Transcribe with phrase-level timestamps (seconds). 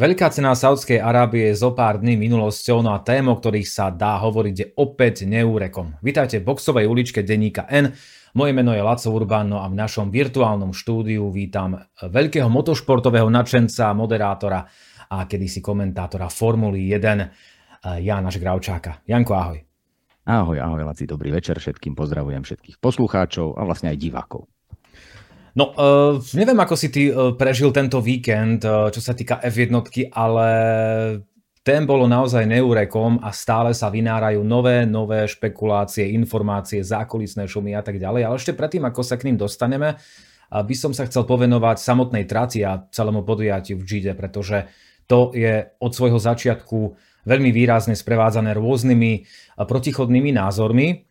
[0.00, 3.92] Veľká cena Saudskej Arábie je zo pár dní minulosťou, no a tém, o ktorých sa
[3.92, 6.00] dá hovoriť, je opäť neúrekom.
[6.00, 7.92] Vítajte v boxovej uličke denníka N.
[8.32, 13.92] Moje meno je Laco Urbán, no a v našom virtuálnom štúdiu vítam veľkého motošportového nadšenca,
[13.92, 14.64] moderátora
[15.12, 19.04] a kedysi komentátora Formuly 1, Jána Gravčáka.
[19.04, 19.60] Janko, ahoj.
[20.24, 24.48] Ahoj, ahoj, Laci, dobrý večer všetkým, pozdravujem všetkých poslucháčov a vlastne aj divákov.
[25.60, 29.76] No, uh, neviem, ako si ty uh, prežil tento víkend, uh, čo sa týka F1,
[30.16, 30.48] ale
[31.60, 37.84] ten bolo naozaj neurekom a stále sa vynárajú nové, nové špekulácie, informácie, zákulisné šumy a
[37.84, 38.24] tak ďalej.
[38.24, 40.00] Ale ešte predtým, ako sa k ním dostaneme,
[40.48, 44.72] by som sa chcel povenovať samotnej trati a celému podujatiu v Gide, pretože
[45.04, 46.96] to je od svojho začiatku
[47.28, 49.12] veľmi výrazne sprevádzané rôznymi
[49.60, 51.09] protichodnými názormi.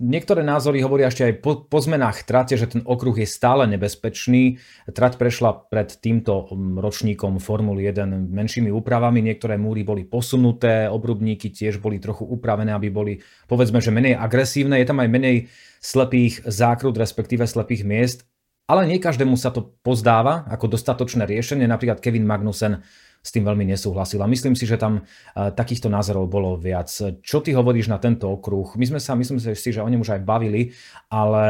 [0.00, 4.56] Niektoré názory hovoria ešte aj po, po zmenách trate, že ten okruh je stále nebezpečný.
[4.88, 9.20] Trať prešla pred týmto mm, ročníkom Formuly 1 menšími úpravami.
[9.20, 14.80] Niektoré múry boli posunuté, obrubníky tiež boli trochu upravené, aby boli povedzme, že menej agresívne.
[14.80, 15.36] Je tam aj menej
[15.84, 18.24] slepých zákrut, respektíve slepých miest.
[18.72, 21.68] Ale nie každému sa to pozdáva ako dostatočné riešenie.
[21.68, 22.80] Napríklad Kevin Magnussen
[23.20, 24.16] s tým veľmi nesúhlasil.
[24.24, 25.04] A myslím si, že tam
[25.36, 26.88] takýchto názorov bolo viac.
[27.20, 28.72] Čo ty hovoríš na tento okruh?
[28.80, 30.72] My sme sa, myslím si, že o ňom už aj bavili,
[31.12, 31.44] ale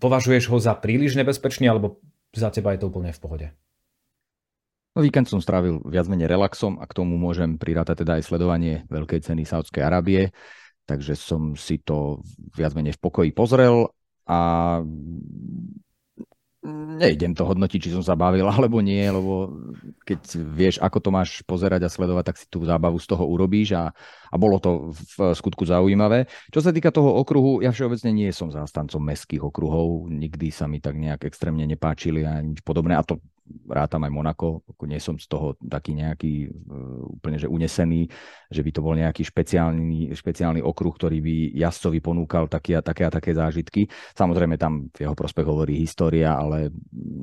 [0.00, 2.00] považuješ ho za príliš nebezpečný, alebo
[2.32, 3.46] za teba je to úplne v pohode?
[4.96, 8.88] No, víkend som strávil viac menej relaxom a k tomu môžem prirátať teda aj sledovanie
[8.90, 10.34] veľkej ceny Saudskej Arábie,
[10.88, 12.24] takže som si to
[12.56, 13.92] viac menej v pokoji pozrel
[14.26, 14.80] a
[16.66, 19.54] nejdem to hodnotiť, či som sa alebo nie, lebo
[20.02, 23.78] keď vieš, ako to máš pozerať a sledovať, tak si tú zábavu z toho urobíš
[23.78, 23.94] a,
[24.30, 26.26] a bolo to v skutku zaujímavé.
[26.50, 30.82] Čo sa týka toho okruhu, ja všeobecne nie som zástancom mestských okruhov, nikdy sa mi
[30.82, 33.22] tak nejak extrémne nepáčili a nič podobné a to
[33.68, 38.08] rátam aj Monako, ako nie som z toho taký nejaký uh, úplne že unesený,
[38.48, 43.04] že by to bol nejaký špeciálny, špeciálny okruh, ktorý by jazdcovi ponúkal také a také
[43.04, 43.86] a také zážitky.
[44.16, 46.72] Samozrejme tam v jeho prospech hovorí história, ale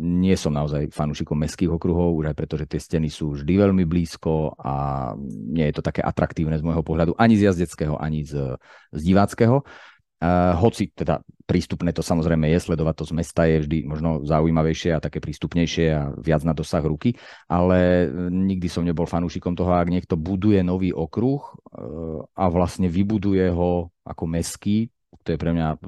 [0.06, 3.84] nie som naozaj fanúšikom mestských okruhov, už aj preto, že tie steny sú vždy veľmi
[3.88, 8.58] blízko a nie je to také atraktívne z môjho pohľadu ani z jazdeckého, ani z,
[8.94, 9.66] z diváckého.
[10.16, 14.96] Uh, hoci teda prístupné to samozrejme je, sledovať to z mesta je vždy možno zaujímavejšie
[14.96, 17.20] a také prístupnejšie a viac na dosah ruky,
[17.52, 23.52] ale nikdy som nebol fanúšikom toho, ak niekto buduje nový okruh uh, a vlastne vybuduje
[23.52, 24.88] ho ako meský,
[25.26, 25.82] to je pre mňa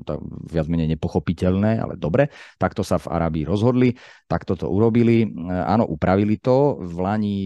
[0.50, 3.94] viac menej nepochopiteľné, ale dobre, takto sa v Arábii rozhodli,
[4.26, 7.38] takto to urobili, áno, upravili to, v Lani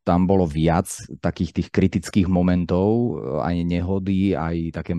[0.00, 0.88] tam bolo viac
[1.20, 4.96] takých tých kritických momentov, eh, aj nehody, aj také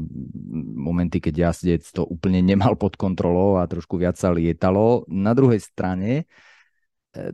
[0.78, 5.10] momenty, keď jazdec to úplne nemal pod kontrolou a trošku viac sa lietalo.
[5.10, 6.26] Na druhej strane,
[7.18, 7.34] eh,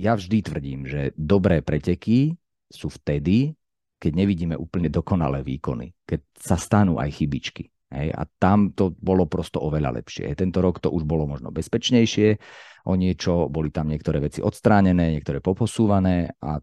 [0.00, 2.32] ja vždy tvrdím, že dobré preteky
[2.70, 3.52] sú vtedy,
[4.00, 7.68] keď nevidíme úplne dokonalé výkony, keď sa stanú aj chybičky.
[7.90, 10.30] Hej, a tam to bolo prosto oveľa lepšie.
[10.38, 12.38] Tento rok to už bolo možno bezpečnejšie,
[12.86, 16.62] o niečo, boli tam niektoré veci odstránené, niektoré poposúvané a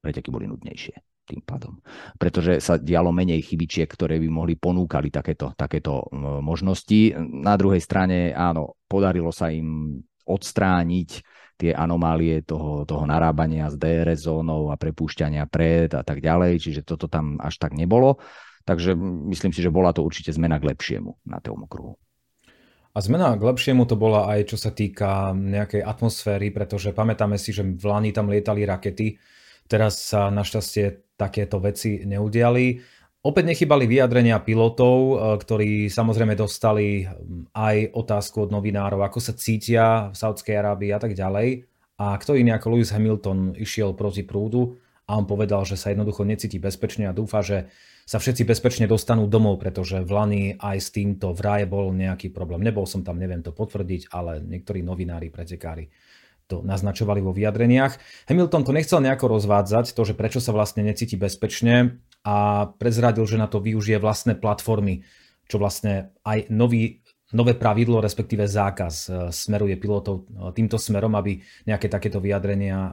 [0.00, 0.94] preteky boli nudnejšie
[1.28, 1.76] tým pádom.
[2.16, 6.08] Pretože sa dialo menej chybičiek, ktoré by mohli ponúkali takéto, takéto
[6.40, 7.12] možnosti.
[7.20, 11.10] Na druhej strane, áno, podarilo sa im odstrániť
[11.58, 16.80] tie anomálie toho, toho narábania s DRS zónou a prepúšťania pred a tak ďalej, čiže
[16.86, 18.16] toto tam až tak nebolo.
[18.64, 18.96] Takže
[19.28, 21.98] myslím si, že bola to určite zmena k lepšiemu na tom okruhu.
[22.94, 27.52] A zmena k lepšiemu to bola aj čo sa týka nejakej atmosféry, pretože pamätáme si,
[27.52, 29.18] že v Lani tam lietali rakety,
[29.68, 32.80] Teraz sa našťastie takéto veci neudiali.
[33.20, 37.04] Opäť nechybali vyjadrenia pilotov, e, ktorí samozrejme dostali
[37.52, 41.68] aj otázku od novinárov, ako sa cítia v Saudskej Arábii a tak ďalej.
[41.98, 46.22] A kto iný ako Lewis Hamilton išiel proti prúdu a on povedal, že sa jednoducho
[46.22, 47.66] necíti bezpečne a dúfa, že
[48.08, 52.64] sa všetci bezpečne dostanú domov, pretože v Lani aj s týmto vraj bol nejaký problém.
[52.64, 55.90] Nebol som tam, neviem to potvrdiť, ale niektorí novinári, pretekári
[56.48, 58.00] to naznačovali vo vyjadreniach.
[58.26, 63.36] Hamilton to nechcel nejako rozvádzať, to, že prečo sa vlastne necíti bezpečne a prezradil, že
[63.36, 65.04] na to využije vlastné platformy,
[65.44, 67.04] čo vlastne aj nový,
[67.36, 71.36] nové pravidlo, respektíve zákaz e, smeruje pilotov e, týmto smerom, aby
[71.68, 72.92] nejaké takéto vyjadrenia e,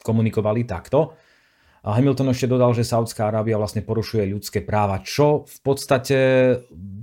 [0.00, 1.12] komunikovali takto.
[1.82, 6.18] A Hamilton ešte dodal, že Saudská Arábia vlastne porušuje ľudské práva, čo v podstate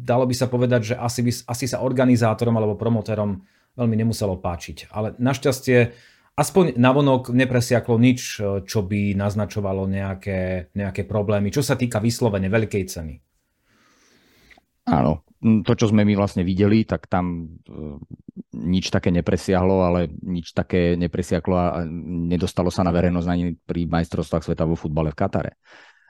[0.07, 3.44] dalo by sa povedať, že asi, by, asi sa organizátorom alebo promotérom
[3.77, 4.89] veľmi nemuselo páčiť.
[4.94, 5.92] Ale našťastie
[6.39, 12.83] aspoň navonok nepresiaklo nič, čo by naznačovalo nejaké, nejaké problémy, čo sa týka vyslovene veľkej
[12.88, 13.16] ceny.
[14.89, 17.45] Áno, to, čo sme my vlastne videli, tak tam
[18.50, 21.86] nič také nepresiahlo, ale nič také nepresiaklo a
[22.25, 25.51] nedostalo sa na verejnosť ani pri majstrovstvách sveta vo futbale v Katare.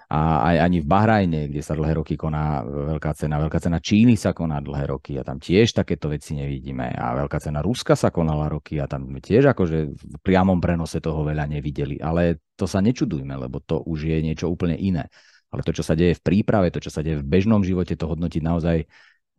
[0.10, 3.38] A aj ani v Bahrajne, kde sa dlhé roky koná veľká cena.
[3.38, 6.98] Veľká cena Číny sa koná dlhé roky a tam tiež takéto veci nevidíme.
[6.98, 11.22] A veľká cena Ruska sa konala roky a tam tiež akože v priamom prenose toho
[11.22, 12.02] veľa nevideli.
[12.02, 15.14] Ale to sa nečudujme, lebo to už je niečo úplne iné.
[15.54, 18.10] Ale to, čo sa deje v príprave, to, čo sa deje v bežnom živote, to
[18.10, 18.78] hodnotiť naozaj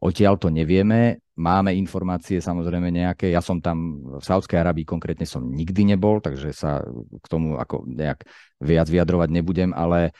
[0.01, 5.45] Odtiaľ to nevieme, máme informácie samozrejme nejaké, ja som tam v Saudskej Arabii konkrétne som
[5.45, 6.81] nikdy nebol, takže sa
[7.21, 8.25] k tomu ako nejak
[8.65, 10.17] viac vyjadrovať nebudem, ale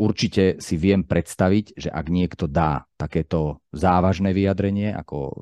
[0.00, 5.32] určite si viem predstaviť, že ak niekto dá takéto závažné vyjadrenie, ako uh,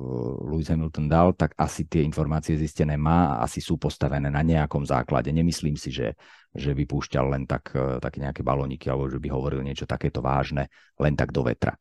[0.51, 4.83] Lewis Hamilton dal, tak asi tie informácie zistené má a asi sú postavené na nejakom
[4.83, 5.31] základe.
[5.31, 6.19] Nemyslím si, že,
[6.51, 10.67] že vypúšťal len tak, uh, také nejaké balóniky alebo že by hovoril niečo takéto vážne
[10.99, 11.79] len tak do vetra.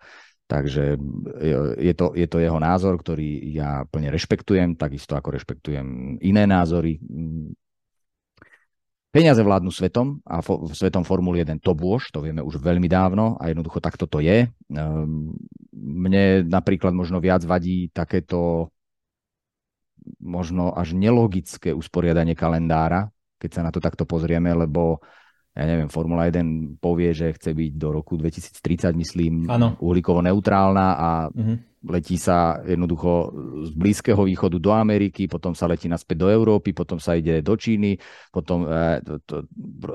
[0.48, 0.96] Takže
[1.76, 6.96] je to, je to jeho názor, ktorý ja plne rešpektujem, takisto ako rešpektujem iné názory.
[9.08, 13.40] Peniaze vládnu svetom a fo, svetom Formuly 1 to bôž, to vieme už veľmi dávno
[13.40, 14.44] a jednoducho takto to je.
[14.48, 15.32] Ehm,
[15.72, 18.68] mne napríklad možno viac vadí takéto
[20.20, 23.08] možno až nelogické usporiadanie kalendára,
[23.40, 25.00] keď sa na to takto pozrieme, lebo
[25.56, 29.74] ja neviem, Formula 1 povie, že chce byť do roku 2030, myslím, ano.
[29.82, 31.56] uhlíkovo neutrálna a uh-huh.
[31.86, 33.30] Letí sa jednoducho
[33.66, 37.54] z Blízkeho východu do Ameriky, potom sa letí naspäť do Európy, potom sa ide do
[37.54, 37.94] Číny,
[38.34, 39.36] potom eh, to, to,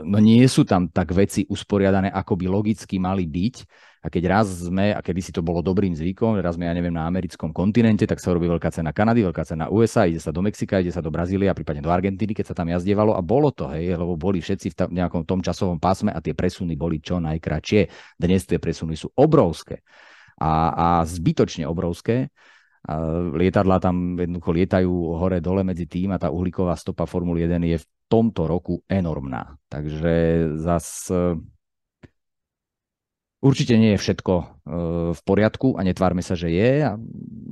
[0.07, 3.55] no nie sú tam tak veci usporiadané, ako by logicky mali byť.
[4.03, 6.91] A keď raz sme, a kedy si to bolo dobrým zvykom, raz sme, ja neviem,
[6.91, 10.43] na americkom kontinente, tak sa robí veľká cena Kanady, veľká cena USA, ide sa do
[10.43, 13.55] Mexika, ide sa do Brazílie a prípadne do Argentíny, keď sa tam jazdievalo a bolo
[13.55, 16.99] to, hej, lebo boli všetci v tam, nejakom tom časovom pásme a tie presuny boli
[16.99, 17.81] čo najkračšie.
[18.19, 19.79] Dnes tie presuny sú obrovské
[20.43, 22.27] a, a zbytočne obrovské.
[23.39, 27.89] Lietadla tam jednoducho lietajú hore-dole medzi tým a tá uhlíková stopa Formuly 1 je v
[28.11, 29.55] tomto roku enormná.
[29.71, 30.13] Takže
[30.59, 31.39] zase
[33.43, 34.45] Určite nie je všetko e,
[35.11, 36.95] v poriadku a netvárme sa, že je a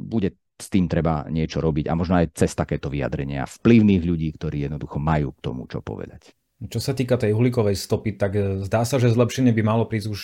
[0.07, 4.71] bude s tým treba niečo robiť a možno aj cez takéto vyjadrenia vplyvných ľudí, ktorí
[4.71, 6.31] jednoducho majú k tomu čo povedať.
[6.63, 10.07] Čo sa týka tej uhlíkovej stopy, tak e, zdá sa, že zlepšenie by malo prísť
[10.07, 10.21] už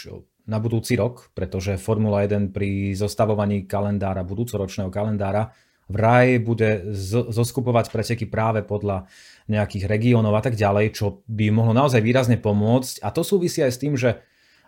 [0.48, 5.52] na budúci rok, pretože Formula 1 pri zostavovaní kalendára, budúcoročného kalendára,
[5.92, 6.96] vraj bude
[7.32, 9.08] zoskupovať preteky práve podľa
[9.48, 13.04] nejakých regiónov a tak ďalej, čo by mohlo naozaj výrazne pomôcť.
[13.04, 14.24] A to súvisí aj s tým, že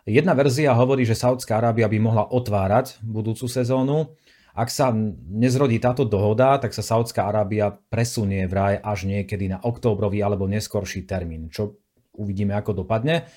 [0.10, 4.18] Jedna verzia hovorí, že Saudská Arábia by mohla otvárať budúcu sezónu.
[4.58, 4.90] Ak sa
[5.30, 11.06] nezrodí táto dohoda, tak sa Saudská Arábia presunie vraj až niekedy na októbrový alebo neskorší
[11.06, 11.78] termín, čo
[12.18, 13.30] uvidíme, ako dopadne.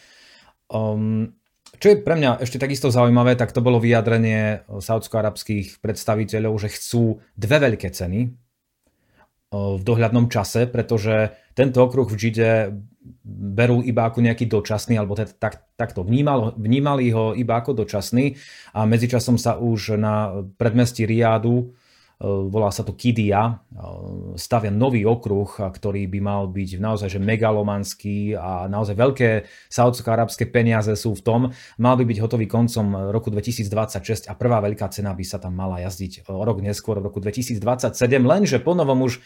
[0.73, 1.37] Um,
[1.79, 7.23] čo je pre mňa ešte takisto zaujímavé, tak to bolo vyjadrenie saudsko-arabských predstaviteľov, že chcú
[7.37, 8.33] dve veľké ceny
[9.53, 12.51] v dohľadnom čase, pretože tento okruh v Žide
[13.29, 18.33] berú iba ako nejaký dočasný, alebo teda tak, takto vnímal, vnímali ho iba ako dočasný
[18.73, 21.81] a medzičasom sa už na predmestí Riadu E,
[22.23, 23.53] volá sa to Kidia, e,
[24.39, 29.29] stavia nový okruh, ktorý by mal byť naozaj že megalomanský a naozaj veľké
[29.69, 31.41] saudsko-arabské peniaze sú v tom.
[31.83, 35.83] Mal by byť hotový koncom roku 2026 a prvá veľká cena by sa tam mala
[35.83, 37.59] jazdiť o rok neskôr v roku 2027,
[38.23, 39.19] lenže ponovom už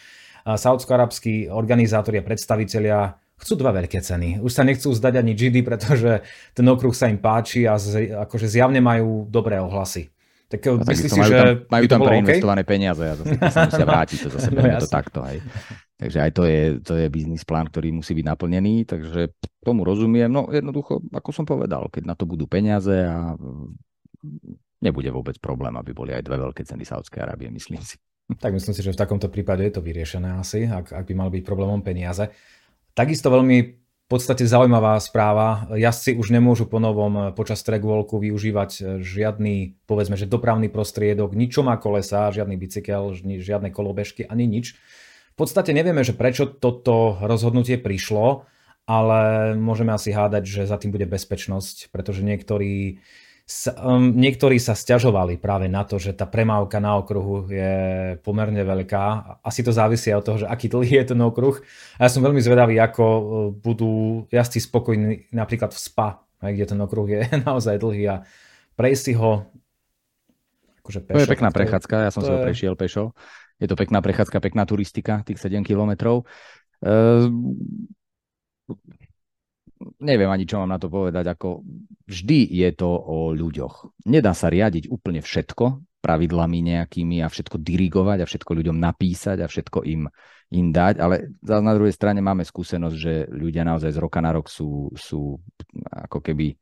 [0.47, 4.41] saudsko-arabskí organizátori a predstavitelia chcú dva veľké ceny.
[4.41, 6.25] Už sa nechcú zdať ani GD, pretože
[6.57, 10.09] ten okruh sa im páči a z, akože zjavne majú dobré ohlasy.
[10.47, 12.71] Tak no, myslíš si, majú že tam, majú tam preinvestované okay?
[12.71, 15.19] peniaze a zase sa musia vrátiť, to zase no, to takto.
[15.27, 15.43] Hej.
[15.99, 20.31] Takže aj to je, to je biznis plán, ktorý musí byť naplnený, takže tomu rozumiem.
[20.31, 23.35] No jednoducho, ako som povedal, keď na to budú peniaze a
[24.79, 27.99] nebude vôbec problém, aby boli aj dve veľké ceny Saudskej Arábie, myslím si.
[28.27, 31.29] Tak myslím si, že v takomto prípade je to vyriešené asi, ak, ak by mal
[31.31, 32.27] byť problémom peniaze.
[32.91, 35.67] Takisto veľmi v podstate zaujímavá správa.
[35.75, 41.51] Jazdci už nemôžu po novom počas track walku využívať žiadny, povedzme, že dopravný prostriedok, nič,
[41.59, 44.79] má kolesa, žiadny bicykel, žiadne kolobežky, ani nič.
[45.35, 48.47] V podstate nevieme, že prečo toto rozhodnutie prišlo,
[48.87, 53.03] ale môžeme asi hádať, že za tým bude bezpečnosť, pretože niektorí
[53.47, 57.73] sa, um, niektorí sa stiažovali práve na to, že tá premávka na okruhu je
[58.19, 59.39] pomerne veľká.
[59.39, 61.55] Asi to závisí od toho, že aký dlhý je ten okruh.
[61.95, 63.23] A ja som veľmi zvedavý, ako uh,
[63.55, 68.15] budú jazdci spokojní napríklad v SPA, kde ten okruh je naozaj dlhý a
[68.75, 69.47] prejsť si ho
[70.83, 71.15] akože pešo.
[71.15, 73.15] To je pekná prechádzka, ja som si ho prešiel pešo.
[73.63, 76.27] Je to pekná prechádzka, pekná turistika, tých 7 kilometrov.
[76.83, 77.31] Uh,
[80.01, 81.61] neviem ani, čo mám na to povedať, ako
[82.07, 84.05] vždy je to o ľuďoch.
[84.09, 85.65] Nedá sa riadiť úplne všetko,
[86.01, 90.07] pravidlami nejakými a všetko dirigovať a všetko ľuďom napísať a všetko im,
[90.53, 94.47] im dať, ale na druhej strane máme skúsenosť, že ľudia naozaj z roka na rok
[94.47, 95.41] sú, sú
[95.91, 96.55] ako keby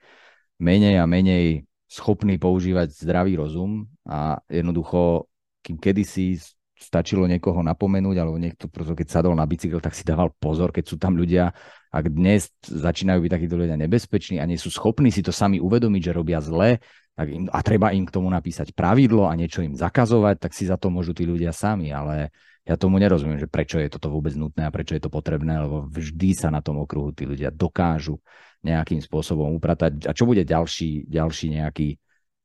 [0.63, 5.29] menej a menej schopní používať zdravý rozum a jednoducho,
[5.61, 6.41] kým kedysi
[6.75, 10.95] stačilo niekoho napomenúť, alebo niekto, keď sadol na bicykel, tak si dával pozor, keď sú
[10.99, 11.55] tam ľudia,
[11.95, 16.01] ak dnes začínajú byť takíto ľudia nebezpeční a nie sú schopní si to sami uvedomiť,
[16.03, 16.83] že robia zle,
[17.15, 20.67] tak im, a treba im k tomu napísať pravidlo a niečo im zakazovať, tak si
[20.67, 22.35] za to môžu tí ľudia sami, ale
[22.67, 25.87] ja tomu nerozumiem, že prečo je toto vôbec nutné a prečo je to potrebné, lebo
[25.87, 28.19] vždy sa na tom okruhu tí ľudia dokážu
[28.65, 30.09] nejakým spôsobom upratať.
[30.09, 32.01] A čo bude ďalší, ďalší nejaký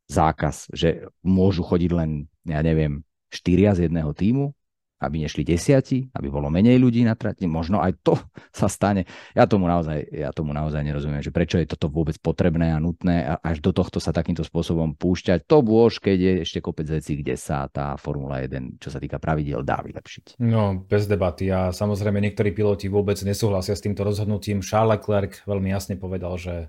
[0.07, 4.53] zákaz, že môžu chodiť len, ja neviem, štyria z jedného týmu,
[5.01, 7.49] aby nešli desiati, aby bolo menej ľudí na trati.
[7.49, 8.21] Možno aj to
[8.61, 9.09] sa stane.
[9.33, 13.25] Ja tomu naozaj, ja tomu naozaj nerozumiem, že prečo je toto vôbec potrebné a nutné
[13.25, 15.49] a až do tohto sa takýmto spôsobom púšťať.
[15.49, 19.17] To bôž, keď je ešte kopec vecí, kde sa tá Formula 1, čo sa týka
[19.17, 20.37] pravidel, dá vylepšiť.
[20.45, 21.49] No, bez debaty.
[21.49, 24.61] A samozrejme niektorí piloti vôbec nesúhlasia s týmto rozhodnutím.
[24.61, 26.69] Charles Leclerc veľmi jasne povedal, že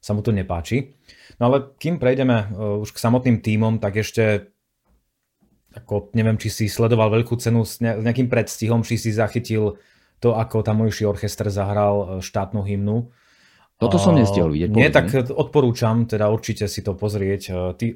[0.00, 0.96] sa mu to nepáči.
[1.36, 4.49] No ale kým prejdeme uh, už k samotným týmom, tak ešte
[5.70, 9.78] ako neviem, či si sledoval veľkú cenu s nejakým predstihom, či si zachytil
[10.20, 13.08] to, ako tamojší orchester zahral e, štátnu hymnu.
[13.80, 14.76] Toto som nestihol vidieť.
[14.76, 17.42] Nie, tak odporúčam teda určite si to pozrieť.
[17.48, 17.86] E, ty,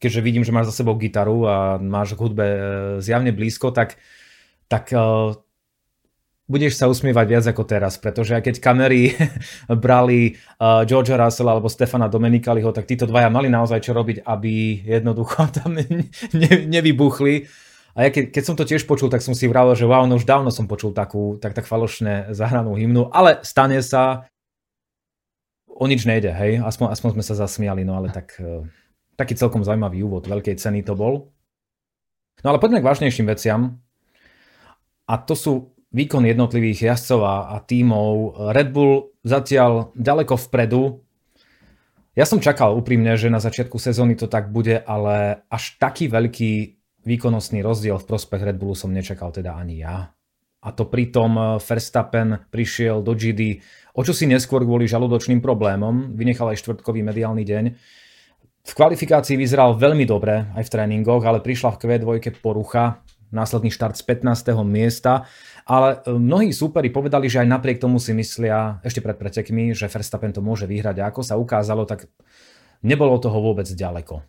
[0.00, 2.58] keďže vidím, že máš za sebou gitaru a máš k hudbe e,
[3.04, 4.00] zjavne blízko, tak,
[4.70, 4.88] tak
[6.44, 9.16] budeš sa usmievať viac ako teraz, pretože keď kamery
[9.84, 14.84] brali uh, Georgia Russella alebo Stefana Domenikaliho, tak títo dvaja mali naozaj čo robiť, aby
[14.84, 15.86] jednoducho tam ne,
[16.68, 17.48] nevybuchli.
[17.94, 20.18] A ja keď, keď som to tiež počul, tak som si vravil, že wow, no
[20.18, 24.26] už dávno som počul takú tak, tak falošne zahranú hymnu, ale stane sa,
[25.70, 28.66] o nič nejde, hej, aspoň, aspoň sme sa zasmiali, no ale tak, uh,
[29.14, 31.30] taký celkom zaujímavý úvod, veľkej ceny to bol.
[32.42, 33.78] No ale poďme k vážnejším veciam.
[35.06, 38.34] A to sú výkon jednotlivých jazdcov a, tímov.
[38.50, 41.00] Red Bull zatiaľ ďaleko vpredu.
[42.18, 46.52] Ja som čakal úprimne, že na začiatku sezóny to tak bude, ale až taký veľký
[47.06, 50.10] výkonnostný rozdiel v prospech Red Bullu som nečakal teda ani ja.
[50.64, 53.60] A to pritom Verstappen prišiel do GD
[53.94, 57.64] o čo si neskôr kvôli žalúdočným problémom, vynechal aj štvrtkový mediálny deň.
[58.64, 63.94] V kvalifikácii vyzeral veľmi dobre aj v tréningoch, ale prišla v Q2 porucha, následný štart
[63.94, 64.50] z 15.
[64.66, 65.30] miesta
[65.64, 69.88] ale e, mnohí súperi povedali, že aj napriek tomu si myslia ešte pred pretekmi, že
[69.88, 72.04] Verstappen to môže vyhrať a ako sa ukázalo, tak
[72.84, 74.20] nebolo toho vôbec ďaleko.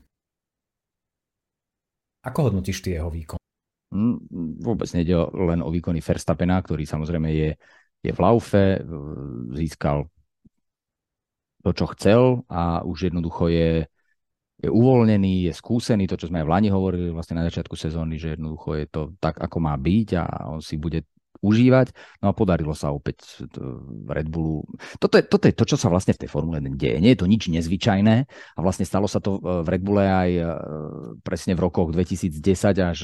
[2.25, 3.37] Ako hodnotíš ty jeho výkon?
[3.93, 4.17] Mm,
[4.63, 7.49] vôbec nejde len o výkony Verstappena, ktorý samozrejme je,
[8.01, 8.81] je v laufe,
[9.53, 10.09] získal
[11.61, 13.89] to, čo chcel a už jednoducho je,
[14.61, 18.21] je uvoľnený, je skúsený, to, čo sme aj v Lani hovorili vlastne na začiatku sezóny,
[18.21, 21.05] že jednoducho je to tak, ako má byť a on si bude
[21.45, 21.93] užívať.
[22.25, 23.45] No a podarilo sa opäť
[24.09, 24.65] Red Bullu.
[24.97, 26.97] Toto je, toto je to, čo sa vlastne v tej Formule 1 deje.
[26.97, 30.43] Nie je to nič nezvyčajné a vlastne stalo sa to v Red Bulle aj e,
[31.21, 32.41] presne v rokoch 2010
[32.81, 32.99] až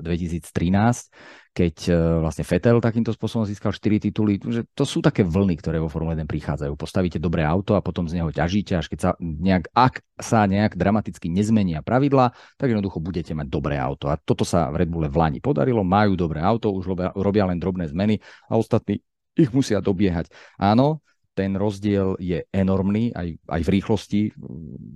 [0.00, 4.40] 2013, e, keď e, vlastne Vettel takýmto spôsobom získal 4 tituly.
[4.40, 6.72] Že to sú také vlny, ktoré vo Formule 1 prichádzajú.
[6.80, 10.80] Postavíte dobré auto a potom z neho ťažíte, až keď sa nejak, ak sa nejak
[10.80, 14.08] dramaticky nezmenia pravidla, tak jednoducho budete mať dobré auto.
[14.08, 17.60] A toto sa v Red Bulle v Lani podarilo, majú dobré auto, už robia, len
[17.60, 18.16] drobné zmeny
[18.48, 19.04] a ostatní
[19.36, 20.32] ich musia dobiehať.
[20.56, 21.04] Áno,
[21.36, 24.20] ten rozdiel je enormný aj, aj v rýchlosti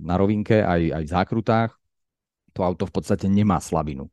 [0.01, 1.71] na rovinke, aj, aj v zákrutách.
[2.57, 4.09] To auto v podstate nemá slabinu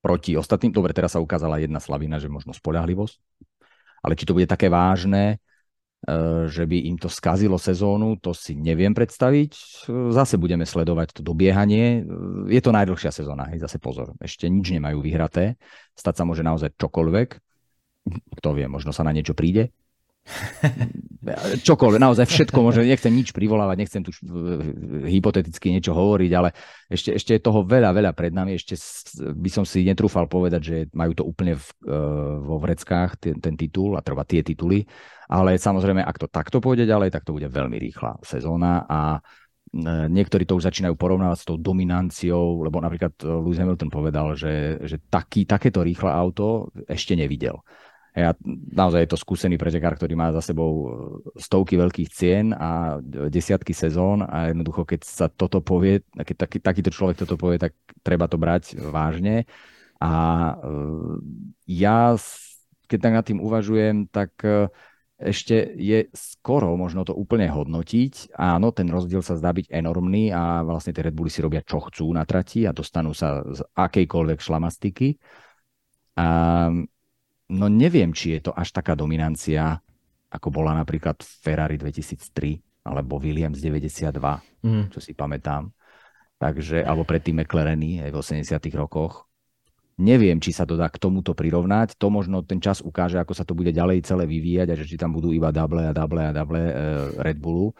[0.00, 0.72] proti ostatným.
[0.72, 3.16] Dobre, teraz sa ukázala jedna slavina, že možno spolahlivosť.
[4.00, 5.36] Ale či to bude také vážne,
[6.08, 9.52] e, že by im to skazilo sezónu, to si neviem predstaviť.
[10.12, 12.04] Zase budeme sledovať to dobiehanie.
[12.48, 14.16] Je to najdlhšia sezóna, hej, zase pozor.
[14.18, 15.60] Ešte nič nemajú vyhraté.
[15.92, 17.28] Stať sa môže naozaj čokoľvek.
[18.40, 19.76] Kto vie, možno sa na niečo príde.
[21.68, 24.12] Čokoľvek, naozaj všetko môže, nechcem nič privolávať, nechcem tu
[25.04, 26.56] hypoteticky niečo hovoriť, ale
[26.88, 28.56] ešte, ešte je toho veľa, veľa pred nami.
[28.56, 28.76] Ešte
[29.20, 31.96] by som si netrúfal povedať, že majú to úplne v, e,
[32.40, 34.84] vo vreckách, ten, ten titul, a treba tie tituly.
[35.30, 39.20] Ale samozrejme, ak to takto pôjde ďalej, tak to bude veľmi rýchla sezóna a e,
[40.08, 44.96] niektorí to už začínajú porovnávať s tou dominanciou, lebo napríklad Lewis Hamilton povedal, že, že
[45.12, 47.60] taký, takéto rýchle auto ešte nevidel.
[48.10, 48.34] Ja,
[48.74, 50.86] naozaj je to skúsený pretekár, ktorý má za sebou e,
[51.38, 52.98] stovky veľkých cien a
[53.30, 57.78] desiatky sezón a jednoducho, keď sa toto povie, keď taký, takýto človek toto povie, tak
[58.02, 59.46] treba to brať vážne.
[60.02, 60.54] A e,
[61.70, 62.18] ja,
[62.90, 64.66] keď tak nad tým uvažujem, tak e,
[65.20, 68.34] ešte je skoro možno to úplne hodnotiť.
[68.34, 71.78] Áno, ten rozdiel sa zdá byť enormný a vlastne tie Red Bulli si robia čo
[71.78, 75.14] chcú na trati a dostanú sa z akejkoľvek šlamastiky.
[76.18, 76.26] A,
[77.50, 79.82] no neviem, či je to až taká dominancia,
[80.30, 84.14] ako bola napríklad Ferrari 2003 alebo Williams 92,
[84.62, 84.84] mm.
[84.94, 85.68] čo si pamätám.
[86.40, 89.28] Takže, alebo predtým McLareny aj v 80 rokoch.
[90.00, 92.00] Neviem, či sa to dá k tomuto prirovnať.
[92.00, 94.96] To možno ten čas ukáže, ako sa to bude ďalej celé vyvíjať a že či
[94.96, 96.72] tam budú iba double a double a double e,
[97.20, 97.76] Red Bullu.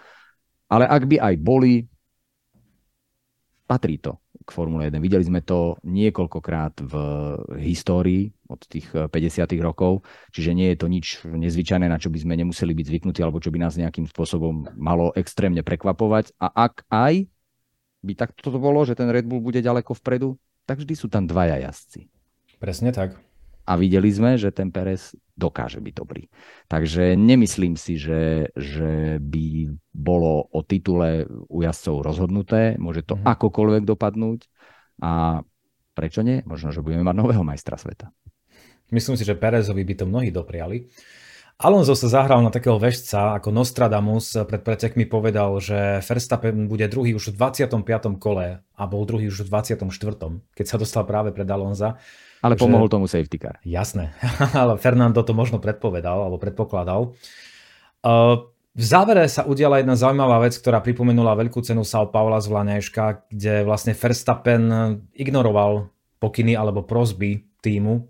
[0.68, 1.88] Ale ak by aj boli,
[3.64, 4.20] patrí to
[4.50, 4.98] Formule 1.
[4.98, 6.94] Videli sme to niekoľkokrát v
[7.62, 9.10] histórii od tých 50.
[9.10, 10.02] E, rokov,
[10.34, 13.54] čiže nie je to nič nezvyčajné, na čo by sme nemuseli byť zvyknutí alebo čo
[13.54, 16.34] by nás nejakým spôsobom malo extrémne prekvapovať.
[16.42, 17.30] A ak aj
[18.02, 21.30] by takto to bolo, že ten Red Bull bude ďaleko vpredu, tak vždy sú tam
[21.30, 22.10] dvaja jazdci.
[22.60, 23.29] Presne tak.
[23.70, 26.26] A videli sme, že ten Perez dokáže byť dobrý.
[26.66, 32.74] Takže nemyslím si, že, že by bolo o titule u jazdcov rozhodnuté.
[32.82, 33.24] Môže to mm.
[33.24, 34.50] akokoľvek dopadnúť.
[35.00, 35.40] A
[35.94, 36.42] prečo nie?
[36.44, 38.10] Možno, že budeme mať nového majstra sveta.
[38.90, 40.90] Myslím si, že Perezovi by to mnohí dopriali.
[41.60, 47.12] Alonso sa zahral na takého vešca ako Nostradamus pred pretekmi povedal, že Verstappen bude druhý
[47.12, 48.16] už v 25.
[48.16, 49.84] kole a bol druhý už v 24.
[50.56, 52.00] keď sa dostal práve pred Alonza.
[52.40, 52.64] Ale že...
[52.64, 53.60] pomohol tomu safety car.
[53.60, 54.16] Jasné,
[54.56, 57.12] ale Fernando to možno predpovedal alebo predpokladal.
[58.00, 62.48] Uh, v závere sa udiala jedna zaujímavá vec, ktorá pripomenula veľkú cenu Sao Paula z
[62.56, 64.64] Vlanejška, kde vlastne Verstappen
[65.12, 65.92] ignoroval
[66.24, 68.08] pokyny alebo prozby týmu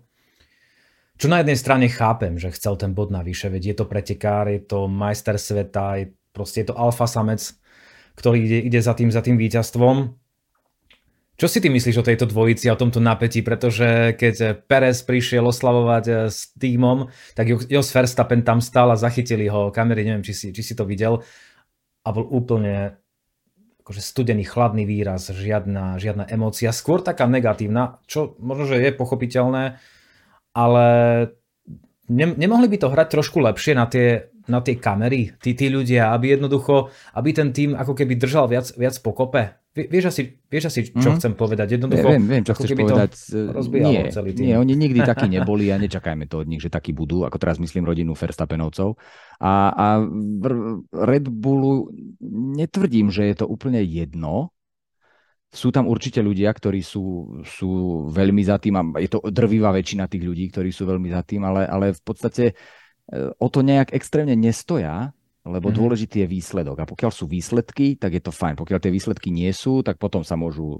[1.21, 4.57] čo na jednej strane chápem, že chcel ten bod navyše, veď je to pretekár, je
[4.57, 7.45] to majster sveta, je, proste je to alfa samec,
[8.17, 10.17] ktorý ide, ide za tým, za tým víťazstvom.
[11.37, 16.05] Čo si ty myslíš o tejto dvojici o tomto napätí, pretože keď Perez prišiel oslavovať
[16.09, 19.69] eh, s týmom, tak Jos Verstappen tam stál a zachytili ho.
[19.69, 21.21] Kamery, neviem, či si, či si to videl.
[22.01, 22.97] A bol úplne
[23.85, 29.81] akože studený, chladný výraz, žiadna, žiadna emócia, skôr taká negatívna, čo možno, že je pochopiteľné,
[30.51, 30.85] ale
[32.11, 36.11] ne, nemohli by to hrať trošku lepšie na tie, na tie kamery, tí, tí ľudia,
[36.11, 39.61] aby jednoducho, aby ten tým ako keby držal viac, viac pokope.
[39.71, 41.15] Vieš asi, vieš asi čo mm.
[41.15, 41.79] chcem povedať?
[41.79, 43.11] Jednoducho, viem, viem, čo chceš povedať.
[43.71, 44.51] Nie, celý tým.
[44.51, 47.55] nie, oni nikdy takí neboli a nečakajme to od nich, že takí budú, ako teraz
[47.55, 48.99] myslím rodinu Verstappenovcov.
[49.39, 49.87] A, a
[50.91, 51.87] Red Bullu
[52.59, 54.51] netvrdím, že je to úplne jedno,
[55.51, 57.71] sú tam určite ľudia, ktorí sú, sú
[58.07, 61.43] veľmi za tým a je to drvivá väčšina tých ľudí, ktorí sú veľmi za tým,
[61.43, 62.53] ale, ale v podstate e,
[63.35, 65.11] o to nejak extrémne nestoja,
[65.43, 65.79] lebo mm-hmm.
[65.83, 66.77] dôležitý je výsledok.
[66.79, 68.55] A pokiaľ sú výsledky, tak je to fajn.
[68.61, 70.79] Pokiaľ tie výsledky nie sú, tak potom sa môžu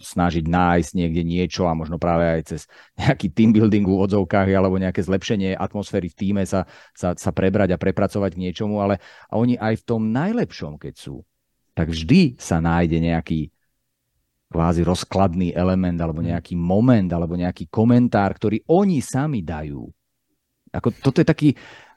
[0.00, 2.60] snažiť nájsť niekde niečo a možno práve aj cez
[2.96, 6.64] nejaký team building v odzovkách alebo nejaké zlepšenie atmosféry v týme sa,
[6.96, 10.96] sa, sa prebrať a prepracovať k niečomu, ale a oni aj v tom najlepšom, keď
[10.96, 11.28] sú,
[11.76, 13.52] tak vždy sa nájde nejaký
[14.48, 16.34] kvázi rozkladný element alebo hm.
[16.34, 19.84] nejaký moment alebo nejaký komentár, ktorý oni sami dajú.
[20.68, 21.48] Ako, toto je taký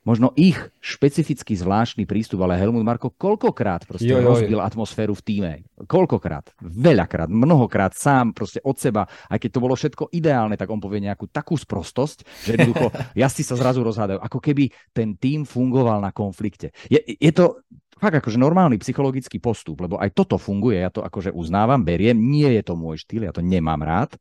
[0.01, 5.23] možno ich špecifický zvláštny prístup, ale Helmut Marko koľkokrát proste jo, jo, rozbil atmosféru v
[5.23, 5.51] týme.
[5.85, 6.57] Koľkokrát?
[6.61, 7.93] Veľakrát, mnohokrát.
[7.93, 11.53] Sám proste od seba, aj keď to bolo všetko ideálne, tak on povie nejakú takú
[11.53, 12.89] sprostosť, že jednoducho
[13.21, 16.73] jazdci sa zrazu rozhádajú, ako keby ten tým fungoval na konflikte.
[16.89, 17.61] Je, je to
[18.01, 22.49] fakt akože normálny psychologický postup, lebo aj toto funguje, ja to akože uznávam, beriem, nie
[22.57, 24.17] je to môj štýl, ja to nemám rád,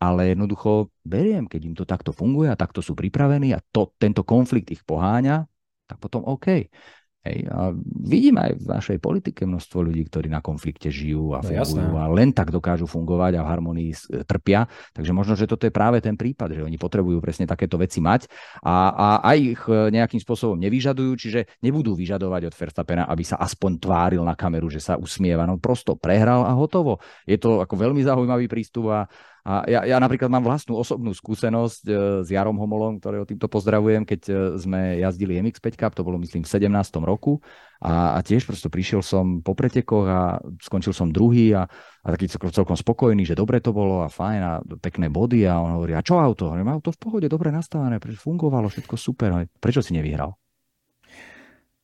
[0.00, 4.24] ale jednoducho beriem, keď im to takto funguje a takto sú pripravení a to, tento
[4.24, 5.44] konflikt ich poháňa,
[5.84, 6.72] tak potom OK.
[7.20, 7.76] Hej, a
[8.08, 12.00] vidím aj v našej politike množstvo ľudí, ktorí na konflikte žijú a no, fungujú jasné.
[12.00, 13.92] a len tak dokážu fungovať a v harmonii
[14.24, 14.64] trpia.
[14.96, 18.24] Takže možno, že toto je práve ten prípad, že oni potrebujú presne takéto veci mať
[18.64, 23.36] a, a aj ich e, nejakým spôsobom nevyžadujú, čiže nebudú vyžadovať od Verstappena, aby sa
[23.36, 25.44] aspoň tváril na kameru, že sa usmieva.
[25.44, 27.04] No prosto prehral a hotovo.
[27.28, 29.04] Je to ako veľmi zaujímavý prístup a,
[29.50, 34.06] a ja, ja napríklad mám vlastnú osobnú skúsenosť e, s Jarom Homolom, ktorého týmto pozdravujem,
[34.06, 36.70] keď e, sme jazdili MX5 Cup, to bolo myslím v 17.
[37.02, 37.42] roku
[37.82, 42.30] a, a tiež prosto prišiel som po pretekoch a skončil som druhý a, a taký
[42.30, 46.04] celkom spokojný, že dobre to bolo a fajn a pekné body a on hovorí, a
[46.06, 46.46] čo auto?
[46.46, 50.39] Hovorím, auto v pohode, dobre nastavené, fungovalo, všetko super, prečo si nevyhral?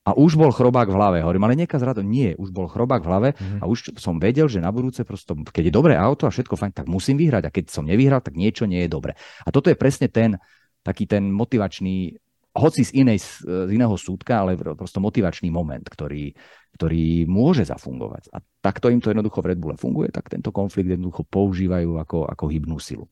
[0.06, 1.18] A už bol chrobák v hlave.
[1.26, 3.58] Hovorím, ale niekaz rado, nie, už bol chrobák v hlave mm-hmm.
[3.58, 6.72] a už som vedel, že na budúce prosto, keď je dobré auto a všetko fajn,
[6.72, 9.18] tak musím vyhrať a keď som nevyhral, tak niečo nie je dobre.
[9.42, 10.38] A toto je presne ten
[10.86, 12.14] taký ten motivačný,
[12.54, 16.30] hoci z, inej, z iného súdka, ale prosto motivačný moment, ktorý,
[16.78, 18.30] ktorý môže zafungovať.
[18.30, 22.30] A takto im to jednoducho v Red Bulle funguje, tak tento konflikt jednoducho používajú ako,
[22.30, 23.10] ako hybnú silu.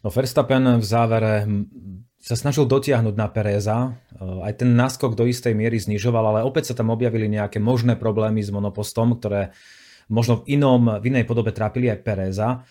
[0.00, 1.44] No Verstappen v závere
[2.20, 3.96] sa snažil dotiahnuť na Pereza.
[4.20, 8.44] Aj ten náskok do istej miery znižoval, ale opäť sa tam objavili nejaké možné problémy
[8.44, 9.56] s monopostom, ktoré
[10.12, 12.68] možno v inom, v inej podobe trápili aj Pereza.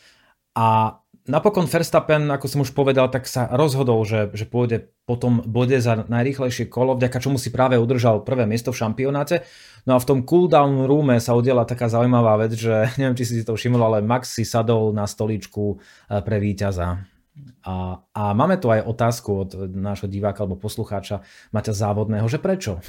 [0.53, 5.81] A napokon Verstappen, ako som už povedal, tak sa rozhodol, že, že pôjde potom bode
[5.81, 9.41] za najrýchlejšie kolo, vďaka čomu si práve udržal prvé miesto v šampionáte.
[9.89, 13.41] No a v tom cooldown roome sa udiela taká zaujímavá vec, že neviem, či si
[13.41, 17.18] to všimol, ale Max si sadol na stoličku eh, pre víťaza.
[17.63, 21.21] A, a máme tu aj otázku od nášho diváka alebo poslucháča
[21.51, 22.79] Maťa Závodného, že prečo?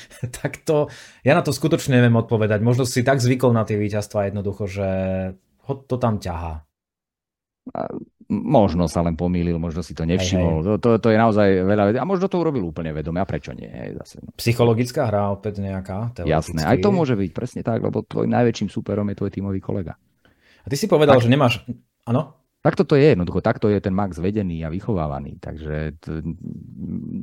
[0.42, 0.88] tak to,
[1.22, 2.60] ja na to skutočne neviem odpovedať.
[2.64, 4.88] Možno si tak zvykol na tie víťazstva jednoducho, že
[5.68, 6.64] ho to tam ťahá.
[8.32, 10.64] Možno sa len pomýlil, možno si to nevšimol.
[10.64, 10.78] Hej, hej.
[10.82, 11.98] To, to, je naozaj veľa vecí.
[12.00, 13.20] A možno to urobil úplne vedome.
[13.22, 13.68] A prečo nie?
[13.68, 14.24] Hej, zase.
[14.24, 14.32] No.
[14.34, 16.16] Psychologická hra opäť nejaká?
[16.24, 19.94] Jasné, aj to môže byť presne tak, lebo tvoj najväčším súperom je tvoj tímový kolega.
[20.62, 21.28] A ty si povedal, tak.
[21.28, 21.62] že nemáš...
[22.02, 22.41] Áno?
[22.62, 26.22] Takto to je, jednoducho, takto je ten Max vedený a vychovávaný, takže to,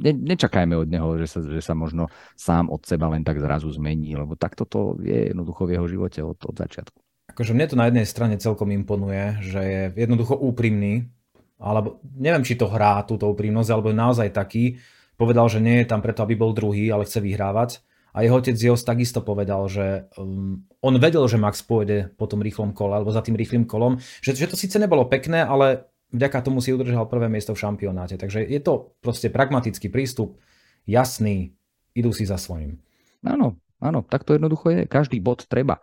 [0.03, 3.71] ne, nečakajme od neho, že sa, že sa možno sám od seba len tak zrazu
[3.71, 6.99] zmení, lebo takto to je jednoducho v jeho živote od, od začiatku
[7.39, 11.07] akože mne to na jednej strane celkom imponuje, že je jednoducho úprimný,
[11.55, 14.75] alebo neviem, či to hrá túto úprimnosť, alebo je naozaj taký,
[15.15, 17.79] povedal, že nie je tam preto, aby bol druhý, ale chce vyhrávať.
[18.19, 22.43] A jeho otec Jos takisto povedal, že um, on vedel, že Max pôjde po tom
[22.43, 26.43] rýchlom kole, alebo za tým rýchlým kolom, že, že to síce nebolo pekné, ale vďaka
[26.43, 28.19] tomu si udržal prvé miesto v šampionáte.
[28.19, 30.35] Takže je to proste pragmatický prístup,
[30.83, 31.55] jasný,
[31.95, 32.83] idú si za svojím.
[33.23, 34.81] Áno, áno, tak to jednoducho je.
[34.83, 35.79] Každý bod treba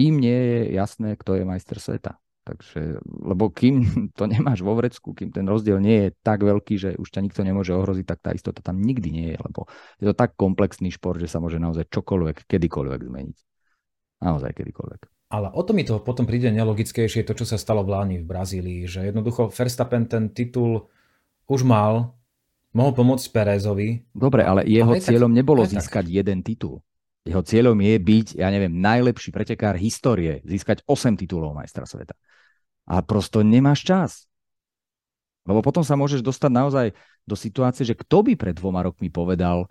[0.00, 2.16] im nie je jasné, kto je majster sveta.
[2.44, 3.80] Takže, lebo kým
[4.18, 7.40] to nemáš vo vrecku, kým ten rozdiel nie je tak veľký, že už ťa nikto
[7.40, 9.64] nemôže ohroziť, tak tá istota tam nikdy nie je, lebo
[9.96, 13.38] je to tak komplexný šport, že sa môže naozaj čokoľvek, kedykoľvek zmeniť.
[14.20, 15.00] Naozaj kedykoľvek.
[15.32, 18.28] Ale o to mi to potom príde nelogickejšie to, čo sa stalo v Láni v
[18.28, 20.86] Brazílii, že jednoducho Verstappen ten titul
[21.48, 22.14] už mal,
[22.76, 24.04] mohol pomôcť Perezovi.
[24.12, 26.12] Dobre, ale jeho ale cieľom tak, nebolo získať tak.
[26.12, 26.84] jeden titul.
[27.24, 32.12] Jeho cieľom je byť, ja neviem, najlepší pretekár histórie, získať 8 titulov majstra sveta.
[32.84, 34.10] A prosto nemáš čas.
[35.44, 36.86] Lebo potom sa môžeš dostať naozaj
[37.24, 39.68] do situácie, že kto by pred dvoma rokmi povedal,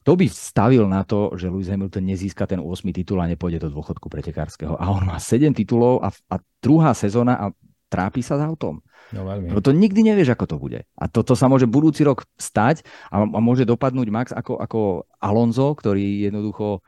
[0.00, 2.64] kto by stavil na to, že Lewis Hamilton nezíska ten 8
[2.96, 4.76] titul a nepôjde do dôchodku pretekárskeho.
[4.80, 7.46] A on má 7 titulov a, a druhá sezóna a
[7.92, 8.80] trápi sa s autom.
[9.10, 9.50] No, veľmi.
[9.50, 10.80] Lebo to nikdy nevieš, ako to bude.
[10.94, 14.80] A toto sa môže budúci rok stať a, a môže dopadnúť Max ako, ako
[15.18, 16.80] Alonso, ktorý jednoducho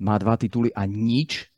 [0.00, 1.49] má dva tituly a nič.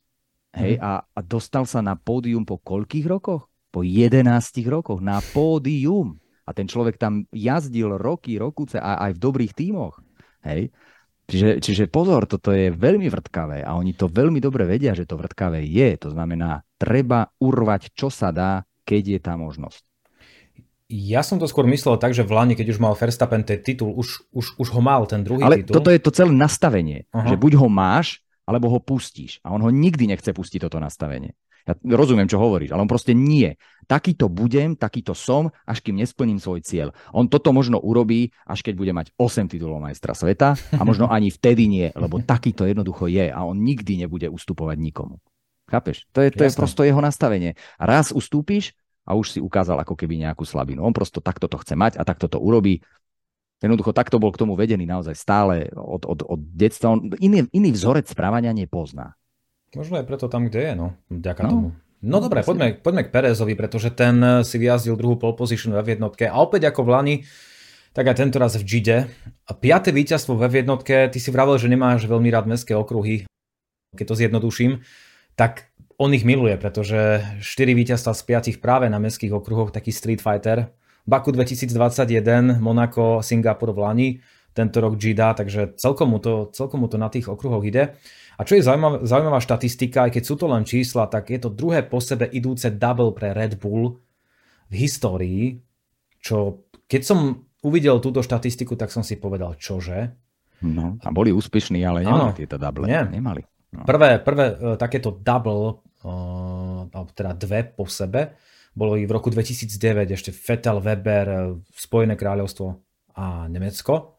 [0.53, 0.85] Hej, mm.
[0.85, 3.49] a, a dostal sa na pódium po koľkých rokoch?
[3.73, 4.29] Po 11
[4.69, 6.21] rokoch na pódium.
[6.45, 10.05] A ten človek tam jazdil roky, rokuce a aj v dobrých tímoch.
[10.45, 10.75] Hej.
[11.33, 15.17] Čiže, čiže pozor, toto je veľmi vrtkavé a oni to veľmi dobre vedia, že to
[15.17, 15.97] vrtkavé je.
[16.05, 19.81] To znamená, treba urvať, čo sa dá, keď je tá možnosť.
[20.93, 23.97] Ja som to skôr myslel tak, že v Lani, keď už mal Verstappen ten titul,
[23.97, 25.81] už, už, už ho mal, ten druhý Ale titul.
[25.81, 27.33] toto je to celé nastavenie, uh-huh.
[27.33, 29.39] že buď ho máš, alebo ho pustíš.
[29.47, 31.35] A on ho nikdy nechce pustiť, toto nastavenie.
[31.63, 33.55] Ja rozumiem, čo hovoríš, ale on proste nie.
[33.87, 36.91] Takýto budem, takýto som, až kým nesplním svoj cieľ.
[37.15, 41.31] On toto možno urobí, až keď bude mať 8 titulov majstra sveta a možno ani
[41.31, 45.23] vtedy nie, lebo takýto jednoducho je a on nikdy nebude ustupovať nikomu.
[45.71, 46.11] Chápeš?
[46.11, 47.55] To je, to je prosto jeho nastavenie.
[47.79, 50.87] A raz ustúpiš, a už si ukázal ako keby nejakú slabinu.
[50.87, 52.79] On prosto takto to chce mať a takto to urobí.
[53.63, 56.99] Jednoducho takto bol k tomu vedený naozaj stále od, od, od detstva.
[56.99, 59.15] On iný, iný vzorec správania nepozná.
[59.73, 60.89] Možno aj preto tam, kde je, no.
[61.09, 61.51] Ďaká no.
[61.51, 61.69] tomu.
[62.03, 66.27] No dobre, poďme, poďme k Perezovi, pretože ten si vyjazdil druhú pole position ve jednotke
[66.27, 67.17] a opäť ako v Lani,
[67.95, 69.07] tak aj tento raz v Gide.
[69.47, 73.23] A piaté víťazstvo ve jednotke, ty si vravel, že nemáš veľmi rád mestské okruhy,
[73.95, 74.83] keď to zjednoduším,
[75.39, 78.23] tak on ich miluje, pretože 4 víťazstva z
[78.59, 80.75] 5 práve na mestských okruhoch, taký Street Fighter.
[81.03, 84.09] Baku 2021, Monaco, Singapur v Lani,
[84.53, 87.97] tento rok Gida, takže celkom mu, to, celkom mu to na tých okruhoch ide.
[88.37, 91.51] A čo je zaujímavá, zaujímavá štatistika, aj keď sú to len čísla, tak je to
[91.51, 93.99] druhé po sebe idúce double pre Red Bull
[94.69, 95.59] v histórii,
[96.23, 97.19] čo keď som
[97.65, 100.13] uvidel túto štatistiku, tak som si povedal, čože.
[100.63, 102.87] No, a boli úspešní, ale nemali tieto double.
[102.87, 103.03] Nie.
[103.09, 103.43] Nemali.
[103.73, 103.89] No.
[103.89, 108.35] Prvé, prvé uh, takéto double alebo teda dve po sebe.
[108.73, 111.39] Bolo i v roku 2009 ešte Vettel, Weber, e,
[111.77, 112.81] Spojené kráľovstvo
[113.13, 114.17] a Nemecko.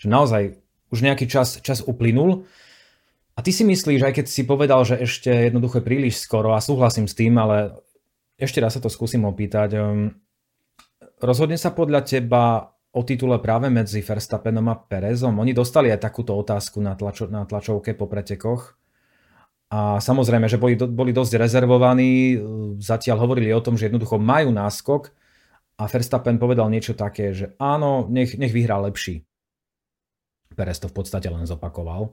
[0.00, 0.42] Čiže naozaj
[0.88, 2.48] už nejaký čas, čas uplynul.
[3.32, 6.60] A ty si myslíš, aj keď si povedal, že ešte jednoducho je príliš skoro a
[6.60, 7.80] súhlasím s tým, ale
[8.36, 9.80] ešte raz sa to skúsim opýtať.
[9.80, 10.20] Um,
[11.20, 15.40] rozhodne sa podľa teba o titule práve medzi Verstappenom a Perezom?
[15.40, 18.81] Oni dostali aj takúto otázku na, tlačo, na tlačovke po pretekoch.
[19.72, 22.36] A samozrejme, že boli, boli dosť rezervovaní,
[22.76, 25.08] zatiaľ hovorili o tom, že jednoducho majú náskok,
[25.80, 29.24] a Verstappen povedal niečo také, že áno, nech, nech vyhrá lepší.
[30.52, 32.12] Perez to v podstate len zopakoval.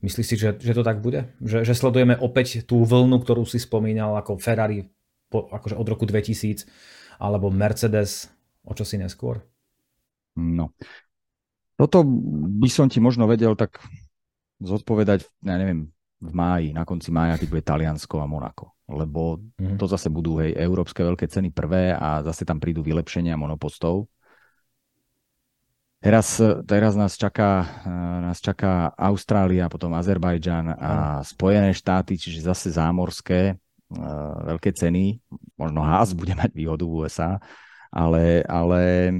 [0.00, 1.30] Myslíš si, že, že to tak bude?
[1.42, 4.88] Že, že sledujeme opäť tú vlnu, ktorú si spomínal ako Ferrari
[5.28, 6.64] po, akože od roku 2000
[7.20, 8.30] alebo Mercedes
[8.64, 9.42] o čo si neskôr?
[10.38, 10.72] No.
[11.78, 12.02] Toto
[12.62, 13.78] by som ti možno vedel tak
[14.58, 18.74] zodpovedať, ja neviem, v máji, na konci mája, keď bude Taliansko a Monako.
[18.90, 19.78] Lebo mm.
[19.78, 24.10] to zase budú hej, európske veľké ceny prvé a zase tam prídu vylepšenia monopostov.
[25.98, 27.66] Teraz, teraz nás, čaká,
[28.22, 30.92] nás čaká Austrália, potom Azerbajdžan a
[31.26, 33.58] Spojené štáty, čiže zase zámorské
[34.46, 35.18] veľké ceny.
[35.58, 37.42] Možno Haas bude mať výhodu v USA,
[37.90, 39.10] ale, ale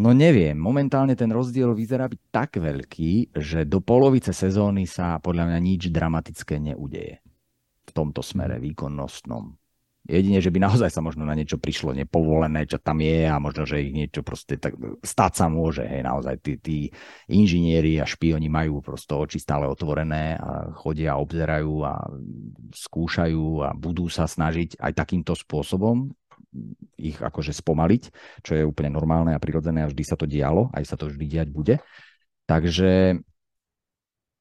[0.00, 5.52] No neviem, momentálne ten rozdiel vyzerá byť tak veľký, že do polovice sezóny sa podľa
[5.52, 7.20] mňa nič dramatické neudeje
[7.84, 9.52] v tomto smere výkonnostnom.
[10.08, 13.68] Jedine, že by naozaj sa možno na niečo prišlo nepovolené, čo tam je a možno,
[13.68, 14.72] že ich niečo proste tak
[15.04, 15.84] stať sa môže.
[15.84, 16.78] Hej, naozaj tí, tí
[17.28, 22.08] inžinieri a špioni majú prosto oči stále otvorené a chodia a obzerajú a
[22.72, 26.08] skúšajú a budú sa snažiť aj takýmto spôsobom
[26.98, 28.02] ich akože spomaliť,
[28.42, 31.26] čo je úplne normálne a prirodzené a vždy sa to dialo, aj sa to vždy
[31.26, 31.78] diať bude.
[32.50, 33.22] Takže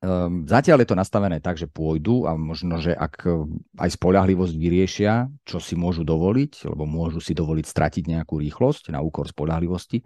[0.01, 4.55] um, zatiaľ je to nastavené tak, že pôjdu a možno, že ak ehm, aj spolahlivosť
[4.57, 10.01] vyriešia, čo si môžu dovoliť, lebo môžu si dovoliť stratiť nejakú rýchlosť na úkor spolahlivosti,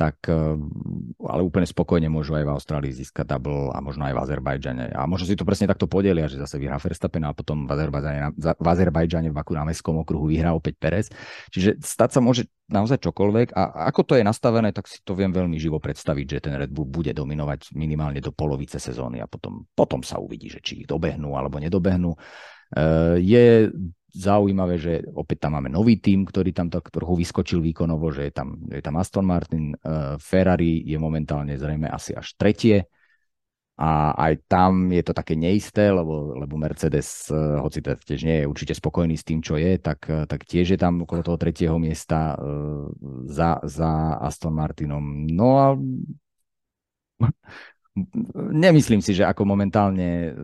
[0.00, 0.56] tak eh,
[1.20, 4.96] ale úplne spokojne môžu aj v Austrálii získať double a možno aj v Azerbajdžane.
[4.96, 8.32] A možno si to presne takto podelia, že zase vyhrá Verstappen a potom v Azerbajdžane,
[8.40, 11.06] v Azerbajdžane v Baku na mestskom okruhu vyhrá opäť Perez.
[11.52, 15.34] Čiže stať sa môže naozaj čokoľvek a ako to je nastavené, tak si to viem
[15.34, 19.68] veľmi živo predstaviť, že ten Red Bull bude dominovať minimálne do polovice sezóny a potom,
[19.76, 22.14] potom sa uvidí, že či ich dobehnú alebo nedobehnú.
[22.70, 23.74] Eh, je
[24.10, 28.32] zaujímavé, že opäť tam máme nový tým, ktorý tam tak trochu vyskočil výkonovo, že je
[28.34, 32.86] tam, je tam Aston Martin, uh, Ferrari je momentálne zrejme asi až tretie
[33.80, 38.36] a aj tam je to také neisté, lebo, lebo Mercedes, uh, hoci to tiež nie
[38.42, 41.38] je určite spokojný s tým, čo je, tak, uh, tak tiež je tam okolo toho
[41.40, 42.36] tretieho miesta
[43.24, 45.02] za, za Aston Martinom.
[45.30, 45.66] No a
[48.54, 50.34] nemyslím si, že ako momentálne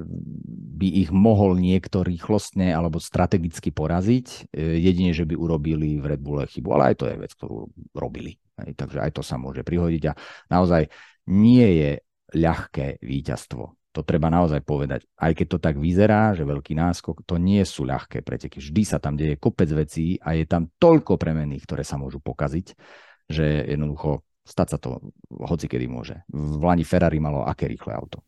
[0.77, 6.21] by ich mohol niekto rýchlostne alebo strategicky poraziť, e, jedine, že by urobili v Red
[6.21, 7.59] Bulle chybu, ale aj to je vec, ktorú
[7.95, 8.37] robili.
[8.57, 10.13] Takže aj to sa môže prihodiť a
[10.51, 10.91] naozaj
[11.31, 11.91] nie je
[12.35, 13.65] ľahké víťazstvo.
[13.97, 15.09] To treba naozaj povedať.
[15.17, 18.61] Aj keď to tak vyzerá, že veľký náskok, to nie sú ľahké preteky.
[18.61, 22.77] Vždy sa tam deje kopec vecí a je tam toľko premených, ktoré sa môžu pokaziť,
[23.25, 25.03] že jednoducho Stať sa to
[25.35, 26.23] hoci kedy môže.
[26.31, 28.23] V Lani Ferrari malo aké rýchle auto.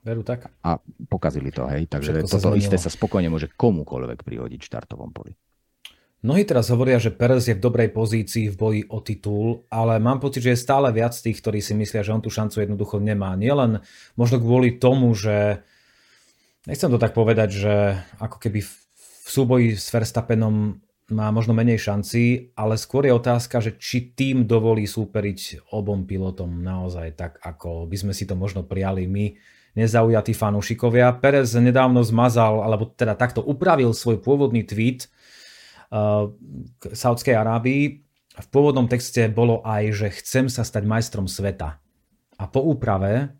[0.00, 0.48] Veru tak.
[0.64, 0.80] A
[1.12, 1.84] pokazili to, hej.
[1.84, 5.36] Takže Všetko toto isté sa spokojne môže komukoľvek prihodiť v štartovom poli.
[6.20, 10.20] Mnohí teraz hovoria, že Perez je v dobrej pozícii v boji o titul, ale mám
[10.20, 13.32] pocit, že je stále viac tých, ktorí si myslia, že on tú šancu jednoducho nemá.
[13.40, 13.80] Nielen
[14.20, 15.64] možno kvôli tomu, že
[16.68, 17.74] nechcem to tak povedať, že
[18.20, 18.72] ako keby v
[19.28, 20.80] súboji s Verstappenom
[21.10, 26.62] má možno menej šancí, ale skôr je otázka, že či tým dovolí súperiť obom pilotom
[26.62, 29.34] naozaj tak, ako by sme si to možno prijali my,
[29.74, 31.14] nezaujatí fanúšikovia.
[31.18, 35.06] Perez nedávno zmazal, alebo teda takto upravil svoj pôvodný tweet
[35.90, 36.30] uh,
[36.78, 38.02] k Saudskej Arábii.
[38.30, 41.78] V pôvodnom texte bolo aj, že chcem sa stať majstrom sveta.
[42.40, 43.30] A po úprave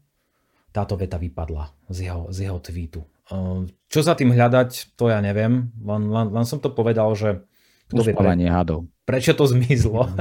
[0.71, 3.03] táto veta vypadla z jeho, z jeho tweetu.
[3.31, 5.75] Uh, čo za tým hľadať, to ja neviem.
[5.83, 7.43] Len, len, len som to povedal, že
[7.91, 8.55] Uspávanie pre...
[8.55, 8.87] hadov.
[9.03, 10.07] Prečo to zmizlo?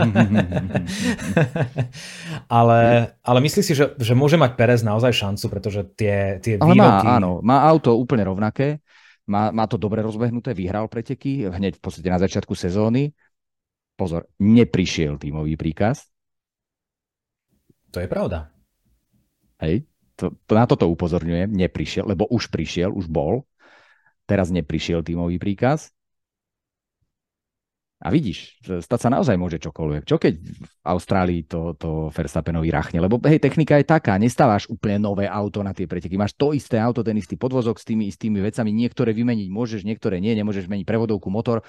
[2.58, 2.80] ale,
[3.22, 7.06] ale myslíš si, že, že môže mať Perez naozaj šancu, pretože tie, tie ale výroky...
[7.06, 8.82] Má, áno, má auto úplne rovnaké,
[9.30, 13.14] má, má to dobre rozbehnuté, vyhral preteky hneď v podstate na začiatku sezóny.
[13.94, 16.10] Pozor, neprišiel tímový príkaz.
[17.94, 18.50] To je pravda.
[19.62, 19.86] Hej,
[20.18, 23.46] to, to, na toto upozorňujem, neprišiel, lebo už prišiel, už bol.
[24.26, 25.94] Teraz neprišiel tímový príkaz
[28.00, 30.08] a vidíš, stať sa naozaj môže čokoľvek.
[30.08, 33.04] Čo keď v Austrálii to, to Verstappenovi rachne?
[33.04, 36.16] Lebo hej, technika je taká, nestávaš úplne nové auto na tie preteky.
[36.16, 38.72] Máš to isté auto, ten istý podvozok s tými istými vecami.
[38.72, 41.60] Niektoré vymeniť môžeš, niektoré nie, nemôžeš meniť prevodovku, motor.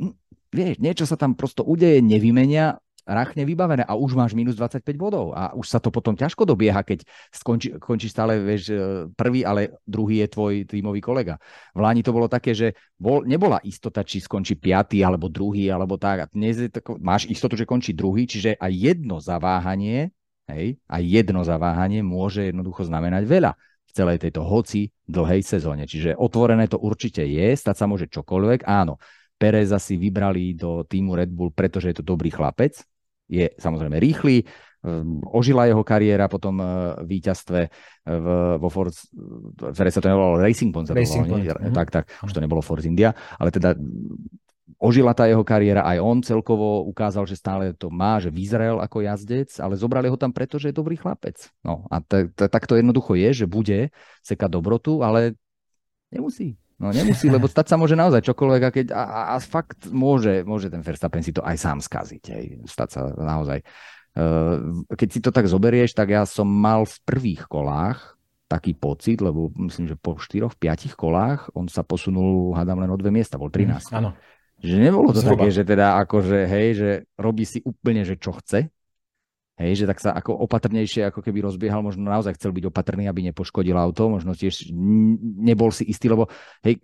[0.00, 0.16] Hm,
[0.56, 5.34] vieš, niečo sa tam prosto udeje, nevymenia rachne vybavené a už máš minus 25 bodov
[5.34, 7.02] a už sa to potom ťažko dobieha, keď
[7.34, 8.76] skončí, končí stále vieš, e,
[9.12, 11.38] prvý, ale druhý je tvoj tímový kolega.
[11.74, 15.98] V Láni to bolo také, že bol, nebola istota, či skončí piatý alebo druhý alebo
[15.98, 16.16] tak.
[16.22, 20.14] A dnes je tako, máš istotu, že končí druhý, čiže aj jedno zaváhanie,
[20.46, 25.84] hej, aj jedno zaváhanie môže jednoducho znamenať veľa v celej tejto hoci dlhej sezóne.
[25.90, 28.96] Čiže otvorené to určite je, stať sa môže čokoľvek, áno
[29.42, 32.78] Pereza si vybrali do týmu Red Bull, pretože je to dobrý chlapec,
[33.32, 34.44] je samozrejme rýchly,
[34.82, 37.70] Ehm, ožila jeho kariéra po tom uh, víťazstve eh,
[38.02, 38.26] v,
[38.58, 39.06] vo Force,
[39.54, 41.46] ktoré sa to nevolalo Racing Point, Racing Point.
[41.46, 41.70] Uh-huh.
[41.70, 43.78] tak, tak, už to nebolo Force India, ale teda
[44.82, 49.06] ožila tá jeho kariéra, aj on celkovo ukázal, že stále to má, že vyzrel ako
[49.06, 51.38] jazdec, ale zobrali ho tam preto, že je dobrý chlapec.
[51.62, 52.02] No a
[52.50, 53.94] tak to jednoducho je, že bude
[54.26, 55.38] sekať dobrotu, ale
[56.10, 56.58] nemusí.
[56.82, 60.42] No nemusí, lebo stať sa môže naozaj čokoľvek a, keď, a, a, a fakt môže,
[60.42, 62.22] môže ten Verstappen si to aj sám skaziť.
[62.34, 62.44] Hej.
[62.66, 63.62] Stať sa naozaj
[64.12, 64.56] Eh,
[64.92, 69.48] keď si to tak zoberieš, tak ja som mal v prvých kolách taký pocit, lebo
[69.56, 73.88] myslím, že po 4-5 kolách on sa posunul, hádam, len o dve miesta, bol 13.
[73.88, 74.10] Mm, áno.
[74.60, 75.40] Že nebolo to Zhruba.
[75.40, 78.68] také, že teda akože, hej, že robí si úplne, že čo chce,
[79.62, 83.30] Hej, že tak sa ako opatrnejšie, ako keby rozbiehal, možno naozaj chcel byť opatrný, aby
[83.30, 84.74] nepoškodil auto, možno tiež
[85.38, 86.26] nebol si istý, lebo
[86.66, 86.82] hej,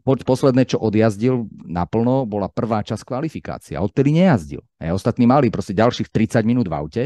[0.00, 3.84] posledné, čo odjazdil naplno, bola prvá časť kvalifikácia.
[3.84, 4.64] Odtedy nejazdil.
[4.80, 7.02] Hej, ostatní mali proste ďalších 30 minút v aute,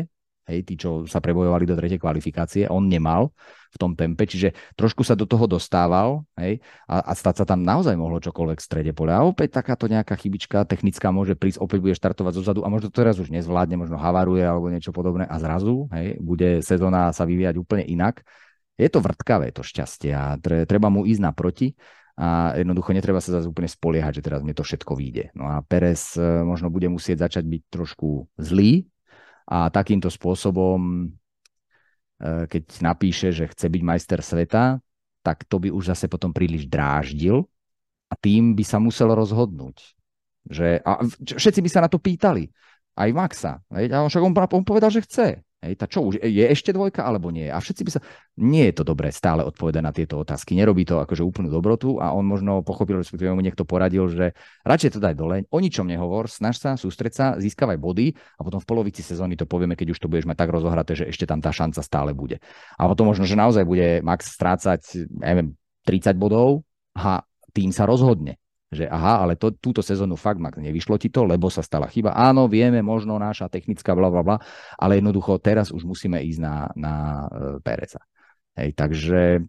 [0.48, 3.35] hej, tí, čo sa prebojovali do tretej kvalifikácie, on nemal
[3.70, 6.59] v tom tempe, čiže trošku sa do toho dostával hej,
[6.90, 9.22] a, a stať sa tam naozaj mohlo čokoľvek v strede poľa.
[9.22, 12.98] A opäť takáto nejaká chybička technická môže prísť, opäť bude štartovať zozadu a možno to
[13.03, 17.55] teraz už nezvládne, možno havaruje alebo niečo podobné a zrazu hej, bude sezóna sa vyvíjať
[17.61, 18.26] úplne inak.
[18.81, 21.76] Je to vrtkavé to šťastie a treba mu ísť naproti
[22.20, 25.33] a jednoducho netreba sa zase úplne spoliehať, že teraz mi to všetko vyjde.
[25.33, 28.85] No a Perez e, možno bude musieť začať byť trošku zlý
[29.51, 31.11] a takýmto spôsobom
[32.21, 34.77] Eh, keď napíše, že chce byť majster sveta,
[35.25, 37.49] tak to by už zase potom príliš dráždil
[38.13, 39.97] a tým by sa musel rozhodnúť.
[40.45, 42.53] Že, a všetci by sa na to pýtali.
[42.93, 43.65] Aj Maxa.
[43.73, 45.41] A on však on, on povedal, že chce.
[45.61, 47.44] Hej, tá čo už, je ešte dvojka alebo nie?
[47.53, 48.01] A všetci by sa...
[48.40, 50.57] Nie je to dobré stále odpovedať na tieto otázky.
[50.57, 54.33] Nerobí to akože úplnú dobrotu a on možno pochopil, respektíve mu niekto poradil, že
[54.64, 58.57] radšej to daj dole, o ničom nehovor, snaž sa, sústreť sa, získavaj body a potom
[58.57, 61.44] v polovici sezóny to povieme, keď už to budeš mať tak rozohraté, že ešte tam
[61.44, 62.40] tá šanca stále bude.
[62.81, 65.53] A potom možno, že naozaj bude Max strácať, neviem,
[65.85, 66.64] 30 bodov
[66.96, 67.20] a
[67.53, 68.39] tým sa rozhodne
[68.71, 72.15] že aha, ale to, túto sezónu fakt Max nevyšlo ti to, lebo sa stala chyba.
[72.15, 74.37] Áno, vieme, možno naša technická bla bla bla,
[74.79, 76.93] ale jednoducho teraz už musíme ísť na, na
[77.27, 77.99] e, Pereza.
[78.61, 79.49] Hej, takže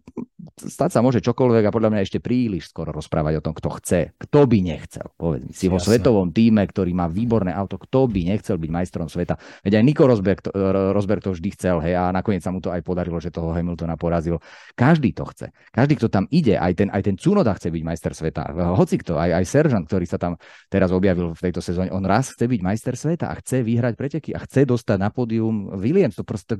[0.56, 4.00] stať sa môže čokoľvek a podľa mňa ešte príliš skoro rozprávať o tom, kto chce.
[4.16, 5.12] Kto by nechcel?
[5.20, 5.74] Povedz mi, si Jasne.
[5.76, 9.36] vo svetovom týme, ktorý má výborné auto, kto by nechcel byť majstrom sveta?
[9.60, 10.50] Veď aj Nico Rosberg to,
[10.96, 14.00] Rosberg to vždy chcel, hej, a nakoniec sa mu to aj podarilo, že toho Hamiltona
[14.00, 14.40] porazil.
[14.72, 15.52] Každý to chce.
[15.68, 18.56] Každý, kto tam ide, aj ten, aj ten Cunoda chce byť majster sveta.
[18.72, 20.40] Hoci kto, aj, aj Seržant, ktorý sa tam
[20.72, 24.30] teraz objavil v tejto sezóne, on raz chce byť majster sveta a chce vyhrať preteky
[24.32, 26.16] a chce dostať na pódium Williams.
[26.16, 26.56] To proste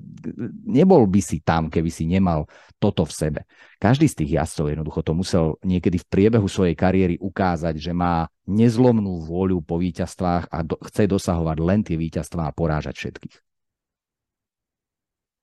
[0.68, 3.40] nebol by si tam, keby si nemal nemal toto v sebe.
[3.78, 8.26] Každý z tých jazdcov jednoducho to musel niekedy v priebehu svojej kariéry ukázať, že má
[8.50, 13.36] nezlomnú vôľu po víťazstvách a do, chce dosahovať len tie víťazstvá a porážať všetkých.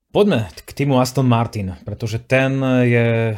[0.09, 3.37] Poďme k týmu Aston Martin, pretože ten je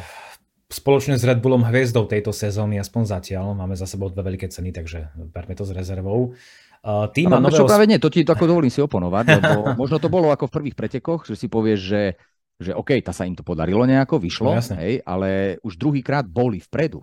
[0.72, 3.52] spoločne s Red Bullom hviezdou tejto sezóny, aspoň zatiaľ.
[3.52, 6.32] Máme za sebou dve veľké ceny, takže berme to s rezervou.
[6.82, 7.68] Tým no, nového...
[7.68, 10.76] práve nie, to ti tako dovolím si oponovať, lebo možno to bolo ako v prvých
[10.80, 12.02] pretekoch, že si povieš, že
[12.60, 16.60] že OK, tá sa im to podarilo nejako, vyšlo, no, hej, ale už druhýkrát boli
[16.60, 17.02] vpredu.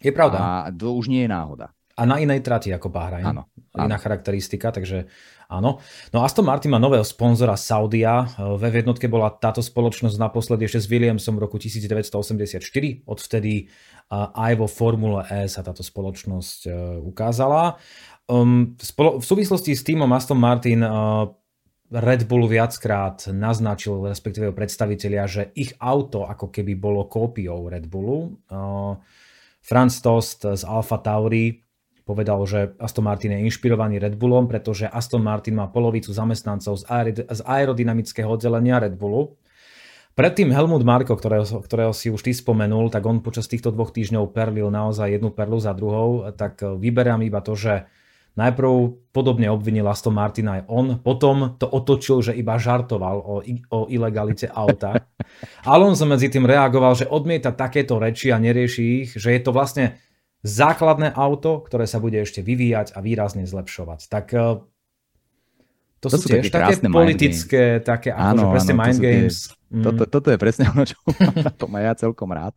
[0.00, 0.68] Je pravda.
[0.68, 1.72] A to už nie je náhoda.
[1.96, 3.24] A na inej trati ako Bahrain.
[3.24, 3.48] Áno.
[3.72, 5.08] Iná charakteristika, takže
[5.48, 5.80] áno.
[6.12, 8.28] No Aston Martin má nového sponzora Saudia.
[8.60, 12.60] Ve v jednotke bola táto spoločnosť naposledy ešte s Williamsom v roku 1984.
[13.08, 13.72] Odvtedy
[14.12, 17.80] aj vo Formule E sa táto spoločnosť e, ukázala.
[18.28, 20.84] Um, v súvislosti s týmom Aston Martin
[21.86, 28.42] Red Bull viackrát naznačil, respektíve predstavitelia, že ich auto ako keby bolo kópiou Red Bullu.
[29.62, 31.62] Franz Tost z Alfa Tauri
[32.06, 36.86] povedal, že Aston Martin je inšpirovaný Red Bullom, pretože Aston Martin má polovicu zamestnancov z,
[37.42, 39.34] aerodynamického oddelenia Red Bullu.
[40.14, 44.32] Predtým Helmut Marko, ktorého, ktorého si už ty spomenul, tak on počas týchto dvoch týždňov
[44.32, 47.90] perlil naozaj jednu perlu za druhou, tak vyberám iba to, že
[48.36, 48.70] Najprv
[49.16, 53.34] podobne obvinil Aston Martin aj on, potom to otočil, že iba žartoval o,
[53.72, 55.08] o ilegalite auta.
[55.72, 59.96] Alonso medzi tým reagoval, že odmieta takéto reči a nerieši ich, že je to vlastne
[60.44, 64.00] základné auto, ktoré sa bude ešte vyvíjať a výrazne zlepšovať.
[64.12, 64.38] Tak e,
[66.04, 69.36] to, to sú, tiež také, také politické, také akože presne áno, mind games.
[69.48, 69.84] Tie, mm.
[69.84, 71.00] toto, toto je presne ono, čo
[71.60, 72.52] to má ja celkom rád.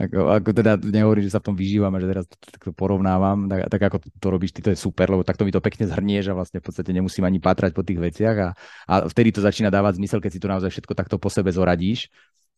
[0.00, 3.46] Ako, ako teda nehovorím, že sa v tom vyžívam a že teraz to, to porovnávam,
[3.46, 6.32] tak, tak ako to robíš ty, to je super, lebo takto mi to pekne zhrnieš
[6.32, 8.48] a vlastne v podstate nemusím ani pátrať po tých veciach a,
[8.88, 12.08] a vtedy to začína dávať zmysel, keď si to naozaj všetko takto po sebe zoradíš.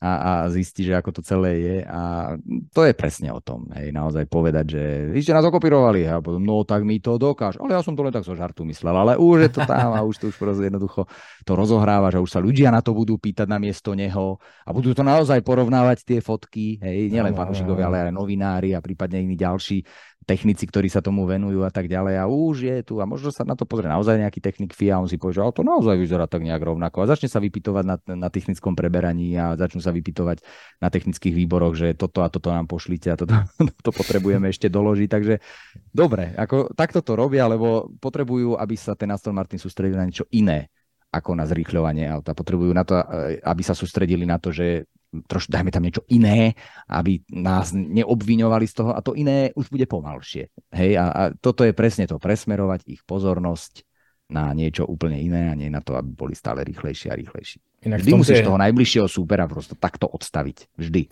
[0.04, 1.76] A, a zistí, že ako to celé je.
[1.88, 2.34] A
[2.76, 4.84] to je presne o tom, hej, naozaj povedať, že
[5.16, 6.04] vy ste nás okopírovali.
[6.04, 8.68] A potom, no tak mi to dokáž, ale ja som to len tak zo žartu
[8.68, 11.08] myslel, ale už je to tam a už to už proste jednoducho
[11.48, 14.36] to rozohráva, že už sa ľudia na to budú pýtať na miesto neho.
[14.68, 19.24] A budú to naozaj porovnávať tie fotky, hej, nielen fanúšikovia, ale aj novinári a prípadne
[19.24, 19.80] iní ďalší
[20.24, 23.44] technici, ktorí sa tomu venujú a tak ďalej a už je tu a možno sa
[23.44, 26.24] na to pozrie naozaj nejaký technik FIA a on si povie, že to naozaj vyzerá
[26.24, 30.42] tak nejak rovnako a začne sa vypytovať na, na technickom preberaní a začnú sa vypytovať
[30.80, 33.36] na technických výboroch, že toto a toto nám pošlite a toto
[33.86, 35.34] to potrebujeme ešte doložiť, takže
[35.92, 40.26] dobre, ako takto to robia, lebo potrebujú, aby sa ten Aston Martin sústredil na niečo
[40.32, 40.72] iné
[41.14, 42.34] ako na zrýchľovanie auta.
[42.34, 42.98] Potrebujú na to,
[43.46, 44.90] aby sa sústredili na to, že
[45.24, 46.58] trošku dajme tam niečo iné,
[46.90, 50.50] aby nás neobviňovali z toho a to iné už bude pomalšie.
[50.74, 53.86] Hej, a, a toto je presne to, presmerovať ich pozornosť
[54.32, 57.58] na niečo úplne iné a nie na to, aby boli stále rýchlejšie a rýchlejší.
[57.84, 58.46] Inak Vždy musíš je...
[58.48, 60.80] toho najbližšieho súpera prosto takto odstaviť.
[60.80, 61.02] Vždy.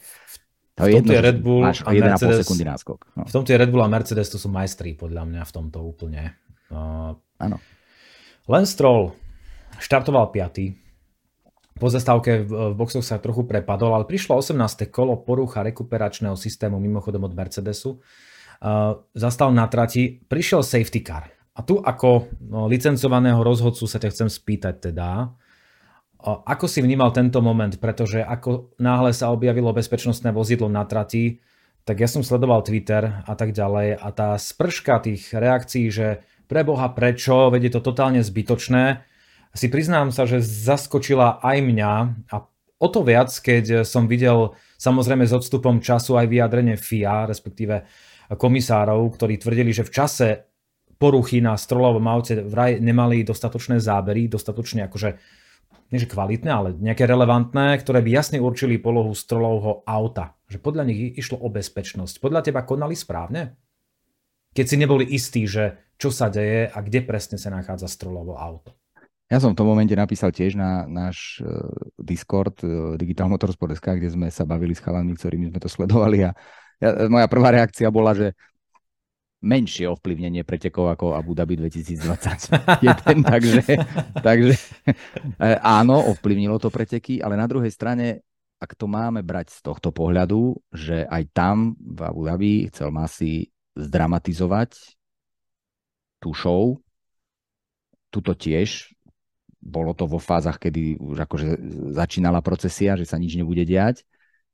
[0.81, 2.99] To je jedno, Red Bull máš a 1,5 Mercedes, sekundy náskok.
[3.13, 3.29] No.
[3.29, 6.41] V tomto je Red Bull a Mercedes, to sú majstri podľa mňa v tomto úplne.
[6.73, 7.61] Uh, Áno.
[8.49, 9.13] Len Stroll
[9.77, 10.82] štartoval 5.
[11.73, 14.93] Po zastávke v boxoch sa trochu prepadol, ale prišlo 18.
[14.93, 17.99] kolo porucha rekuperačného systému mimochodom od Mercedesu.
[19.17, 21.33] Zastal na trati, prišiel safety car.
[21.53, 25.35] A tu ako no, licencovaného rozhodcu sa ťa chcem spýtať teda,
[26.23, 31.43] ako si vnímal tento moment, pretože ako náhle sa objavilo bezpečnostné vozidlo na trati,
[31.83, 36.95] tak ja som sledoval Twitter a tak ďalej a tá sprška tých reakcií, že preboha
[36.95, 39.03] prečo, vedie to totálne zbytočné,
[39.53, 41.93] si priznám sa, že zaskočila aj mňa
[42.33, 42.35] a
[42.83, 47.87] o to viac, keď som videl samozrejme s odstupom času aj vyjadrenie FIA, respektíve
[48.33, 50.29] komisárov, ktorí tvrdili, že v čase
[50.97, 55.11] poruchy na strolovom aute vraj nemali dostatočné zábery, dostatočne akože
[55.93, 60.41] nie kvalitné, ale nejaké relevantné, ktoré by jasne určili polohu strolovho auta.
[60.49, 62.17] Že podľa nich išlo o bezpečnosť.
[62.17, 63.61] Podľa teba konali správne?
[64.57, 68.73] Keď si neboli istí, že čo sa deje a kde presne sa nachádza strolovo auto.
[69.33, 71.65] Ja som v tom momente napísal tiež na náš uh,
[71.97, 76.37] Discord uh, Digital Motorsport.sk, kde sme sa bavili s chalami, ktorými sme to sledovali a
[76.77, 78.37] ja, moja prvá reakcia bola, že
[79.41, 83.63] menšie ovplyvnenie pretekov ako Abu Dhabi 2021, takže,
[84.21, 84.55] takže
[84.87, 88.23] e, áno, ovplyvnilo to preteky, ale na druhej strane,
[88.63, 93.51] ak to máme brať z tohto pohľadu, že aj tam v Abu Dhabi chcel Masi
[93.75, 94.79] zdramatizovať
[96.23, 96.79] tú show,
[98.15, 98.95] tuto tiež
[99.63, 101.49] bolo to vo fázach, kedy už akože
[101.95, 104.03] začínala procesia, že sa nič nebude diať.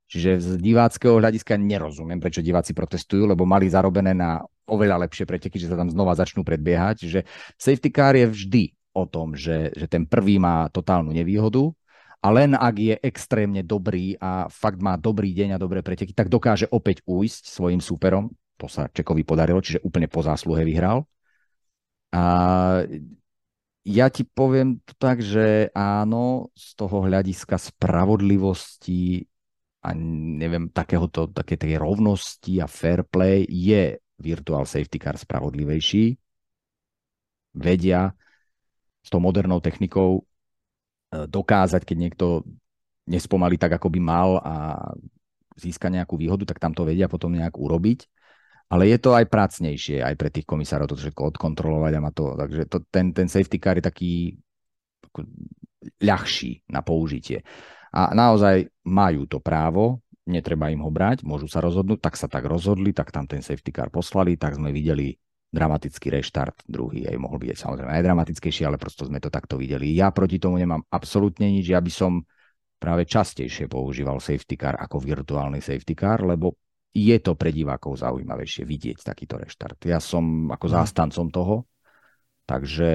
[0.09, 5.57] Čiže z diváckého hľadiska nerozumiem, prečo diváci protestujú, lebo mali zarobené na oveľa lepšie preteky,
[5.61, 7.05] že sa tam znova začnú predbiehať.
[7.05, 7.19] Čiže
[7.57, 11.69] safety car je vždy o tom, že, že ten prvý má totálnu nevýhodu
[12.19, 16.27] a len ak je extrémne dobrý a fakt má dobrý deň a dobré preteky, tak
[16.27, 18.33] dokáže opäť ujsť svojim súperom.
[18.59, 21.07] To sa Čekovi podarilo, čiže úplne po zásluhe vyhral.
[22.11, 22.23] A
[23.89, 29.25] ja ti poviem to tak, že áno, z toho hľadiska spravodlivosti
[29.81, 29.97] a
[30.37, 36.13] neviem, takéhoto, také tej rovnosti a fair play je virtual safety car spravodlivejší.
[37.57, 38.13] Vedia
[39.01, 42.25] s tou modernou technikou e, dokázať, keď niekto
[43.09, 44.55] nespomalí tak, ako by mal a
[45.57, 48.05] získa nejakú výhodu, tak tam to vedia potom nejak urobiť
[48.69, 52.37] ale je to aj prácnejšie aj pre tých komisárov to všetko odkontrolovať a má to,
[52.37, 54.11] takže to, ten, ten safety car je taký
[55.09, 55.25] ako,
[56.05, 57.41] ľahší na použitie.
[57.89, 62.45] A naozaj majú to právo, netreba im ho brať, môžu sa rozhodnúť, tak sa tak
[62.45, 65.17] rozhodli, tak tam ten safety car poslali, tak sme videli
[65.49, 69.97] dramatický reštart, druhý aj mohol byť samozrejme najdramatickejší, ale prosto sme to takto videli.
[69.97, 72.21] Ja proti tomu nemám absolútne nič, ja by som
[72.77, 76.53] práve častejšie používal safety car ako virtuálny safety car, lebo
[76.89, 79.85] je to pre divákov zaujímavejšie vidieť takýto reštart.
[79.85, 80.73] Ja som ako mhm.
[80.73, 81.55] zástancom toho,
[82.49, 82.89] takže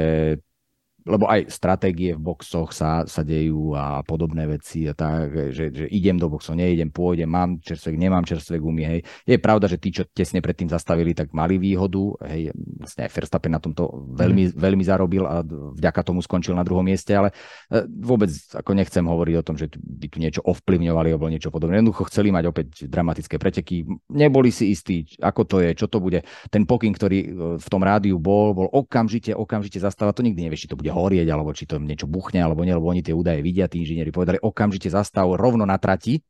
[1.05, 5.85] lebo aj stratégie v boxoch sa, sa dejú a podobné veci a tak, že, že
[5.93, 9.01] idem do boxov, neidem, pôjdem, mám čerstvek, nemám čerstvé gumy, hej.
[9.29, 13.53] Je pravda, že tí, čo tesne predtým zastavili, tak mali výhodu, hej, vlastne aj Verstappen
[13.53, 13.85] na tomto
[14.17, 14.57] veľmi, mm.
[14.57, 17.37] veľmi zarobil a vďaka tomu skončil na druhom mieste, ale
[17.69, 21.85] e, vôbec ako nechcem hovoriť o tom, že by tu niečo ovplyvňovali alebo niečo podobné.
[21.85, 26.25] Jednoducho chceli mať opäť dramatické preteky, neboli si istí, ako to je, čo to bude.
[26.49, 27.29] Ten pokyn, ktorý e,
[27.61, 31.27] v tom rádiu bol, bol okamžite, okamžite zastávať, to nikdy nevieš, či to bude horieť,
[31.27, 34.39] alebo či to niečo buchne, alebo nie, lebo oni tie údaje vidia, tí inžinieri povedali
[34.39, 36.23] okamžite zastav rovno na trati,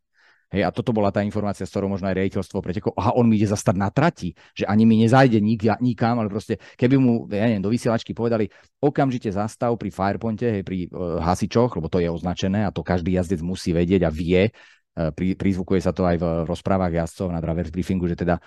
[0.55, 2.95] Hej, a toto bola tá informácia, s ktorou možno aj riaditeľstvo pretekol.
[2.95, 6.63] Aha, on mi ide zastať na trati, že ani mi nezajde nik, nikam, ale proste,
[6.79, 8.47] keby mu, ja neviem, do vysielačky povedali,
[8.79, 13.19] okamžite zastav pri Firepointe, hej, pri uh, hasičoch, lebo to je označené a to každý
[13.19, 14.55] jazdec musí vedieť a vie,
[14.95, 18.39] pri, prizvukuje sa to aj v rozprávach jazdcov na Drivers Briefingu, že teda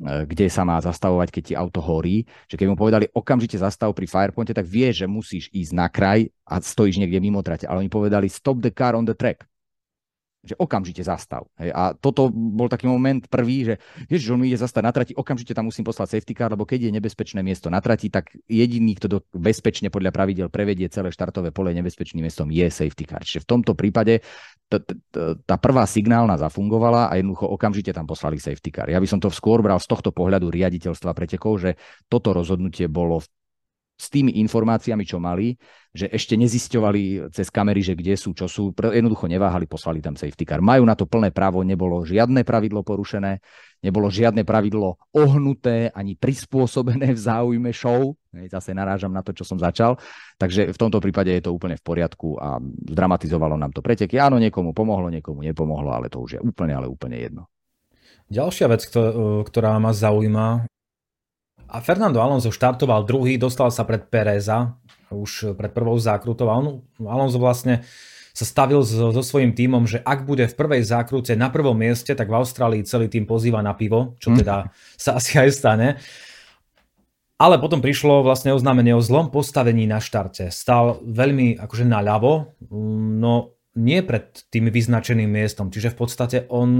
[0.00, 2.26] kde sa má zastavovať, keď ti auto horí.
[2.50, 6.26] Že keď mu povedali okamžite zastav pri Firepointe, tak vie, že musíš ísť na kraj
[6.44, 7.64] a stojíš niekde mimo trate.
[7.64, 9.46] Ale oni povedali stop the car on the track
[10.44, 11.48] že okamžite zastav.
[11.56, 11.72] Hej.
[11.72, 13.74] A toto bol taký moment prvý, že
[14.06, 16.86] vieš, že on ide zastať na trati, okamžite tam musím poslať safety car, lebo keď
[16.86, 21.48] je nebezpečné miesto na trati, tak jediný, kto do, bezpečne podľa pravidel prevedie celé štartové
[21.48, 23.24] pole nebezpečným miestom je safety car.
[23.24, 24.20] Čiže v tomto prípade
[25.44, 28.86] tá prvá signálna zafungovala a jednoducho okamžite tam poslali safety car.
[28.92, 31.70] Ja by som to skôr bral z tohto pohľadu riaditeľstva pretekov, že
[32.10, 33.24] toto rozhodnutie bolo
[33.94, 35.54] s tými informáciami, čo mali,
[35.94, 40.42] že ešte nezisťovali cez kamery, že kde sú, čo sú, jednoducho neváhali, poslali tam safety
[40.42, 40.58] car.
[40.58, 43.38] Majú na to plné právo, nebolo žiadne pravidlo porušené,
[43.86, 48.18] nebolo žiadne pravidlo ohnuté ani prispôsobené v záujme show.
[48.34, 49.94] Zase narážam na to, čo som začal.
[50.42, 52.58] Takže v tomto prípade je to úplne v poriadku a
[52.90, 54.18] zdramatizovalo nám to preteky.
[54.18, 57.46] Áno, niekomu pomohlo, niekomu nepomohlo, ale to už je úplne, ale úplne jedno.
[58.26, 58.82] Ďalšia vec,
[59.46, 60.66] ktorá ma zaujíma,
[61.74, 64.78] a Fernando Alonso štartoval druhý, dostal sa pred Pereza,
[65.10, 67.82] už pred prvou zákrutou a on, Alonso vlastne
[68.34, 72.14] sa stavil so, so svojím tímom, že ak bude v prvej zákrute na prvom mieste,
[72.14, 74.36] tak v Austrálii celý tým pozýva na pivo, čo hm.
[74.42, 74.56] teda
[74.98, 75.88] sa asi aj stane.
[77.34, 80.54] Ale potom prišlo vlastne oznámenie o zlom postavení na štarte.
[80.54, 82.54] Stal veľmi akože naľavo,
[83.18, 85.66] no nie pred tým vyznačeným miestom.
[85.74, 86.78] Čiže v podstate on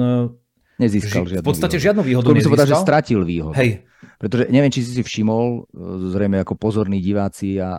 [0.75, 1.87] Nezískal žiadnu V podstate výhodu.
[1.87, 2.51] žiadnu výhodu nezískal.
[2.51, 3.55] povedal, že stratil výhodu.
[3.55, 3.71] Hej.
[4.19, 5.71] Pretože neviem, či si si všimol,
[6.15, 7.79] zrejme ako pozorní diváci a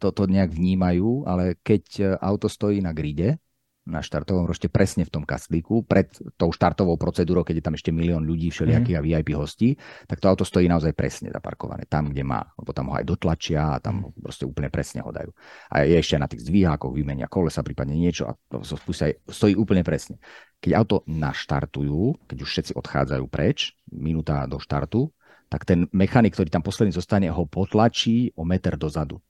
[0.00, 3.36] toto nejak vnímajú, ale keď auto stojí na gride,
[3.84, 6.08] na štartovom rošte presne v tom kastlíku, pred
[6.40, 9.00] tou štartovou procedúrou, keď je tam ešte milión ľudí, všelijakých mm.
[9.00, 9.76] a VIP hostí,
[10.08, 13.76] tak to auto stojí naozaj presne zaparkované, tam, kde má, lebo tam ho aj dotlačia
[13.76, 14.24] a tam mm.
[14.24, 15.28] proste úplne presne ho dajú.
[15.68, 19.84] A je ešte na tých zdvíhákoch, vymenia kolesa, prípadne niečo a to stojí, stojí úplne
[19.84, 20.16] presne.
[20.64, 25.12] Keď auto naštartujú, keď už všetci odchádzajú preč, minúta do štartu,
[25.52, 29.20] tak ten mechanik, ktorý tam posledný zostane, ho potlačí o meter dozadu.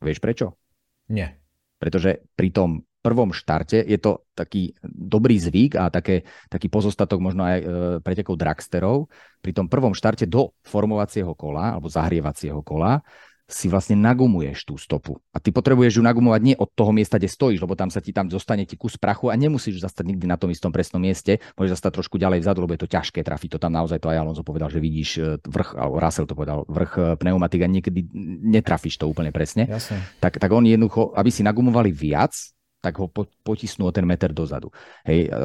[0.00, 0.56] Vieš prečo?
[1.12, 1.36] Nie.
[1.76, 7.44] Pretože pri tom prvom štarte je to taký dobrý zvyk a také, taký pozostatok možno
[7.44, 7.64] aj e,
[8.00, 9.12] pretekov dragsterov.
[9.44, 13.04] Pri tom prvom štarte do formovacieho kola alebo zahrievacieho kola
[13.44, 15.20] si vlastne nagumuješ tú stopu.
[15.28, 18.08] A ty potrebuješ ju nagumovať nie od toho miesta, kde stojíš, lebo tam sa ti
[18.08, 21.44] tam zostane ti kus prachu a nemusíš zastať nikdy na tom istom presnom mieste.
[21.60, 23.56] Môžeš zastať trošku ďalej vzadu, lebo je to ťažké trafiť.
[23.56, 26.64] To tam naozaj to aj Alonso povedal, že vidíš e, vrch, alebo Russell to povedal,
[26.72, 28.00] vrch e, pneumatik a niekedy
[28.48, 29.68] netrafíš to úplne presne.
[29.68, 30.00] Jasne.
[30.24, 32.32] Tak, tak oni jednoducho, aby si nagumovali viac,
[32.84, 33.08] tak ho
[33.40, 34.68] potisnú o ten meter dozadu.
[35.08, 35.40] Hej, e,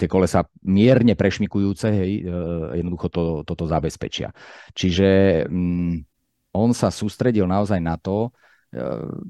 [0.00, 2.24] tie kolesa mierne prešmikujúce, hej,
[2.80, 4.32] jednoducho to, toto zabezpečia.
[4.72, 5.94] Čiže mm,
[6.56, 8.41] on sa sústredil naozaj na to, e,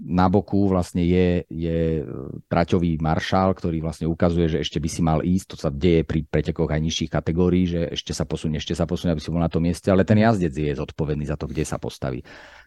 [0.06, 2.06] na boku vlastne je, je
[2.46, 6.22] traťový maršál, ktorý vlastne ukazuje, že ešte by si mal ísť, to sa deje pri
[6.22, 9.50] pretekoch aj nižších kategórií, že ešte sa posunie, ešte sa posunie, aby si bol na
[9.50, 12.22] tom mieste, ale ten jazdec je zodpovedný za to, kde sa postaví.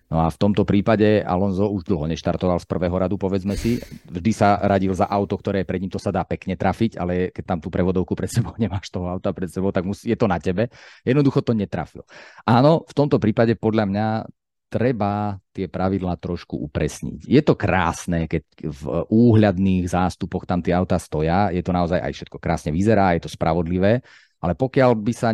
[0.05, 3.82] No a v tomto prípade Alonso už dlho neštartoval z prvého radu, povedzme si.
[4.05, 7.43] Vždy sa radil za auto, ktoré pred ním, to sa dá pekne trafiť, ale keď
[7.55, 10.38] tam tú prevodovku pred sebou nemáš toho auta pred sebou, tak musí, je to na
[10.43, 10.67] tebe.
[11.07, 12.03] Jednoducho to netrafil.
[12.45, 14.07] Áno, v tomto prípade podľa mňa
[14.76, 17.23] treba tie pravidlá trošku upresniť.
[17.23, 22.11] Je to krásne, keď v úhľadných zástupoch tam tie auta stoja, je to naozaj aj
[22.11, 24.03] všetko krásne vyzerá, je to spravodlivé,
[24.43, 25.32] ale pokiaľ by sa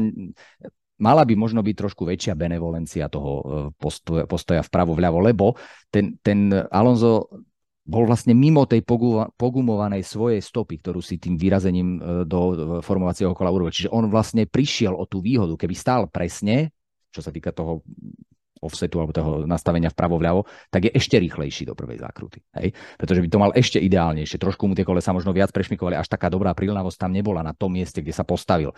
[1.01, 5.57] mala by možno byť trošku väčšia benevolencia toho e, postoja, postoja vpravo vľavo, lebo
[5.89, 7.41] ten, ten Alonso
[7.81, 8.85] bol vlastne mimo tej
[9.33, 12.39] pogumovanej svojej stopy, ktorú si tým vyrazením e, do
[12.85, 13.73] formovacieho kola urobil.
[13.73, 15.57] Čiže on vlastne prišiel o tú výhodu.
[15.57, 16.69] Keby stál presne,
[17.09, 17.81] čo sa týka toho
[18.62, 22.45] offsetu alebo toho nastavenia vpravo-vľavo, tak je ešte rýchlejší do prvej zákruty.
[22.62, 22.78] Hej?
[22.95, 24.38] Pretože by to mal ešte ideálnejšie.
[24.38, 27.74] Trošku mu tie kolesa možno viac prešmikovali, až taká dobrá prilnavosť tam nebola na tom
[27.74, 28.72] mieste, kde sa postavil.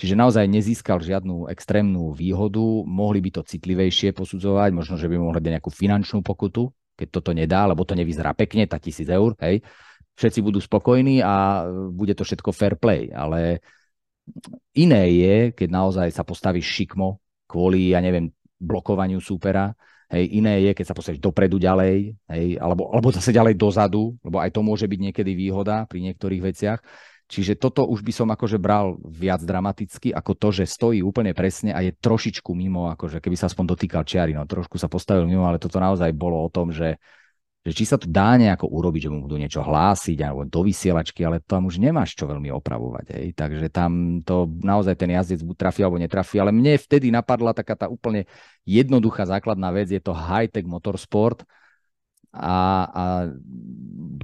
[0.00, 5.40] Čiže naozaj nezískal žiadnu extrémnu výhodu, mohli by to citlivejšie posudzovať, možno, že by mohli
[5.40, 9.60] dať nejakú finančnú pokutu, keď toto nedá, lebo to nevyzerá pekne, tá tisíc eur, hej.
[10.16, 13.60] Všetci budú spokojní a bude to všetko fair play, ale
[14.72, 19.72] iné je, keď naozaj sa postavíš šikmo kvôli, ja neviem, blokovaniu súpera.
[20.06, 24.38] Hej, iné je, keď sa postavíš dopredu ďalej, hej, alebo, alebo zase ďalej dozadu, lebo
[24.38, 26.80] aj to môže byť niekedy výhoda pri niektorých veciach.
[27.26, 31.74] Čiže toto už by som akože bral viac dramaticky, ako to, že stojí úplne presne
[31.74, 35.42] a je trošičku mimo, akože keby sa aspoň dotýkal čiary, no trošku sa postavil mimo,
[35.42, 37.02] ale toto naozaj bolo o tom, že
[37.66, 41.26] že či sa to dá nejako urobiť, že mu budú niečo hlásiť alebo do vysielačky,
[41.26, 43.06] ale tam už nemáš čo veľmi opravovať.
[43.10, 43.26] Hej.
[43.34, 47.74] Takže tam to naozaj ten jazdec buď trafí alebo netrafí, ale mne vtedy napadla taká
[47.74, 48.30] tá úplne
[48.62, 51.42] jednoduchá základná vec, je to high-tech motorsport
[52.30, 53.04] a, a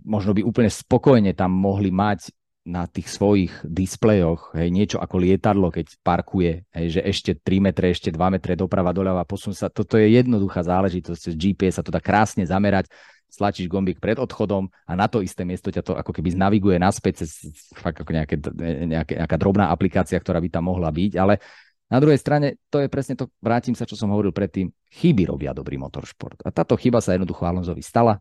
[0.07, 2.31] možno by úplne spokojne tam mohli mať
[2.63, 7.91] na tých svojich displejoch, hej, niečo ako lietadlo, keď parkuje, hej, že ešte 3 metre,
[7.91, 9.67] ešte 2 metre doprava, doľava, posun sa.
[9.67, 12.87] Toto je jednoduchá záležitosť, cez GPS sa to dá krásne zamerať,
[13.33, 17.25] stlačíš gombík pred odchodom a na to isté miesto ťa to ako keby znaviguje naspäť
[17.25, 18.37] cez fakt ako nejaké,
[18.85, 21.41] nejaké, nejaká drobná aplikácia, ktorá by tam mohla byť, ale
[21.93, 25.53] na druhej strane, to je presne to, vrátim sa, čo som hovoril predtým, chyby robia
[25.53, 26.41] dobrý motoršport.
[26.41, 28.17] A táto chyba sa jednoducho Alonsovi stala,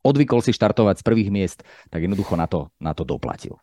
[0.00, 1.58] odvykol si štartovať z prvých miest,
[1.92, 3.60] tak jednoducho na to, na to doplatil.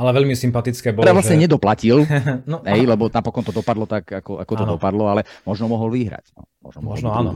[0.00, 1.44] Ale veľmi sympatické bolo, Teda vlastne že...
[1.44, 2.08] nedoplatil,
[2.52, 6.32] no, hej, lebo napokon to dopadlo tak, ako, ako to dopadlo, ale možno mohol vyhrať.
[6.36, 7.30] No, možno možno áno.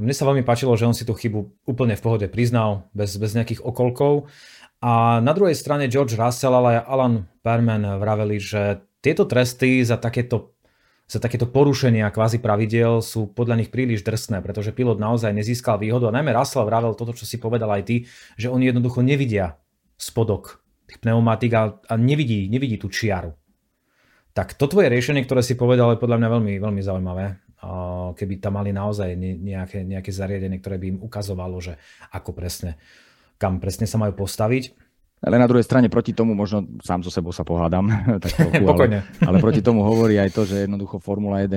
[0.00, 3.36] Mne sa veľmi páčilo, že on si tú chybu úplne v pohode priznal, bez, bez
[3.36, 4.32] nejakých okolkov.
[4.80, 10.00] A na druhej strane George Russell, ale aj Alan Perman vraveli, že tieto tresty za
[10.00, 10.56] takéto
[11.10, 16.06] za takéto porušenia kvázi pravidel sú podľa nich príliš drsné, pretože pilot naozaj nezískal výhodu
[16.06, 17.96] a najmä Russell vravel toto, čo si povedal aj ty,
[18.38, 19.58] že oni jednoducho nevidia
[19.98, 23.34] spodok tých pneumatik a, a nevidí, nevidí tú čiaru.
[24.30, 27.42] Tak to tvoje riešenie, ktoré si povedal, je podľa mňa veľmi, veľmi zaujímavé.
[28.16, 31.76] Keby tam mali naozaj nejaké, nejaké zariadenie, ktoré by im ukazovalo, že
[32.08, 32.80] ako presne,
[33.36, 34.72] kam presne sa majú postaviť.
[35.20, 37.92] Ale na druhej strane proti tomu možno sám so sebou sa pohádam.
[38.24, 41.52] tak trochu, ale, ale proti tomu hovorí aj to, že jednoducho Formula 1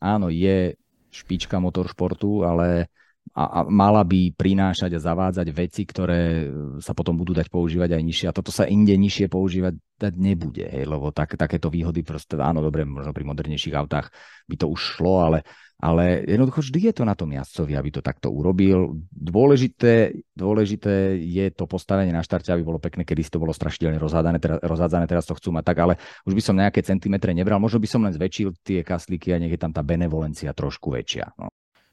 [0.00, 0.80] áno, je
[1.12, 2.88] špička motoršportu, ale
[3.32, 6.50] a, a mala by prinášať a zavádzať veci, ktoré
[6.82, 8.26] sa potom budú dať používať aj nižšie.
[8.28, 12.60] A toto sa inde nižšie používať dať nebude, hej, lebo tak, takéto výhody proste, áno,
[12.60, 14.10] dobre, možno pri modernejších autách
[14.50, 15.38] by to už šlo, ale
[15.82, 19.02] ale jednoducho vždy je to na tom jazdcovi, aby to takto urobil.
[19.10, 24.38] Dôležité, dôležité je to postavenie na štarte, aby bolo pekné, kedy to bolo strašidelne rozhádzané,
[24.38, 27.82] teraz, rozhádzané, teraz to chcú mať tak, ale už by som nejaké centimetre nebral, možno
[27.82, 31.34] by som len zväčšil tie kaslíky a nech je tam tá benevolencia trošku väčšia.
[31.34, 31.50] No.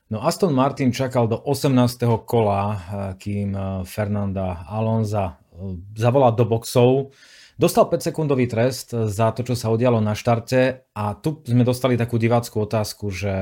[0.10, 2.26] No Aston Martin čakal do 18.
[2.26, 2.78] kola, eh,
[3.22, 7.14] kým eh, Fernanda Alonza eh, zavolá do boxov.
[7.60, 12.18] Dostal 5-sekundový trest za to, čo sa udialo na štarte a tu sme dostali takú
[12.18, 13.36] diváckú otázku, že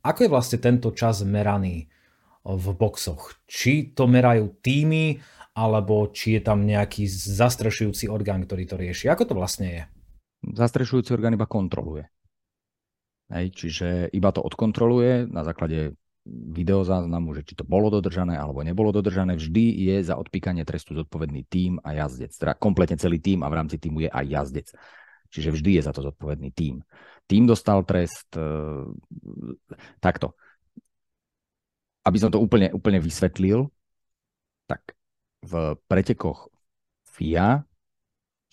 [0.00, 1.90] ako je vlastne tento čas meraný
[2.46, 3.34] v boxoch?
[3.50, 5.18] Či to merajú týmy,
[5.58, 9.10] alebo či je tam nejaký zastrešujúci orgán, ktorý to rieši?
[9.10, 9.82] Ako to vlastne je?
[10.46, 12.06] Zastrešujúci orgán iba kontroluje.
[13.26, 18.90] Hej, čiže iba to odkontroluje na základe videozáznamu, že či to bolo dodržané alebo nebolo
[18.90, 22.34] dodržané, vždy je za odpíkanie trestu zodpovedný tým a jazdec.
[22.34, 24.68] Teda kompletne celý tým a v rámci týmu je aj jazdec.
[25.30, 26.82] Čiže vždy je za to zodpovedný tým.
[27.26, 28.42] Tým dostal trest e,
[29.98, 30.38] takto.
[32.06, 33.66] Aby som to úplne, úplne vysvetlil,
[34.70, 34.94] tak
[35.42, 36.50] v pretekoch
[37.10, 37.66] FIA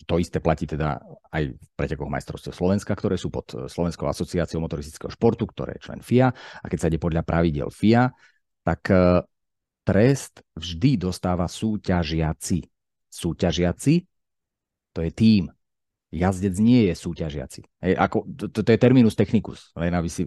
[0.04, 1.00] to isté platí teda
[1.32, 5.90] aj v pretekoch majstrovstiev Slovenska, ktoré sú pod eh, Slovenskou asociáciou motoristického športu, ktoré je
[5.90, 6.32] člen FIA.
[6.34, 8.12] A keď sa ide podľa pravidel FIA,
[8.64, 9.24] tak eh,
[9.84, 12.64] trest vždy dostáva súťažiaci.
[13.14, 13.96] Súťažiaci
[14.94, 15.50] to je tým.
[16.14, 17.66] Jazdec nie je súťažiaci.
[17.82, 20.22] Hej, ako, to, to je terminus technicus, len aby, si,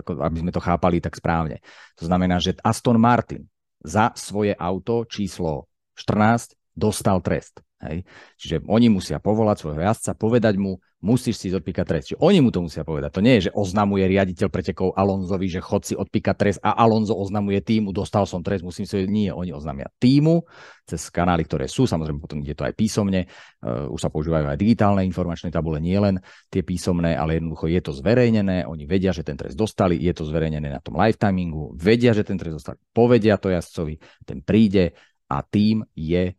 [0.00, 1.60] ako, aby sme to chápali tak správne.
[2.00, 3.44] To znamená, že Aston Martin
[3.84, 5.68] za svoje auto číslo
[6.00, 7.60] 14 dostal trest.
[7.76, 8.08] Hej.
[8.40, 12.04] Čiže oni musia povolať svojho jazdca, povedať mu, musíš si odpíkať trest.
[12.08, 13.12] Čiže oni mu to musia povedať.
[13.12, 17.12] To nie je, že oznamuje riaditeľ pretekov Alonzovi, že chod si odpíkať trest a Alonzo
[17.12, 20.48] oznamuje týmu, dostal som trest, musím si Nie, oni oznamia týmu
[20.88, 24.56] cez kanály, ktoré sú, samozrejme potom je to aj písomne, uh, už sa používajú aj
[24.56, 26.16] digitálne informačné tabule, nie len
[26.48, 30.24] tie písomné, ale jednoducho je to zverejnené, oni vedia, že ten trest dostali, je to
[30.24, 34.96] zverejnené na tom lifetimingu, vedia, že ten trest dostali, povedia to jazdcovi, ten príde
[35.26, 36.38] a tým je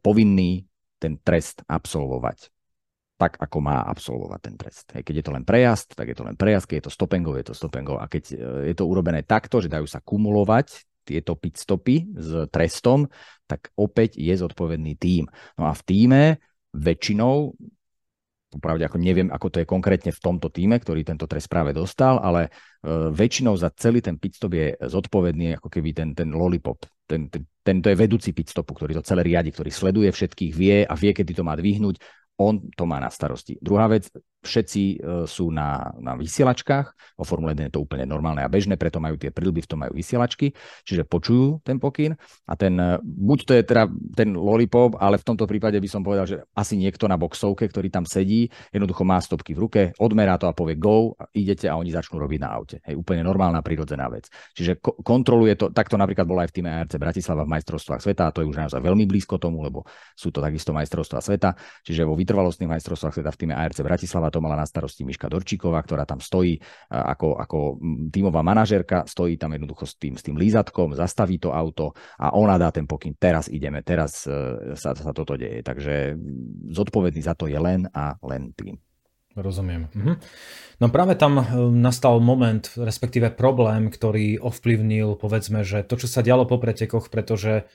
[0.00, 0.64] povinný
[0.98, 2.50] ten trest absolvovať
[3.18, 4.86] tak, ako má absolvovať ten trest.
[4.94, 7.34] Hej, keď je to len prejazd, tak je to len prejazd, keď je to stopengov,
[7.34, 7.98] je to stopengov.
[7.98, 8.36] A keď e,
[8.70, 13.10] je to urobené takto, že dajú sa kumulovať tieto pitstopy s trestom,
[13.50, 15.26] tak opäť je zodpovedný tým.
[15.58, 16.22] No a v týme
[16.70, 17.58] väčšinou
[18.48, 22.16] popravde ako neviem, ako to je konkrétne v tomto týme, ktorý tento trest práve dostal,
[22.18, 26.88] ale uh, väčšinou za celý ten pitstop je zodpovedný ako keby ten, ten lollipop.
[27.04, 30.94] Ten, ten, tento je vedúci pitstopu, ktorý to celé riadi, ktorý sleduje všetkých, vie a
[30.96, 32.00] vie, kedy to má dvihnúť
[32.38, 33.58] on to má na starosti.
[33.58, 34.06] Druhá vec,
[34.42, 38.78] všetci e, sú na, na vysielačkách, o Formule 1 je to úplne normálne a bežné,
[38.78, 40.54] preto majú tie prilby, v tom majú vysielačky,
[40.86, 42.14] čiže počujú ten pokyn
[42.46, 43.84] a ten, e, buď to je teda
[44.14, 47.90] ten lollipop, ale v tomto prípade by som povedal, že asi niekto na boxovke, ktorý
[47.90, 51.74] tam sedí, jednoducho má stopky v ruke, odmerá to a povie go, a idete a
[51.74, 52.76] oni začnú robiť na aute.
[52.86, 54.30] Hej, úplne normálna, prírodzená vec.
[54.54, 58.30] Čiže ko- kontroluje to, takto napríklad bolo aj v týme ARC Bratislava v majstrovstvách sveta
[58.30, 59.82] a to je už naozaj veľmi blízko tomu, lebo
[60.14, 64.34] sú to takisto majstrovstvá sveta, čiže vo vytrvalostných majstrovstvách sveta v týme ARC Bratislava a
[64.34, 66.60] to mala na starosti Miška Dorčíková, ktorá tam stojí
[66.92, 67.58] ako, ako
[68.12, 72.60] tímová manažerka, stojí tam jednoducho s tým, s tým lízatkom, zastaví to auto a ona
[72.60, 75.64] dá ten pokyn, teraz ideme, teraz e, sa, sa toto deje.
[75.64, 76.18] Takže
[76.74, 78.76] zodpovedný za to je len a len tým.
[79.38, 79.86] Rozumiem.
[79.94, 80.12] Mhm.
[80.82, 86.26] No práve tam e, nastal moment, respektíve problém, ktorý ovplyvnil, povedzme, že to, čo sa
[86.26, 87.70] dialo po pretekoch, pretože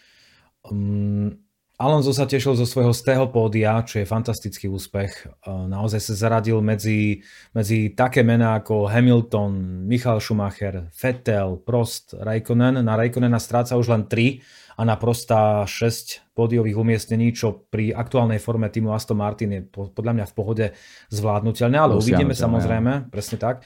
[0.68, 1.40] um,
[1.82, 5.26] Alonso sa tešil zo svojho stého pódia, čo je fantastický úspech.
[5.50, 12.78] Naozaj sa zaradil medzi, medzi také mená ako Hamilton, Michal Schumacher, Vettel, Prost, Raikkonen.
[12.78, 18.38] Na Raikkonena stráca už len 3 a na Prosta 6 pódiových umiestnení, čo pri aktuálnej
[18.38, 20.66] forme týmu Aston Martin je podľa mňa v pohode
[21.10, 23.66] zvládnutelné, ale uvidíme samozrejme, presne tak.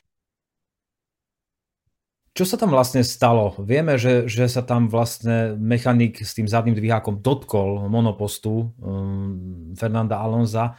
[2.38, 3.58] Čo sa tam vlastne stalo?
[3.58, 10.22] Vieme, že, že sa tam vlastne mechanik s tým zadným dvihákom dotkol monopostu um, Fernanda
[10.22, 10.78] Alonza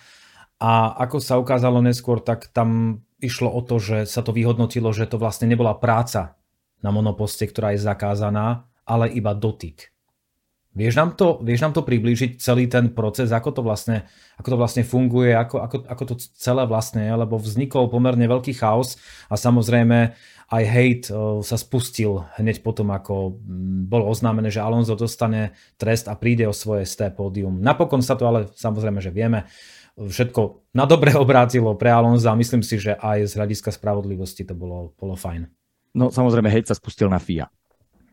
[0.62, 5.10] a ako sa ukázalo neskôr, tak tam išlo o to, že sa to vyhodnotilo, že
[5.10, 6.38] to vlastne nebola práca
[6.78, 9.90] na monoposte, ktorá je zakázaná, ale iba dotyk.
[10.78, 14.06] Vieš nám to, vieš nám to priblížiť, celý ten proces, ako to vlastne,
[14.38, 18.54] ako to vlastne funguje, ako, ako, ako to celé vlastne je, lebo vznikol pomerne veľký
[18.54, 18.94] chaos
[19.26, 20.14] a samozrejme
[20.48, 21.06] aj hate
[21.44, 26.56] sa spustil hneď potom, ako mm, bolo oznámené, že Alonso dostane trest a príde o
[26.56, 27.60] svoje sté pódium.
[27.60, 29.44] Napokon sa to ale samozrejme, že vieme,
[30.00, 34.56] všetko na dobre obrátilo pre Alonso a myslím si, že aj z hľadiska spravodlivosti to
[34.56, 35.44] bolo, bolo fajn.
[35.92, 37.48] No samozrejme, hate sa spustil na FIA.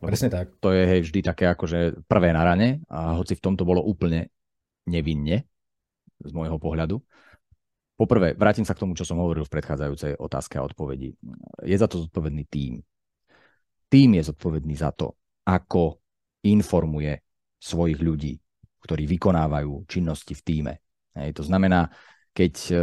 [0.04, 0.60] Presne tak.
[0.60, 4.28] To je hej, vždy také akože prvé na rane a hoci v tomto bolo úplne
[4.86, 5.48] nevinne
[6.20, 7.00] z môjho pohľadu.
[7.96, 11.16] Poprvé, vrátim sa k tomu, čo som hovoril v predchádzajúcej otázke a odpovedi.
[11.64, 12.84] Je za to zodpovedný tím.
[13.88, 15.16] Tím je zodpovedný za to,
[15.48, 16.04] ako
[16.44, 17.16] informuje
[17.56, 18.36] svojich ľudí,
[18.84, 20.74] ktorí vykonávajú činnosti v týme.
[21.16, 21.88] Hej, to znamená,
[22.36, 22.76] keď e,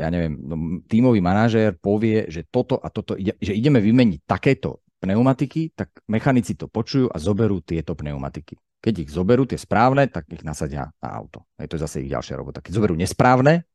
[0.00, 5.76] ja neviem, no, tímový manažér povie, že toto a toto, že ideme vymeniť takéto pneumatiky,
[5.76, 8.56] tak mechanici to počujú a zoberú tieto pneumatiky.
[8.80, 11.44] Keď ich zoberú tie správne, tak ich nasadia na auto.
[11.60, 12.64] Je to zase ich ďalšia robota.
[12.64, 13.68] Keď zoberú nesprávne,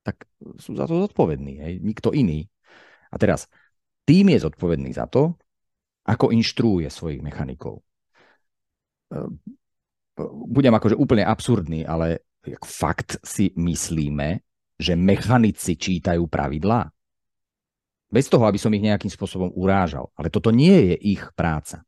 [0.00, 0.24] tak
[0.56, 1.60] sú za to zodpovední.
[1.60, 1.74] Hej.
[1.84, 2.48] Nikto iný.
[3.12, 3.44] A teraz,
[4.08, 5.36] tým je zodpovedný za to,
[6.08, 7.84] ako inštruuje svojich mechanikov.
[9.12, 9.44] Ehm,
[10.48, 12.24] budem akože úplne absurdný, ale
[12.64, 14.40] fakt si myslíme,
[14.80, 16.88] že mechanici čítajú pravidlá?
[18.06, 20.08] Bez toho, aby som ich nejakým spôsobom urážal.
[20.14, 21.82] Ale toto nie je ich práca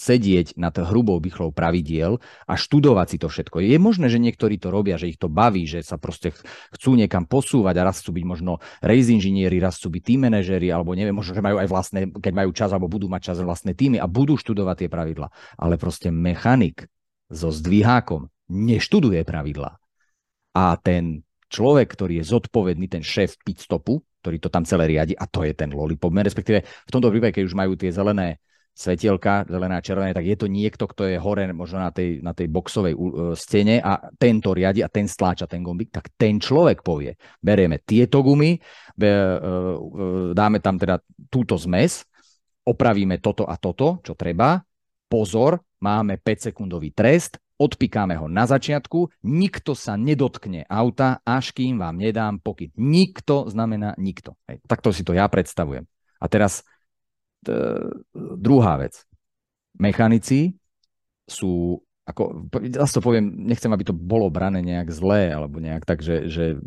[0.00, 3.60] sedieť nad hrubou bychlou pravidiel a študovať si to všetko.
[3.60, 6.32] Je možné, že niektorí to robia, že ich to baví, že sa proste
[6.72, 10.72] chcú niekam posúvať a raz chcú byť možno race inžinieri, raz chcú byť team manažeri,
[10.72, 13.76] alebo neviem, možno, že majú aj vlastné, keď majú čas, alebo budú mať čas vlastné
[13.76, 15.28] týmy a budú študovať tie pravidla.
[15.60, 16.88] Ale proste mechanik
[17.28, 19.76] so zdvihákom neštuduje pravidla.
[20.56, 21.22] A ten
[21.52, 25.52] človek, ktorý je zodpovedný, ten šéf pitstopu, ktorý to tam celé riadi, a to je
[25.52, 28.40] ten lollipop, respektíve v tomto prípade, keď už majú tie zelené
[28.74, 32.48] svetielka, zelená, červená, tak je to niekto, kto je hore možno na tej, na tej
[32.48, 37.14] boxovej uh, stene a tento riadi a ten stláča ten gombík, tak ten človek povie,
[37.42, 38.64] berieme tieto gumy, uh,
[38.96, 42.06] uh, dáme tam teda túto zmes,
[42.64, 44.62] opravíme toto a toto, čo treba,
[45.10, 52.00] pozor, máme 5-sekundový trest, odpikáme ho na začiatku, nikto sa nedotkne auta, až kým vám
[52.00, 52.72] nedám pokyn.
[52.80, 54.40] Nikto znamená nikto.
[54.64, 55.84] Takto si to ja predstavujem.
[56.16, 56.64] A teraz
[58.36, 59.00] druhá vec.
[59.80, 60.58] Mechanici
[61.24, 66.04] sú, ako, zase to poviem, nechcem, aby to bolo brané nejak zlé, alebo nejak tak,
[66.04, 66.58] že, že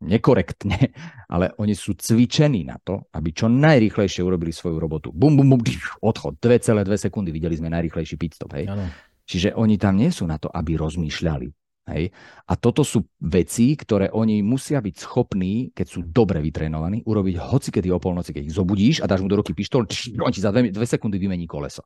[0.00, 0.90] nekorektne,
[1.34, 5.08] ale oni sú cvičení na to, aby čo najrýchlejšie urobili svoju robotu.
[5.12, 5.62] Bum, bum, bum,
[6.02, 6.40] odchod.
[6.40, 8.56] 2,2 sekundy videli sme najrýchlejší pitstop.
[8.56, 8.72] Hej?
[8.72, 8.88] Ano.
[9.30, 11.46] Čiže oni tam nie sú na to, aby rozmýšľali.
[11.90, 12.14] Hej?
[12.46, 17.68] A toto sú veci, ktoré oni musia byť schopní, keď sú dobre vytrénovaní, urobiť hoci
[17.74, 19.90] kedy o polnoci, keď ich zobudíš a dáš mu do ruky pištol,
[20.22, 21.84] on ti za dve, dve sekundy vymení koleso.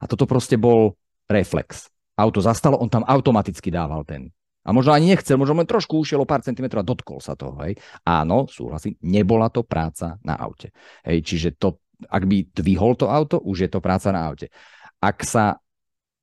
[0.00, 0.94] A toto proste bol
[1.26, 1.88] reflex.
[2.16, 4.32] Auto zastalo, on tam automaticky dával ten.
[4.66, 7.54] A možno ani nechcel, možno len trošku ušiel o pár centimetrov a dotkol sa toho.
[7.62, 7.78] Hej.
[8.02, 10.74] Áno, súhlasím, nebola to práca na aute.
[11.06, 11.78] Hej, čiže to,
[12.10, 14.50] ak by dvihol to auto, už je to práca na aute.
[14.98, 15.54] Ak sa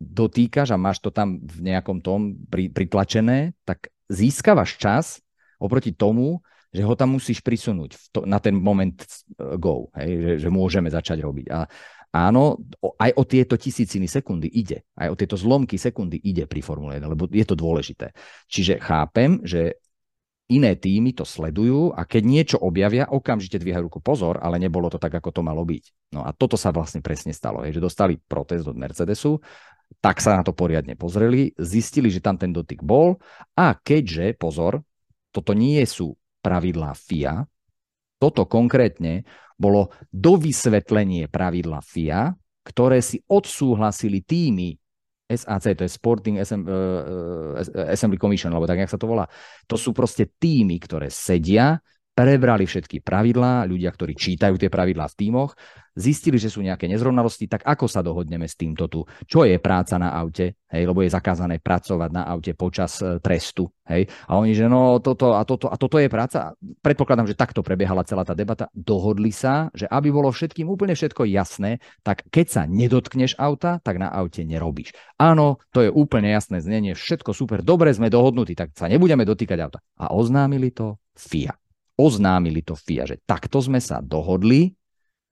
[0.04, 5.06] dotýkaš a máš to tam v nejakom tom pri, pritlačené, tak získavaš čas
[5.58, 6.44] oproti tomu,
[6.74, 10.90] že ho tam musíš prisunúť to, na ten moment uh, go, hej, že, že môžeme
[10.90, 11.46] začať robiť.
[11.54, 11.70] A
[12.14, 12.58] áno,
[12.98, 17.06] aj o tieto tisíciny sekundy ide, aj o tieto zlomky sekundy ide pri Formule 1,
[17.06, 18.10] lebo je to dôležité.
[18.50, 19.78] Čiže chápem, že
[20.52, 25.00] iné týmy to sledujú a keď niečo objavia, okamžite dvíhajú ruku pozor, ale nebolo to
[25.00, 26.14] tak, ako to malo byť.
[26.14, 29.40] No a toto sa vlastne presne stalo, hej, že dostali protest od Mercedesu,
[30.00, 33.20] tak sa na to poriadne pozreli, zistili, že tam ten dotyk bol
[33.54, 34.82] a keďže, pozor,
[35.34, 37.46] toto nie sú pravidlá FIA,
[38.22, 39.28] toto konkrétne
[39.60, 42.34] bolo dovysvetlenie pravidla FIA,
[42.64, 44.78] ktoré si odsúhlasili týmy
[45.24, 46.38] SAC, to je Sporting
[47.90, 49.26] Assembly Commission, alebo tak, jak sa to volá.
[49.66, 51.80] To sú proste týmy, ktoré sedia
[52.14, 55.58] prebrali všetky pravidlá, ľudia, ktorí čítajú tie pravidlá v tímoch,
[55.94, 59.06] zistili, že sú nejaké nezrovnalosti, tak ako sa dohodneme s týmto tu?
[59.30, 60.58] Čo je práca na aute?
[60.70, 63.70] Hej, lebo je zakázané pracovať na aute počas e, trestu.
[63.86, 64.10] Hej?
[64.26, 66.58] A oni, že no toto a toto a toto je práca.
[66.82, 68.74] Predpokladám, že takto prebiehala celá tá debata.
[68.74, 74.02] Dohodli sa, že aby bolo všetkým úplne všetko jasné, tak keď sa nedotkneš auta, tak
[74.02, 74.98] na aute nerobíš.
[75.22, 79.60] Áno, to je úplne jasné znenie, všetko super, dobre sme dohodnutí, tak sa nebudeme dotýkať
[79.62, 79.80] auta.
[80.02, 81.54] A oznámili to FIA
[81.98, 84.74] oznámili to FIA, že takto sme sa dohodli,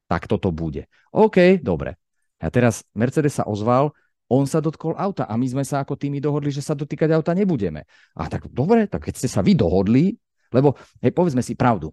[0.05, 0.85] takto to bude.
[1.13, 1.97] OK, dobre.
[2.41, 3.93] A teraz Mercedes sa ozval,
[4.31, 7.35] on sa dotkol auta a my sme sa ako tými dohodli, že sa dotýkať auta
[7.35, 7.83] nebudeme.
[8.15, 10.15] A tak dobre, tak keď ste sa vy dohodli,
[10.55, 11.91] lebo hej, povedzme si pravdu.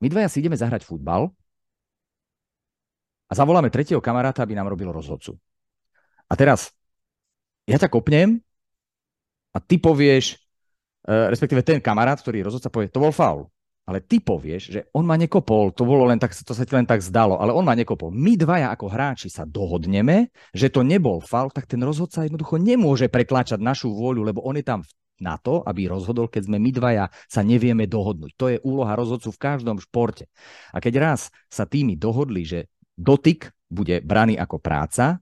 [0.00, 1.28] My dvaja si ideme zahrať futbal
[3.28, 5.36] a zavoláme tretieho kamaráta, aby nám robil rozhodcu.
[6.28, 6.72] A teraz
[7.68, 8.40] ja ťa kopnem
[9.52, 10.36] a ty povieš,
[11.04, 13.52] e, respektíve ten kamarát, ktorý rozhodca, povie, to bol faul
[13.88, 16.84] ale ty povieš, že on ma nekopol, to bolo len tak, to sa ti len
[16.84, 18.12] tak zdalo, ale on ma nekopol.
[18.12, 23.08] My dvaja ako hráči sa dohodneme, že to nebol fal, tak ten rozhodca jednoducho nemôže
[23.08, 24.84] pretláčať našu vôľu, lebo on je tam
[25.18, 28.32] na to, aby rozhodol, keď sme my dvaja sa nevieme dohodnúť.
[28.38, 30.30] To je úloha rozhodcu v každom športe.
[30.70, 35.18] A keď raz sa tými dohodli, že dotyk bude braný ako práca,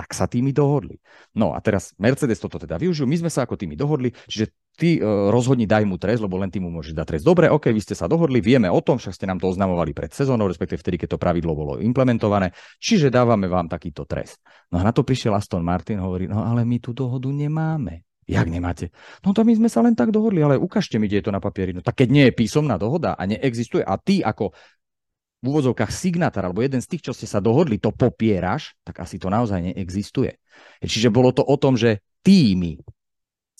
[0.00, 0.96] tak sa tými dohodli.
[1.36, 4.96] No a teraz Mercedes toto teda využijú, my sme sa ako tými dohodli, čiže ty
[4.96, 7.24] uh, rozhodni, daj mu trest, lebo len ty mu môžeš dať trest.
[7.28, 10.08] Dobre, ok, vy ste sa dohodli, vieme o tom, však ste nám to oznamovali pred
[10.08, 14.40] sezónou, respektíve vtedy, keď to pravidlo bolo implementované, čiže dávame vám takýto trest.
[14.72, 18.08] No a na to prišiel Aston Martin, hovorí, no ale my tú dohodu nemáme.
[18.30, 18.94] Jak nemáte?
[19.26, 21.42] No to my sme sa len tak dohodli, ale ukážte mi, kde je to na
[21.42, 21.74] papieri.
[21.74, 24.54] No tak keď nie je písomná dohoda a neexistuje a ty ako
[25.40, 29.16] v úvodzovkách signatár alebo jeden z tých, čo ste sa dohodli, to popieraš, tak asi
[29.16, 30.36] to naozaj neexistuje.
[30.84, 32.76] Čiže bolo to o tom, že týmy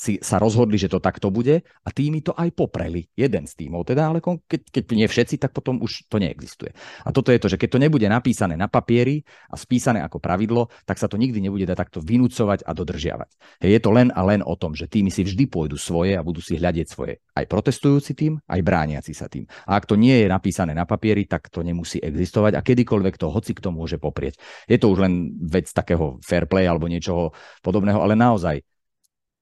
[0.00, 3.04] si sa rozhodli, že to takto bude a tými to aj popreli.
[3.12, 6.72] Jeden z týmov teda, ale keď, keď nie všetci, tak potom už to neexistuje.
[7.04, 9.20] A toto je to, že keď to nebude napísané na papieri
[9.52, 13.60] a spísané ako pravidlo, tak sa to nikdy nebude dať takto vynúcovať a dodržiavať.
[13.60, 16.40] Je to len a len o tom, že týmy si vždy pôjdu svoje a budú
[16.40, 17.20] si hľadieť svoje.
[17.36, 19.44] Aj protestujúci tým, aj brániaci sa tým.
[19.68, 23.28] A ak to nie je napísané na papieri, tak to nemusí existovať a kedykoľvek to
[23.28, 24.40] hoci kto môže poprieť.
[24.64, 28.64] Je to už len vec takého fair play alebo niečoho podobného, ale naozaj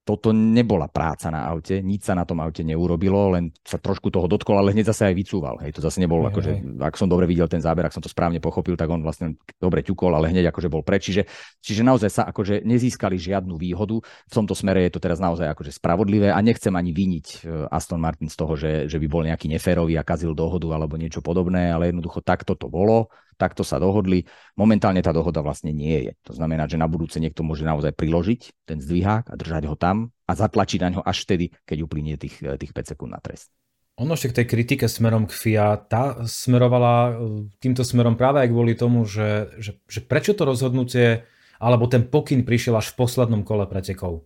[0.08, 4.24] toto nebola práca na aute, nič sa na tom aute neurobilo, len sa trošku toho
[4.24, 5.60] dotkol, ale hneď zase aj vycúval.
[5.60, 6.80] Hej, to zase nebol, hej, akože, hej.
[6.80, 9.84] ak som dobre videl ten záber, ak som to správne pochopil, tak on vlastne dobre
[9.84, 11.12] ťukol, ale hneď akože bol preč.
[11.12, 11.28] Čiže,
[11.60, 14.00] čiže naozaj sa akože nezískali žiadnu výhodu.
[14.00, 18.00] V tomto smere je to teraz naozaj akože spravodlivé a nechcem ani viniť e, Aston
[18.00, 21.68] Martin z toho, že, že by bol nejaký neférový a kazil dohodu alebo niečo podobné,
[21.68, 24.26] ale jednoducho takto to bolo takto sa dohodli.
[24.58, 26.12] Momentálne tá dohoda vlastne nie je.
[26.26, 30.10] To znamená, že na budúce niekto môže naozaj priložiť ten zdvihák a držať ho tam
[30.26, 33.54] a zatlačiť na ňo až vtedy, keď uplynie tých, tých 5 sekúnd na trest.
[33.98, 37.12] Ono ešte k tej kritike smerom k FIA, tá smerovala e,
[37.58, 41.26] týmto smerom práve aj kvôli tomu, že, že, že prečo to rozhodnutie
[41.58, 44.22] alebo ten pokyn prišiel až v poslednom kole pretekov.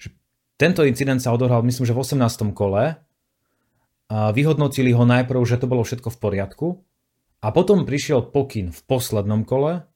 [0.00, 0.16] Že
[0.56, 2.56] tento incident sa odohral, myslím, že v 18.
[2.56, 2.96] kole.
[4.06, 6.66] A vyhodnotili ho najprv, že to bolo všetko v poriadku
[7.46, 9.86] a potom prišiel pokyn v poslednom kole,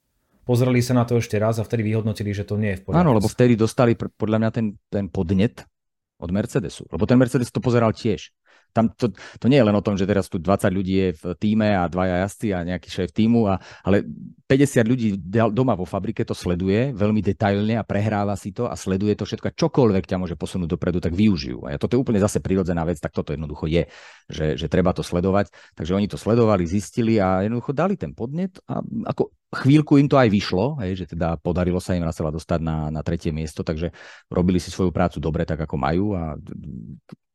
[0.47, 3.03] pozreli sa na to ešte raz a vtedy vyhodnotili, že to nie je v poriadku.
[3.03, 5.67] Áno, lebo vtedy dostali podľa mňa ten, ten podnet
[6.15, 6.87] od Mercedesu.
[6.87, 8.31] Lebo ten Mercedes to pozeral tiež.
[8.71, 11.23] Tam to, to nie je len o tom, že teraz tu 20 ľudí je v
[11.37, 14.03] týme a dvaja jazdci a nejaký šéf týmu, a, ale
[14.47, 15.07] 50 ľudí
[15.51, 19.47] doma vo fabrike to sleduje veľmi detailne a prehráva si to a sleduje to všetko
[19.51, 21.67] a čokoľvek ťa môže posunúť dopredu, tak využijú.
[21.67, 23.87] A toto je úplne zase prirodzená vec, tak toto jednoducho je,
[24.27, 25.51] že, že treba to sledovať.
[25.75, 30.15] Takže oni to sledovali, zistili a jednoducho dali ten podnet a ako chvíľku im to
[30.15, 33.91] aj vyšlo, hej, že teda podarilo sa im Rasela dostať na, na tretie miesto, takže
[34.31, 36.39] robili si svoju prácu dobre, tak ako majú a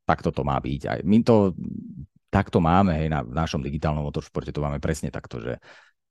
[0.07, 0.83] takto to má byť.
[0.87, 1.53] Aj my to
[2.31, 5.59] takto máme, hej, na, v našom digitálnom motoršporte to máme presne takto, že,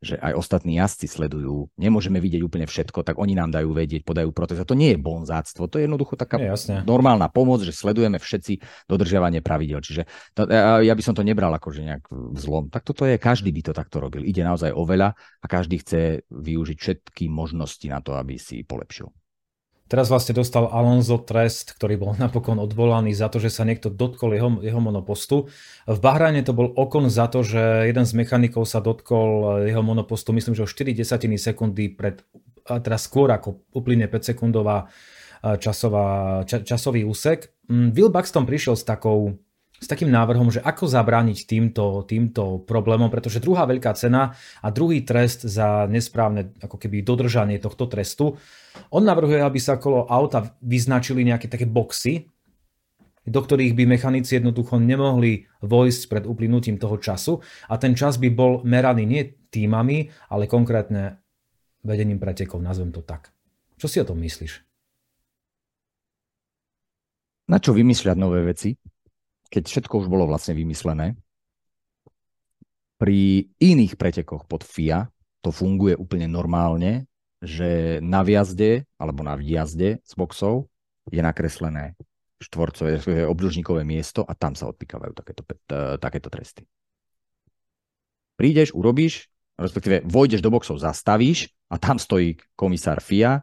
[0.02, 4.34] že aj ostatní jazdci sledujú, nemôžeme vidieť úplne všetko, tak oni nám dajú vedieť, podajú
[4.34, 4.64] protest.
[4.64, 8.86] A to nie je bonzáctvo, to je jednoducho taká je, normálna pomoc, že sledujeme všetci
[8.90, 9.80] dodržiavanie pravidel.
[9.80, 10.50] Čiže to,
[10.82, 12.04] ja by som to nebral ako že nejak
[12.36, 12.68] zlom.
[12.68, 14.26] Tak toto je, každý by to takto robil.
[14.26, 19.25] Ide naozaj o veľa a každý chce využiť všetky možnosti na to, aby si polepšil.
[19.86, 24.34] Teraz vlastne dostal Alonso trest, ktorý bol napokon odvolaný za to, že sa niekto dotkol
[24.34, 25.46] jeho, jeho monopostu.
[25.86, 30.34] V Bahrajne to bol okon za to, že jeden z mechanikov sa dotkol jeho monopostu,
[30.34, 32.26] myslím, že o 4 desatiny sekundy pred,
[32.66, 34.90] teraz skôr ako uplyne 5 sekundová
[35.46, 37.54] časová, ča, časový úsek.
[37.70, 39.38] Mm, Will Buxton prišiel s takou
[39.86, 44.34] s takým návrhom, že ako zabrániť týmto, týmto problémom, pretože druhá veľká cena
[44.66, 48.34] a druhý trest za nesprávne ako keby dodržanie tohto trestu,
[48.90, 52.34] on navrhuje, aby sa kolo auta vyznačili nejaké také boxy,
[53.30, 58.34] do ktorých by mechanici jednoducho nemohli vojsť pred uplynutím toho času a ten čas by
[58.34, 59.22] bol meraný nie
[59.54, 61.22] týmami, ale konkrétne
[61.86, 63.30] vedením pretekov, nazvem to tak.
[63.78, 64.66] Čo si o tom myslíš?
[67.46, 68.74] Na čo vymýšľať nové veci,
[69.50, 71.18] keď všetko už bolo vlastne vymyslené?
[72.96, 75.12] Pri iných pretekoch pod FIA
[75.44, 77.06] to funguje úplne normálne,
[77.44, 80.72] že na viazde alebo na výjazde z boxov
[81.12, 81.94] je nakreslené
[82.42, 85.44] štvorcové, obdĺžnikové miesto a tam sa odpikávajú takéto,
[86.02, 86.66] takéto tresty.
[88.36, 93.40] Prídeš, urobíš, respektíve vojdeš do boxov, zastavíš a tam stojí komisár FIA,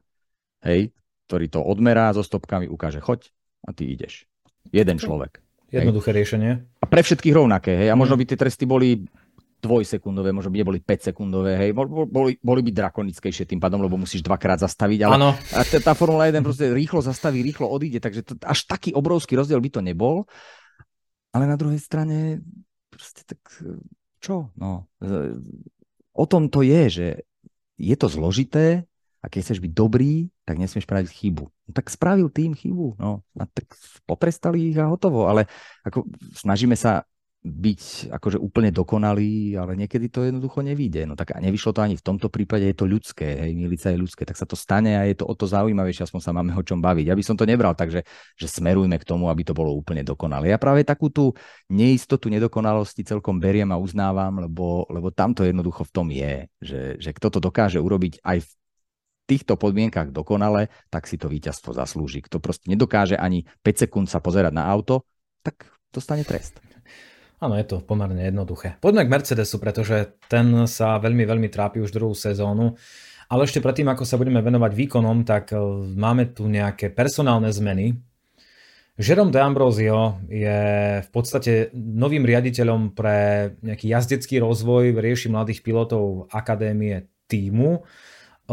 [0.64, 0.92] hej,
[1.28, 3.32] ktorý to odmerá so stopkami, ukáže choď,
[3.64, 4.28] a ty ideš.
[4.68, 5.40] Jeden človek.
[5.72, 6.16] Jednoduché hej.
[6.20, 6.52] riešenie.
[6.78, 7.88] A pre všetkých rovnaké, hej.
[7.88, 8.20] A možno mhm.
[8.20, 9.02] by tie tresty boli
[9.62, 14.26] dvojsekundové, možno by neboli 5 sekundové, hej, boli, boli by drakonickejšie tým pádom, lebo musíš
[14.26, 15.30] dvakrát zastaviť, ale ano.
[15.78, 19.70] tá Formula 1 proste rýchlo zastaví, rýchlo odíde, takže to, až taký obrovský rozdiel by
[19.70, 20.26] to nebol,
[21.30, 22.42] ale na druhej strane
[22.90, 23.38] proste tak
[24.18, 24.90] čo, no,
[26.10, 27.06] o tom to je, že
[27.78, 28.82] je to zložité,
[29.22, 31.44] a keď chceš byť dobrý, tak nesmieš spraviť chybu.
[31.46, 33.70] No, tak spravil tým chybu, no a tak
[34.06, 35.46] potrestali ich a hotovo, ale
[35.86, 37.06] ako snažíme sa
[37.42, 41.02] byť akože úplne dokonalý, ale niekedy to jednoducho nevíde.
[41.10, 43.98] No tak a nevyšlo to ani v tomto prípade, je to ľudské, hej, milica je
[43.98, 46.62] ľudské, tak sa to stane a je to o to zaujímavejšie, aspoň sa máme o
[46.62, 47.10] čom baviť.
[47.10, 48.06] Ja by som to nebral takže
[48.38, 50.54] že smerujme k tomu, aby to bolo úplne dokonalé.
[50.54, 51.34] Ja práve takú tú
[51.66, 57.10] neistotu nedokonalosti celkom beriem a uznávam, lebo, lebo tamto jednoducho v tom je, že, že
[57.10, 58.50] kto to dokáže urobiť aj v
[59.26, 62.22] týchto podmienkach dokonale, tak si to víťazstvo zaslúži.
[62.22, 65.06] Kto proste nedokáže ani 5 sekúnd sa pozerať na auto,
[65.42, 66.58] tak dostane trest.
[67.42, 68.78] Áno, je to pomerne jednoduché.
[68.78, 72.78] Poďme k Mercedesu, pretože ten sa veľmi, veľmi trápi už druhú sezónu.
[73.26, 75.58] Ale ešte predtým, ako sa budeme venovať výkonom, tak e,
[75.96, 77.98] máme tu nejaké personálne zmeny.
[78.94, 80.60] Jerome D'Ambrosio je
[81.00, 87.82] v podstate novým riaditeľom pre nejaký jazdecký rozvoj, rieši mladých pilotov akadémie týmu.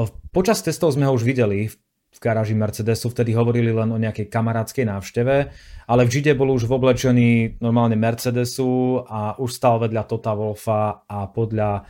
[0.07, 1.67] Počas testov sme ho už videli
[2.09, 5.35] v garáži Mercedesu, vtedy hovorili len o nejakej kamarádskej návšteve,
[5.85, 7.29] ale v Gide bol už v oblečení
[7.61, 11.85] normálne Mercedesu a už stal vedľa Tota Wolfa a podľa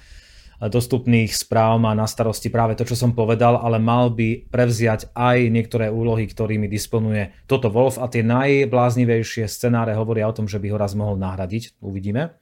[0.60, 5.48] dostupných správ má na starosti práve to, čo som povedal, ale mal by prevziať aj
[5.48, 10.68] niektoré úlohy, ktorými disponuje Toto Wolf a tie najbláznivejšie scenáre hovoria o tom, že by
[10.76, 11.80] ho raz mohol nahradiť.
[11.80, 12.36] Uvidíme.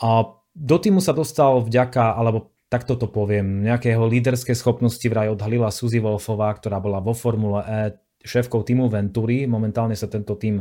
[0.00, 5.70] A do týmu sa dostal vďaka, alebo tak toto poviem, nejakého líderské schopnosti vraj odhalila
[5.70, 7.78] Suzy Wolfová, ktorá bola vo Formule E
[8.26, 9.46] šéfkou týmu Venturi.
[9.46, 10.58] Momentálne sa tento tým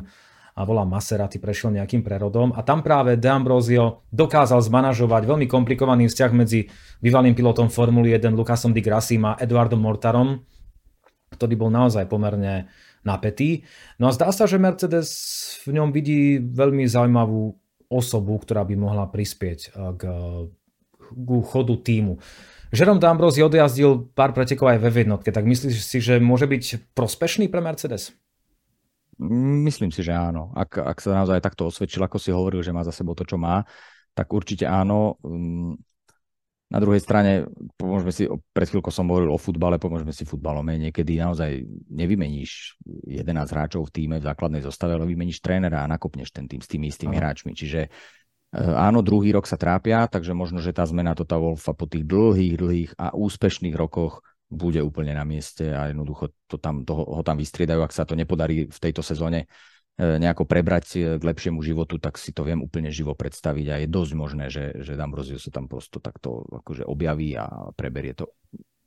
[0.56, 6.08] a volá Maserati, prešiel nejakým prerodom a tam práve De Ambrosio dokázal zmanažovať veľmi komplikovaný
[6.08, 6.72] vzťah medzi
[7.04, 10.40] bývalým pilotom Formuly 1 Lukasom Di Grassim a Eduardom Mortarom,
[11.36, 12.72] ktorý bol naozaj pomerne
[13.04, 13.68] napätý.
[14.00, 15.10] No a zdá sa, že Mercedes
[15.68, 17.52] v ňom vidí veľmi zaujímavú
[17.92, 20.04] osobu, ktorá by mohla prispieť k
[21.16, 22.20] ku chodu týmu.
[22.76, 27.48] Jerome D'Ambrosi odjazdil pár pretekov aj ve jednotke, tak myslíš si, že môže byť prospešný
[27.48, 28.12] pre Mercedes?
[29.64, 30.52] Myslím si, že áno.
[30.52, 33.40] Ak, ak sa naozaj takto osvedčil, ako si hovoril, že má za sebou to, čo
[33.40, 33.64] má,
[34.12, 35.16] tak určite áno.
[35.24, 35.80] Mm,
[36.66, 37.48] na druhej strane,
[37.80, 40.66] pomôžeme si, pred chvíľkou som hovoril o futbale, pomôžeme si futbalom.
[40.68, 41.64] Niekedy naozaj
[41.94, 46.60] nevymeníš 11 hráčov v týme v základnej zostave, ale vymeníš trénera a nakopneš ten tým
[46.60, 47.56] s tými istými hráčmi.
[47.56, 47.88] Čiže
[48.56, 52.56] áno, druhý rok sa trápia, takže možno, že tá zmena Tota Wolfa po tých dlhých,
[52.56, 57.36] dlhých a úspešných rokoch bude úplne na mieste a jednoducho to tam, toho, ho tam
[57.36, 57.82] vystriedajú.
[57.84, 59.50] Ak sa to nepodarí v tejto sezóne
[60.00, 63.76] eh, nejako prebrať eh, k lepšiemu životu, tak si to viem úplne živo predstaviť a
[63.84, 68.32] je dosť možné, že, že D'Ambrosio sa tam prosto takto akože objaví a preberie to.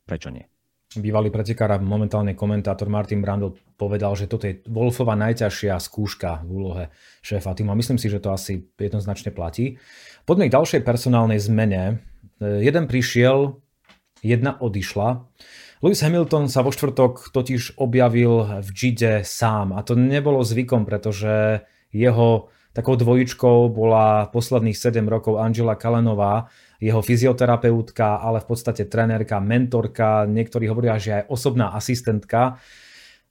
[0.07, 0.58] Prečo nie?
[0.97, 6.49] Bývalý pretekár a momentálne komentátor Martin Brandl povedal, že toto je Wolfova najťažšia skúška v
[6.49, 6.83] úlohe
[7.21, 9.77] šéfa týmu a myslím si, že to asi jednoznačne platí.
[10.25, 12.01] Poďme k ďalšej personálnej zmene.
[12.41, 13.61] Jeden prišiel,
[14.25, 15.29] jedna odišla.
[15.85, 21.61] Lewis Hamilton sa vo štvrtok totiž objavil v Gide sám a to nebolo zvykom, pretože
[21.93, 29.43] jeho takou dvojičkou bola posledných 7 rokov Angela Kalenová, jeho fyzioterapeutka, ale v podstate trenérka,
[29.43, 32.57] mentorka, niektorí hovoria, že aj osobná asistentka.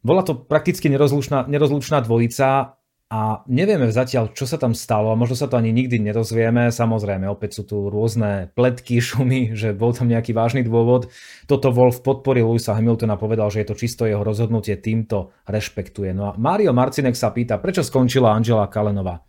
[0.05, 2.79] Bola to prakticky nerozlučná, nerozlučná dvojica
[3.09, 6.69] a nevieme zatiaľ, čo sa tam stalo a možno sa to ani nikdy nedozvieme.
[6.69, 11.09] Samozrejme, opäť sú tu rôzne pletky, šumy, že bol tam nejaký vážny dôvod.
[11.49, 16.13] Toto Wolf podporil Luisa Hamiltona, povedal, že je to čisto jeho rozhodnutie, týmto rešpektuje.
[16.13, 19.25] No a Mario Marcinek sa pýta, prečo skončila Angela Kalenová?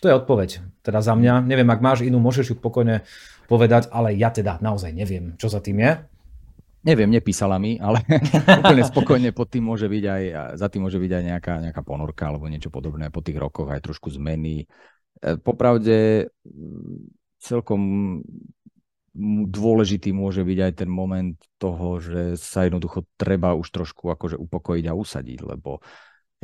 [0.00, 0.50] To je odpoveď.
[0.84, 1.48] Teda za mňa.
[1.48, 3.08] Neviem, ak máš inú, môžeš ju pokojne
[3.46, 5.92] povedať, ale ja teda naozaj neviem, čo za tým je.
[6.84, 8.04] Neviem, nepísala mi, ale
[8.60, 10.22] úplne spokojne pod tým môže byť aj,
[10.60, 13.80] za tým môže byť aj nejaká, nejaká ponorka alebo niečo podobné po tých rokoch, aj
[13.80, 14.68] trošku zmeny.
[14.68, 16.28] E, popravde
[17.40, 17.80] celkom
[19.48, 24.84] dôležitý môže byť aj ten moment toho, že sa jednoducho treba už trošku akože upokojiť
[24.90, 25.80] a usadiť, lebo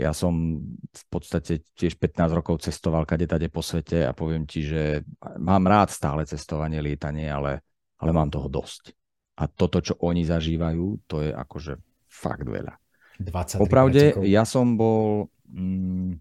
[0.00, 4.64] ja som v podstate tiež 15 rokov cestoval kade tade po svete a poviem ti,
[4.64, 5.04] že
[5.36, 7.60] mám rád stále cestovanie, lietanie, ale,
[8.00, 8.96] ale mám toho dosť.
[9.36, 11.76] A toto, čo oni zažívajú, to je akože
[12.08, 12.72] fakt veľa.
[13.20, 16.16] 20 Popravde, ja som bol mm,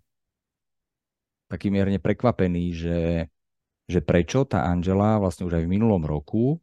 [1.47, 2.99] taký mierne prekvapený, že,
[3.87, 6.59] že prečo tá Angela vlastne už aj v minulom roku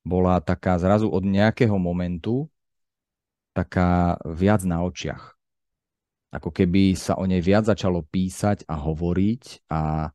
[0.00, 2.48] bola taká zrazu od nejakého momentu
[3.52, 5.33] taká viac na očiach
[6.34, 10.10] ako keby sa o nej viac začalo písať a hovoriť a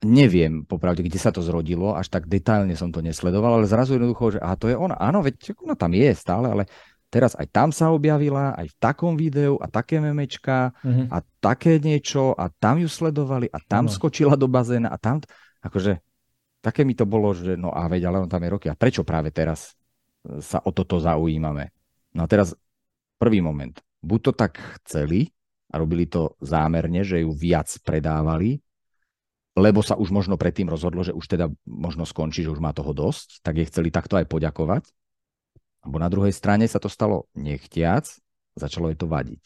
[0.00, 4.36] neviem popravde, kde sa to zrodilo, až tak detailne som to nesledoval, ale zrazu jednoducho,
[4.36, 4.96] že a to je ona.
[4.96, 6.64] Áno, veď ona tam je stále, ale
[7.12, 11.06] teraz aj tam sa objavila, aj v takom videu a také memečka mm-hmm.
[11.12, 13.92] a také niečo a tam ju sledovali a tam ano.
[13.92, 15.20] skočila do bazéna a tam,
[15.60, 16.00] akože
[16.64, 18.66] také mi to bolo, že no a veď, ale on tam je roky.
[18.72, 19.76] A prečo práve teraz
[20.40, 21.72] sa o toto zaujímame?
[22.16, 22.56] No a teraz
[23.20, 25.30] prvý moment buď to tak chceli
[25.70, 28.58] a robili to zámerne, že ju viac predávali,
[29.54, 32.90] lebo sa už možno predtým rozhodlo, že už teda možno skončí, že už má toho
[32.90, 34.84] dosť, tak jej chceli takto aj poďakovať.
[35.80, 38.04] Abo na druhej strane sa to stalo nechtiac,
[38.58, 39.44] začalo jej to vadiť.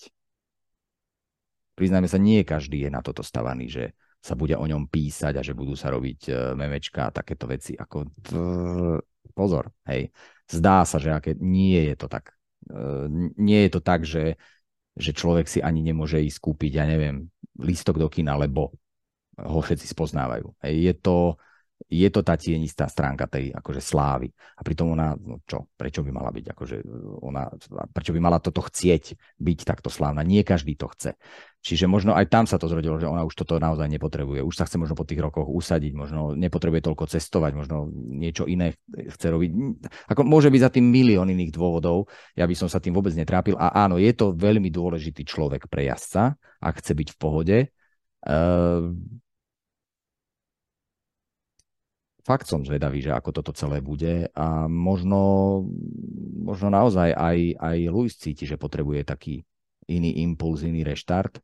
[1.74, 3.84] Priznajme sa, nie každý je na toto stavaný, že
[4.24, 7.76] sa bude o ňom písať a že budú sa robiť e, memečka a takéto veci.
[7.76, 8.08] Ako,
[9.36, 10.08] pozor, hej.
[10.48, 12.32] Zdá sa, že aké, nie je to tak
[13.36, 14.40] nie je to tak, že,
[14.96, 17.28] že človek si ani nemôže ísť kúpiť, ja neviem,
[17.60, 18.72] lístok do kina, lebo
[19.38, 20.54] ho všetci spoznávajú.
[20.62, 21.36] Je to,
[21.90, 24.32] je to tá tienistá stránka tej akože slávy.
[24.56, 26.76] A pritom ona, no čo, prečo by mala byť, akože
[27.22, 27.50] ona,
[27.92, 30.24] prečo by mala toto chcieť byť takto slávna?
[30.24, 31.12] Nie každý to chce.
[31.64, 34.44] Čiže možno aj tam sa to zrodilo, že ona už toto naozaj nepotrebuje.
[34.44, 38.76] Už sa chce možno po tých rokoch usadiť, možno nepotrebuje toľko cestovať, možno niečo iné
[38.92, 39.50] chce robiť.
[40.12, 43.56] Ako môže byť za tým milión iných dôvodov, ja by som sa tým vôbec netrápil.
[43.56, 47.58] A áno, je to veľmi dôležitý človek pre jazdca, ak chce byť v pohode.
[48.24, 48.92] Uh,
[52.24, 55.62] fakt som zvedavý, že ako toto celé bude a možno,
[56.40, 59.44] možno naozaj aj, aj Luis cíti, že potrebuje taký
[59.86, 61.38] iný impuls, iný reštart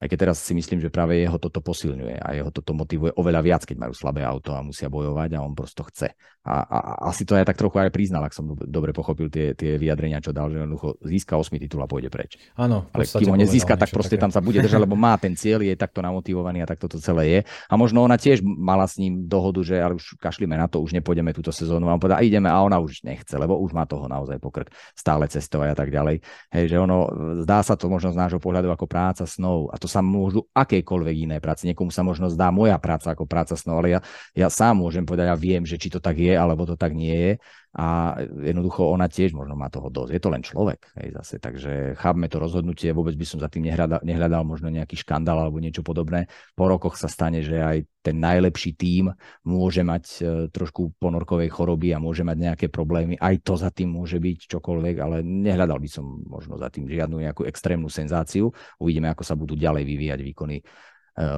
[0.00, 3.40] aj keď teraz si myslím, že práve jeho toto posilňuje a jeho toto motivuje oveľa
[3.44, 6.16] viac, keď majú slabé auto a musia bojovať a on prosto chce.
[6.40, 9.52] A, a, a asi to aj tak trochu aj priznal, ak som dobre pochopil tie,
[9.52, 12.40] tie vyjadrenia, čo dal, že jednoducho získa 8 titul a pôjde preč.
[12.56, 14.24] Áno, Ale kým ho nezíska, tak proste také.
[14.24, 17.24] tam sa bude držať, lebo má ten cieľ, je takto namotivovaný a takto to celé
[17.28, 17.40] je.
[17.68, 20.96] A možno ona tiež mala s ním dohodu, že ale už kašlíme na to, už
[20.96, 21.92] nepôjdeme túto sezónu.
[21.92, 24.72] A on povedal, a ideme a ona už nechce, lebo už má toho naozaj pokrk
[24.96, 26.24] stále cestovať a tak ďalej.
[26.56, 27.04] Hej, že ono,
[27.44, 31.16] zdá sa to možno z nášho pohľadu ako práca snov a to sa môžu akejkoľvek
[31.26, 31.66] iné práce.
[31.66, 34.00] Niekomu sa možno zdá moja práca ako práca snov, ale ja,
[34.38, 37.18] ja sám môžem povedať, ja viem, že či to tak je, alebo to tak nie
[37.18, 37.32] je
[37.70, 40.10] a jednoducho ona tiež možno má toho dosť.
[40.10, 43.70] Je to len človek, hej, zase, takže chápme to rozhodnutie, vôbec by som za tým
[43.70, 46.26] nehľadal, nehľadal možno nejaký škandál alebo niečo podobné.
[46.58, 49.14] Po rokoch sa stane, že aj ten najlepší tím
[49.46, 53.14] môže mať e, trošku ponorkovej choroby a môže mať nejaké problémy.
[53.22, 57.22] Aj to za tým môže byť čokoľvek, ale nehľadal by som možno za tým žiadnu
[57.22, 58.50] nejakú extrémnu senzáciu.
[58.82, 60.58] Uvidíme, ako sa budú ďalej vyvíjať výkony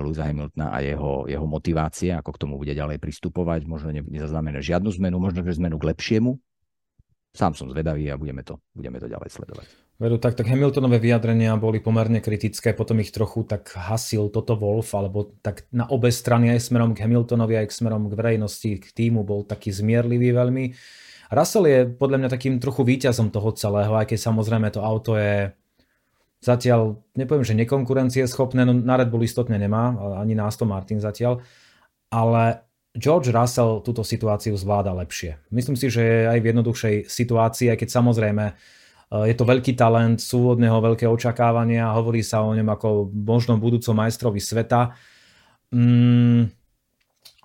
[0.02, 3.66] Luisa Hamiltona a jeho, jeho motivácie, ako k tomu bude ďalej pristupovať.
[3.66, 6.38] Možno ne, nezaznamená žiadnu zmenu, možno že zmenu k lepšiemu.
[7.32, 9.66] Sám som zvedavý a budeme to, budeme to ďalej sledovať.
[9.96, 14.92] Veru, tak, tak Hamiltonové vyjadrenia boli pomerne kritické, potom ich trochu tak hasil toto Wolf,
[14.92, 18.86] alebo tak na obe strany aj smerom k Hamiltonovi, aj k smerom k verejnosti, k
[18.92, 20.64] týmu bol taký zmierlivý veľmi.
[21.32, 25.54] Russell je podľa mňa takým trochu víťazom toho celého, aj keď samozrejme to auto je
[26.42, 30.98] Zatiaľ, nepoviem, že nekonkurencie schopné, no na Red Bull istotne nemá, ani na Aston Martin
[30.98, 31.38] zatiaľ,
[32.10, 32.66] ale
[32.98, 35.38] George Russell túto situáciu zvláda lepšie.
[35.54, 38.54] Myslím si, že je aj v jednoduchšej situácii, aj keď samozrejme e,
[39.32, 43.56] je to veľký talent, sú od neho veľké očakávania, hovorí sa o ňom ako možnom
[43.62, 44.92] budúcom majstrovi sveta.
[45.72, 46.52] Mm,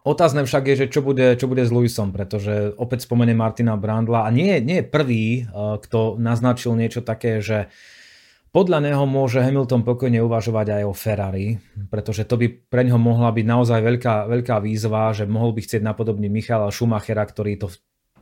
[0.04, 4.28] otázne však je, že čo bude, čo bude s Lewisom, pretože opäť spomenie Martina Brandla
[4.28, 7.72] a nie, nie je prvý, e, kto naznačil niečo také, že
[8.52, 11.48] podľa neho môže Hamilton pokojne uvažovať aj o Ferrari,
[11.92, 15.82] pretože to by pre neho mohla byť naozaj veľká, veľká výzva, že mohol by chcieť
[15.84, 17.68] napodobniť Michala Schumachera, ktorý to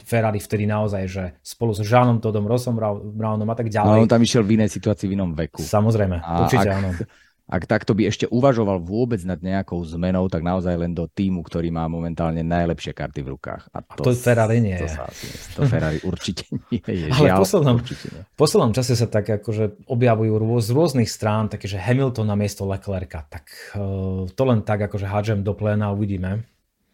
[0.03, 2.75] Ferrari vtedy naozaj, že spolu s Žánom Todom, Rossom
[3.15, 3.95] Brownom a tak ďalej.
[3.95, 5.63] No on tam išiel v inej situácii, v inom veku.
[5.63, 6.89] Samozrejme, a určite ak, áno.
[7.45, 11.69] ak takto by ešte uvažoval vôbec nad nejakou zmenou, tak naozaj len do týmu, ktorý
[11.69, 13.69] má momentálne najlepšie karty v rukách.
[13.69, 17.13] A to, to Ferrari nie to, to, asi, to Ferrari určite nie je.
[17.13, 21.45] Ale žiaľ, v poslednom, v poslednom čase sa tak akože objavujú rôz, z rôznych strán,
[21.45, 23.21] také, že Hamilton na miesto Leclerca.
[23.29, 23.45] Tak
[23.77, 26.41] uh, to len tak akože hádžem do pléna a uvidíme.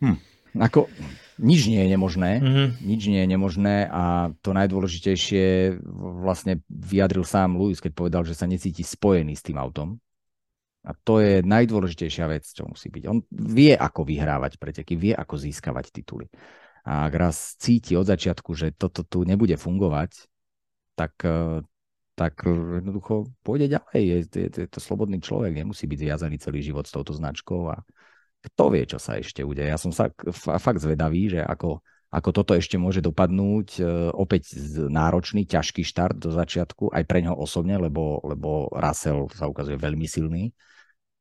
[0.04, 0.20] Hm.
[0.60, 0.92] Ako,
[1.40, 2.68] nič nie je nemožné, mm-hmm.
[2.84, 5.80] nič nie je nemožné a to najdôležitejšie
[6.20, 10.04] vlastne vyjadril sám Lewis, keď povedal, že sa necíti spojený s tým autom,
[10.82, 13.04] a to je najdôležitejšia vec, čo musí byť.
[13.06, 16.26] On vie, ako vyhrávať preteky, vie, ako získavať tituly.
[16.82, 20.26] A ak raz cíti od začiatku, že toto tu nebude fungovať,
[20.98, 21.62] tak, e,
[22.18, 22.42] tak
[22.82, 24.02] jednoducho pôjde ďalej.
[24.02, 27.86] Je, je, je to slobodný človek, nemusí byť zviazaný celý život s touto značkou a
[28.42, 29.70] kto vie, čo sa ešte udeje.
[29.70, 30.10] Ja som sa
[30.58, 33.80] fakt zvedavý, že ako, ako toto ešte môže dopadnúť.
[33.80, 33.82] E,
[34.12, 34.52] opäť
[34.92, 40.06] náročný, ťažký štart do začiatku, aj pre ňoho osobne, lebo, lebo Russell sa ukazuje veľmi
[40.06, 40.52] silný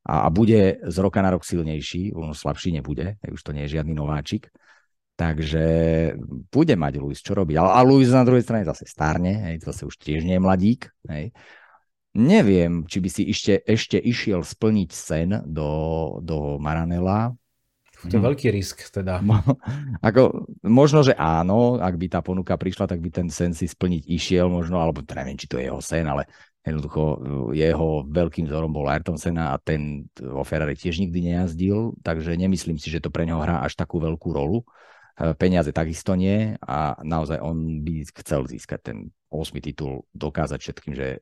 [0.04, 3.78] a, a bude z roka na rok silnejší, on slabší nebude, už to nie je
[3.78, 4.48] žiadny nováčik.
[5.20, 5.64] Takže
[6.48, 7.60] bude mať Luis čo robiť.
[7.60, 10.88] Ale a Luis na druhej strane zase starne, hej, zase už tiež nie je mladík.
[11.12, 11.36] Hej.
[12.16, 15.68] Neviem, či by si ešte, ešte išiel splniť sen do,
[16.24, 17.36] do Maranela.
[18.00, 18.26] To je hm.
[18.32, 19.20] veľký risk teda.
[20.08, 24.08] Ako, možno, že áno, ak by tá ponuka prišla, tak by ten sen si splniť
[24.08, 26.24] išiel možno, alebo neviem, či to je jeho sen, ale
[26.60, 27.18] Jednoducho e,
[27.56, 32.76] jeho veľkým vzorom bol Ayrton Senna a ten vo Ferrari tiež nikdy nejazdil, takže nemyslím
[32.76, 34.60] si, že to pre neho hrá až takú veľkú rolu.
[35.16, 38.96] E, peniaze takisto nie a naozaj on by chcel získať ten
[39.32, 39.56] 8.
[39.64, 41.18] titul, dokázať všetkým, že e,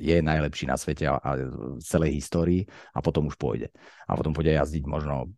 [0.00, 2.64] je najlepší na svete a, v celej histórii
[2.96, 3.68] a potom už pôjde.
[4.08, 5.28] A potom pôjde jazdiť možno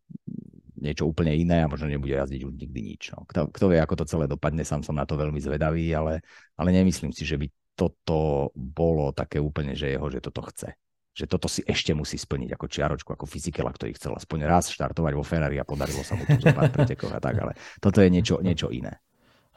[0.77, 3.17] niečo úplne iné a možno nebude jazdiť už nikdy nič.
[3.17, 3.25] No.
[3.25, 6.21] Kto, kto vie, ako to celé dopadne, sám som na to veľmi zvedavý, ale,
[6.57, 10.73] ale nemyslím si, že by toto bolo také úplne, že jeho, že toto chce.
[11.17, 15.13] Že toto si ešte musí splniť ako čiaročku, ako fyzikela, ktorý chcel aspoň raz štartovať
[15.17, 18.09] vo Ferrari a podarilo sa mu to zo pár pretekov a tak, ale toto je
[18.13, 19.01] niečo, niečo iné.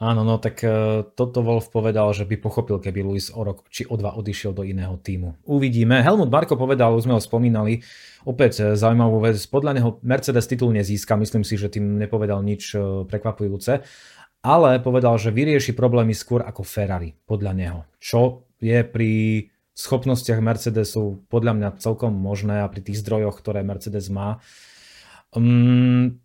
[0.00, 3.84] Áno, no tak uh, toto Wolf povedal, že by pochopil, keby Luis o rok či
[3.84, 5.36] o dva odišiel do iného týmu.
[5.44, 6.00] Uvidíme.
[6.00, 7.84] Helmut Marko povedal, už sme ho spomínali,
[8.24, 12.72] opäť e, zaujímavú vec, podľa neho Mercedes titul nezíska, myslím si, že tým nepovedal nič
[12.72, 13.84] uh, prekvapujúce
[14.40, 17.80] ale povedal, že vyrieši problémy skôr ako Ferrari, podľa neho.
[18.00, 19.12] Čo je pri
[19.76, 24.40] schopnostiach Mercedesu podľa mňa celkom možné a pri tých zdrojoch, ktoré Mercedes má.
[25.32, 26.20] Um,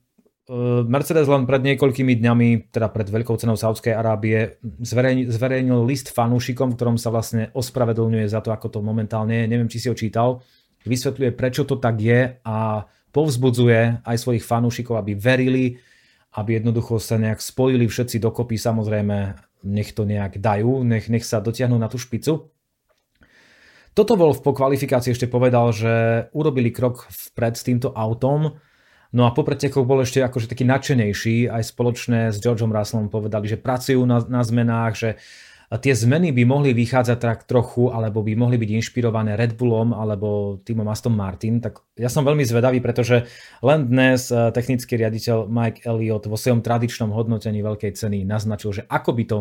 [0.85, 7.01] Mercedes len pred niekoľkými dňami, teda pred veľkou cenou Saudskej Arábie, zverejnil, list fanúšikom, ktorom
[7.01, 9.49] sa vlastne ospravedlňuje za to, ako to momentálne je.
[9.49, 10.45] Neviem, či si ho čítal.
[10.85, 15.81] Vysvetľuje, prečo to tak je a povzbudzuje aj svojich fanúšikov, aby verili,
[16.38, 19.17] aby jednoducho sa nejak spojili všetci dokopy, samozrejme
[19.65, 22.53] nech to nejak dajú, nech, nech sa dotiahnu na tú špicu.
[23.97, 28.61] Toto bol po kvalifikácii ešte povedal, že urobili krok vpred s týmto autom,
[29.15, 33.47] no a po pretekoch bol ešte akože taký nadšenejší, aj spoločne s Georgeom Russellom povedali,
[33.47, 35.09] že pracujú na, na zmenách, že
[35.81, 40.59] tie zmeny by mohli vychádzať tak trochu, alebo by mohli byť inšpirované Red Bullom alebo
[40.61, 43.25] týmom Aston Martin, tak ja som veľmi zvedavý, pretože
[43.65, 48.83] len dnes eh, technický riaditeľ Mike Elliott vo svojom tradičnom hodnotení veľkej ceny naznačil, že
[48.85, 49.39] ako by to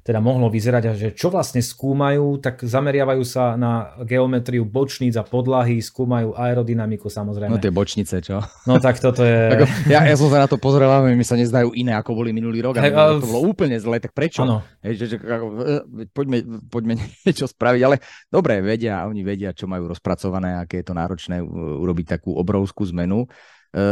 [0.00, 5.24] teda mohlo vyzerať a že čo vlastne skúmajú, tak zameriavajú sa na geometriu bočníc a
[5.24, 7.52] podlahy, skúmajú aerodynamiku samozrejme.
[7.52, 8.40] No tie bočnice, čo?
[8.64, 9.60] No tak toto je...
[9.92, 12.64] ja, ja som sa na to pozeral, ale mi sa nezdajú iné, ako boli minulý
[12.64, 12.80] rok.
[12.80, 13.20] Hey, a...
[13.20, 14.48] To bolo úplne zle, tak prečo?
[14.48, 14.64] Ano.
[14.80, 16.96] Hej, že, že, e, poďme, poďme
[17.28, 18.00] niečo spraviť, ale
[18.32, 23.28] dobre, vedia, oni vedia, čo majú rozpracované, aké je to náročné urobiť takú obrovskú zmenu.
[23.70, 23.82] E,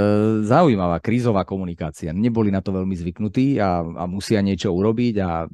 [0.42, 2.10] zaujímavá krízová komunikácia.
[2.10, 5.46] Neboli na to veľmi zvyknutí a, a musia niečo urobiť a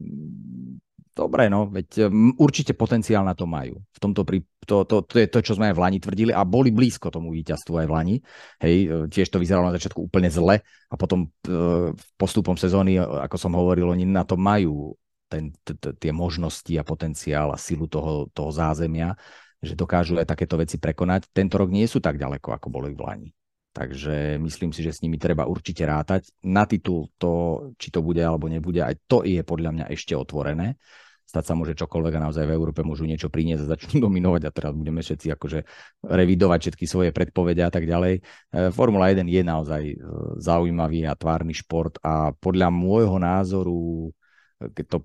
[1.14, 2.09] dobre, no, veď
[2.40, 3.78] určite potenciál na to majú.
[3.78, 6.42] V tomto pri, to, to, to je to, čo sme aj v Lani tvrdili a
[6.42, 8.16] boli blízko tomu víťazstvu aj v Lani.
[8.64, 13.36] Hej, e, tiež to vyzeralo na začiatku úplne zle a potom e, postupom sezóny, ako
[13.36, 14.96] som hovoril, oni na to majú
[15.28, 19.12] ten, t, t, tie možnosti a potenciál a silu toho, toho zázemia,
[19.60, 21.28] že dokážu aj takéto veci prekonať.
[21.28, 23.28] Tento rok nie sú tak ďaleko, ako boli v Lani.
[23.74, 26.30] Takže myslím si, že s nimi treba určite rátať.
[26.46, 30.78] Na titul to, či to bude alebo nebude, aj to je podľa mňa ešte otvorené.
[31.26, 34.55] Stať sa môže čokoľvek a naozaj v Európe môžu niečo priniesť a začnú dominovať a
[34.55, 35.66] teraz budeme všetci akože
[36.06, 38.22] revidovať všetky svoje predpovede a tak ďalej.
[38.22, 39.96] E, Formula 1 je naozaj e,
[40.38, 44.14] zaujímavý a tvárny šport a podľa môjho názoru,
[44.62, 44.98] e, keď to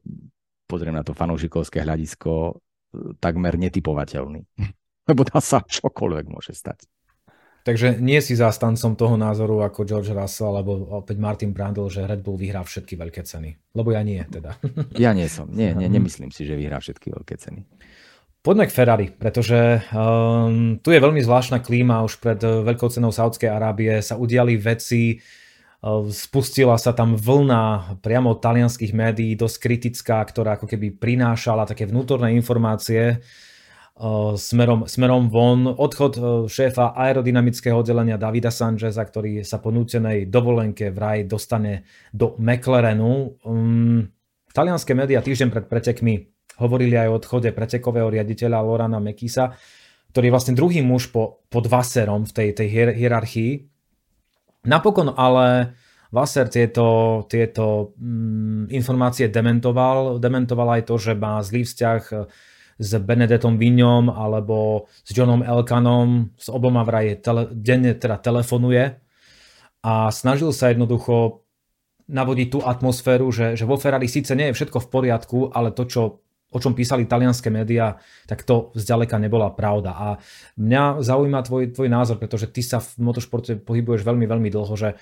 [0.69, 2.61] pozriem na to fanúšikovské hľadisko,
[3.17, 4.45] takmer netypovateľný.
[5.09, 6.85] Lebo dá sa čokoľvek môže stať.
[7.69, 12.25] Takže nie si zástancom toho názoru ako George Russell alebo opäť Martin Brandl, že Red
[12.25, 13.77] Bull vyhrá všetky veľké ceny.
[13.77, 14.57] Lebo ja nie teda.
[14.97, 15.53] Ja nie som.
[15.53, 17.61] Nie, nie, nemyslím si, že vyhrá všetky veľké ceny.
[18.41, 22.01] Poďme k Ferrari, pretože um, tu je veľmi zvláštna klíma.
[22.01, 28.01] Už pred uh, veľkou cenou Saudskej Arábie sa udiali veci, uh, spustila sa tam vlna
[28.01, 33.21] priamo talianských médií, dosť kritická, ktorá ako keby prinášala také vnútorné informácie
[34.39, 35.67] smerom, smerom von.
[35.67, 41.84] Odchod šéfa aerodynamického oddelenia Davida Sancheza, ktorý sa po nútenej dovolenke vraj dostane
[42.15, 43.35] do McLarenu.
[43.43, 44.07] Um,
[44.55, 46.13] talianské médiá týždeň pred pretekmi
[46.63, 49.55] hovorili aj o odchode pretekového riaditeľa Lorana Mekisa,
[50.15, 53.67] ktorý je vlastne druhý muž po, pod Vasserom v tej, tej hier, hierarchii.
[54.67, 55.76] Napokon ale
[56.09, 60.17] Vasser tieto, tieto mm, informácie dementoval.
[60.17, 62.01] Dementoval aj to, že má zlý vzťah
[62.80, 66.31] s Benedettom Vignom alebo s Johnom Elkanom.
[66.39, 68.95] S oboma vraj tele, denne teda telefonuje
[69.84, 71.43] a snažil sa jednoducho
[72.10, 75.85] navodiť tú atmosféru, že, že vo Ferrari síce nie je všetko v poriadku, ale to,
[75.85, 76.01] čo
[76.49, 79.91] o čom písali talianské médiá, tak to zďaleka nebola pravda.
[79.93, 80.07] A
[80.57, 84.97] mňa zaujíma tvoj, tvoj názor, pretože ty sa v motošporte pohybuješ veľmi, veľmi dlho, že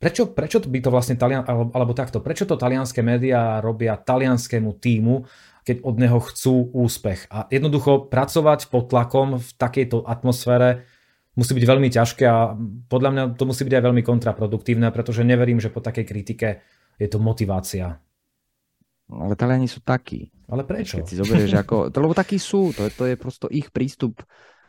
[0.00, 4.80] prečo, prečo by to vlastne talian, alebo, alebo takto, prečo to talianské médiá robia talianskému
[4.80, 5.28] týmu,
[5.68, 7.28] keď od neho chcú úspech.
[7.28, 10.88] A jednoducho pracovať pod tlakom v takejto atmosfére
[11.36, 12.56] musí byť veľmi ťažké a
[12.88, 16.64] podľa mňa to musí byť aj veľmi kontraproduktívne, pretože neverím, že po takej kritike
[16.96, 18.00] je to motivácia.
[19.12, 20.32] Ale Taliani sú takí.
[20.48, 20.96] Ale prečo?
[20.96, 21.76] Keď si zoberieš ako...
[21.92, 22.72] To, lebo takí sú.
[22.72, 24.24] To, to je prosto ich prístup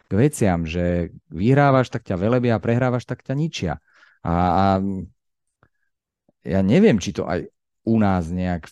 [0.07, 3.73] k veciam, že vyhrávaš, tak ťa velebia a prehrávaš, tak ťa ničia.
[4.23, 4.65] A, a
[6.43, 7.47] ja neviem, či to aj
[7.89, 8.69] u nás nejak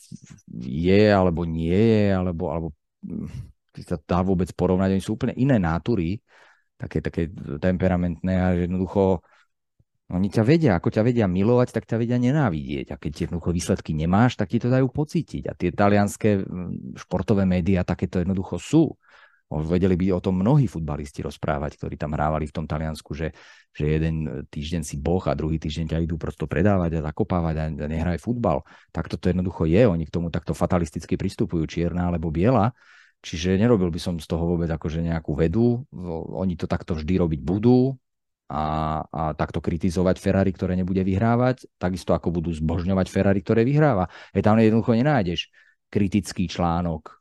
[0.61, 2.67] je, alebo nie je, alebo, alebo
[3.81, 4.93] sa dá vôbec porovnať.
[4.93, 6.21] Oni sú úplne iné nátury,
[6.77, 9.25] také, také temperamentné a jednoducho
[10.07, 12.95] oni ťa vedia, ako ťa vedia milovať, tak ťa vedia nenávidieť.
[12.95, 15.51] A keď jednoducho výsledky nemáš, tak ti to dajú pocítiť.
[15.51, 18.95] A tie talianské mm, športové médiá takéto jednoducho sú.
[19.47, 23.31] Vedeli by o tom mnohí futbalisti rozprávať, ktorí tam hrávali v tom Taliansku, že,
[23.71, 27.87] že jeden týždeň si boh a druhý týždeň ťa idú prosto predávať a zakopávať a
[27.87, 28.67] nehraj futbal.
[28.91, 29.87] Tak toto jednoducho je.
[29.87, 32.75] Oni k tomu takto fatalisticky pristupujú, čierna alebo biela.
[33.23, 35.87] Čiže nerobil by som z toho vôbec akože nejakú vedu.
[36.35, 37.95] Oni to takto vždy robiť budú
[38.51, 44.11] a, a takto kritizovať Ferrari, ktoré nebude vyhrávať, takisto ako budú zbožňovať Ferrari, ktoré vyhráva.
[44.35, 45.51] Je tam jednoducho nenájdeš
[45.87, 47.13] kritický článok, e,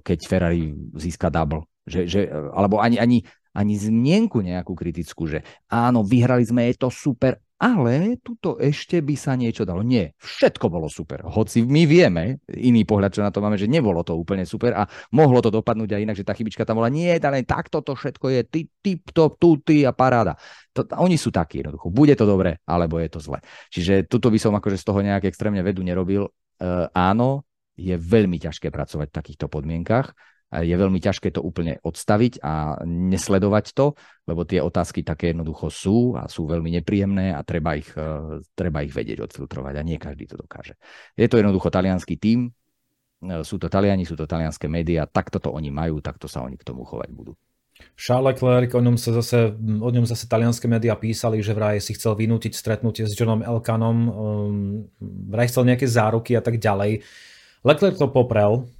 [0.00, 1.64] keď Ferrari získa double.
[1.86, 3.22] Že, že, alebo ani, ani,
[3.54, 9.16] ani zmienku nejakú kritickú, že áno, vyhrali sme, je to super, ale tuto ešte by
[9.16, 9.80] sa niečo dalo.
[9.80, 11.24] Nie, všetko bolo super.
[11.24, 14.84] Hoci my vieme, iný pohľad, čo na to máme, že nebolo to úplne super a
[15.16, 16.92] mohlo to dopadnúť aj inak, že tá chybička tam bola.
[16.92, 20.36] Nie, ale takto to všetko je tip, tip top, tuty a paráda.
[20.76, 21.88] To, oni sú takí jednoducho.
[21.88, 23.40] Bude to dobre, alebo je to zle.
[23.72, 26.28] Čiže tuto by som akože z toho nejak extrémne vedu nerobil.
[26.60, 30.16] Uh, áno, je veľmi ťažké pracovať v takýchto podmienkach
[30.54, 33.98] je veľmi ťažké to úplne odstaviť a nesledovať to,
[34.30, 38.86] lebo tie otázky také jednoducho sú a sú veľmi nepríjemné a treba ich, e, treba
[38.86, 40.78] ich vedieť odfiltrovať a nie každý to dokáže.
[41.18, 42.54] Je to jednoducho talianský tím,
[43.26, 46.54] e, sú to Taliani, sú to talianské médiá, takto to oni majú, takto sa oni
[46.54, 47.34] k tomu chovať budú.
[47.92, 51.92] Charles Leclerc, o ňom, sa zase, o ňom zase talianské médiá písali, že vraj si
[51.92, 54.14] chcel vynútiť stretnutie s Johnom Elkanom, um,
[55.28, 57.04] vraj chcel nejaké záruky a tak ďalej.
[57.66, 58.70] Leclerc to poprel,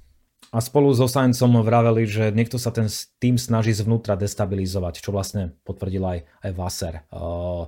[0.47, 2.87] a spolu so Saincom vraveli, že niekto sa ten
[3.19, 7.67] tým snaží zvnútra destabilizovať, čo vlastne potvrdil aj, aj Vasser uh,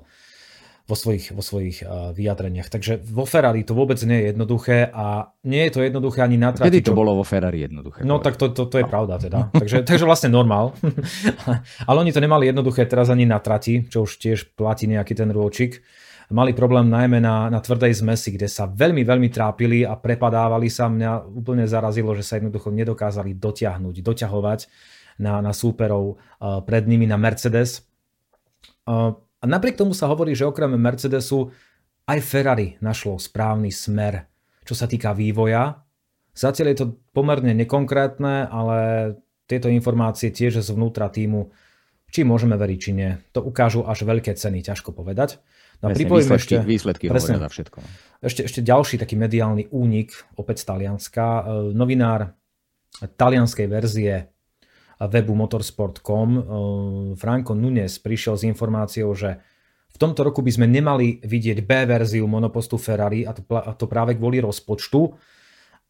[0.87, 2.71] vo svojich, vo svojich uh, vyjadreniach.
[2.71, 6.55] Takže vo Ferrari to vôbec nie je jednoduché a nie je to jednoduché ani na
[6.55, 6.71] trati.
[6.71, 8.07] Kedy to bolo vo Ferrari jednoduché?
[8.07, 8.91] No tak to, to, to je no.
[8.91, 9.51] pravda teda.
[9.61, 10.71] takže, takže vlastne normál.
[11.89, 15.27] Ale oni to nemali jednoduché teraz ani na trati, čo už tiež platí nejaký ten
[15.35, 15.83] rôčik
[16.29, 20.85] mali problém najmä na, na tvrdej zmesi, kde sa veľmi, veľmi trápili a prepadávali sa.
[20.89, 24.59] Mňa úplne zarazilo, že sa jednoducho nedokázali dotiahnuť, doťahovať
[25.19, 27.83] na, na súperov uh, pred nimi na Mercedes.
[28.85, 31.49] Uh, a napriek tomu sa hovorí, že okrem Mercedesu
[32.05, 34.29] aj Ferrari našlo správny smer,
[34.65, 35.81] čo sa týka vývoja.
[36.33, 38.77] Zatiaľ je to pomerne nekonkrétne, ale
[39.49, 41.49] tieto informácie tiež zvnútra týmu,
[42.13, 43.11] či môžeme veriť, či nie.
[43.33, 45.41] To ukážu až veľké ceny, ťažko povedať.
[45.79, 47.77] No presne, výsledky, ešte, výsledky presne, za všetko.
[48.19, 51.23] Ešte, ešte ďalší taký mediálny únik, opäť z Talianska.
[51.23, 52.35] E, novinár
[52.99, 54.27] talianskej verzie
[54.99, 56.41] webu motorsport.com e,
[57.15, 59.39] Franco Nunes prišiel s informáciou, že
[59.89, 63.87] v tomto roku by sme nemali vidieť B verziu monopostu Ferrari a to, a to
[63.87, 65.15] práve kvôli rozpočtu,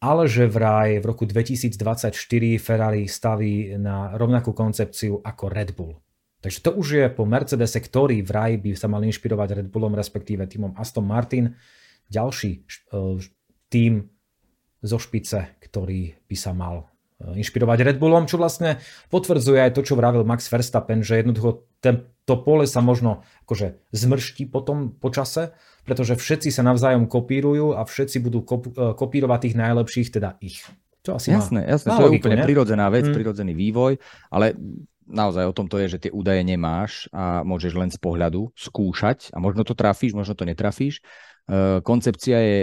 [0.05, 2.13] ale že vraj v roku 2024
[2.61, 5.97] Ferrari staví na rovnakú koncepciu ako Red Bull.
[6.39, 10.47] Takže to už je po Mercedese, ktorý vraj by sa mal inšpirovať Red Bullom, respektíve
[10.47, 11.51] týmom Aston Martin.
[12.07, 12.63] Ďalší
[12.95, 13.19] uh,
[13.67, 14.07] tým
[14.79, 16.89] zo špice, ktorý by sa mal
[17.19, 18.79] inšpirovať Red Bullom, čo vlastne
[19.11, 23.75] potvrdzuje aj to, čo vravil Max Verstappen, že jednoducho ten, to pole sa možno akože
[23.91, 25.51] zmrští potom po čase,
[25.83, 30.63] pretože všetci sa navzájom kopírujú a všetci budú kop, e, kopírovať tých najlepších, teda ich.
[31.03, 32.45] Čo asi jasné, má, jasné, má to logiku, je úplne ne?
[32.47, 33.15] prirodzená vec, hmm.
[33.15, 33.93] prirodzený vývoj,
[34.31, 34.55] ale
[35.09, 39.33] naozaj o tom to je, že tie údaje nemáš a môžeš len z pohľadu skúšať
[39.33, 41.01] a možno to trafíš, možno to netrafíš.
[41.49, 42.59] E, koncepcia je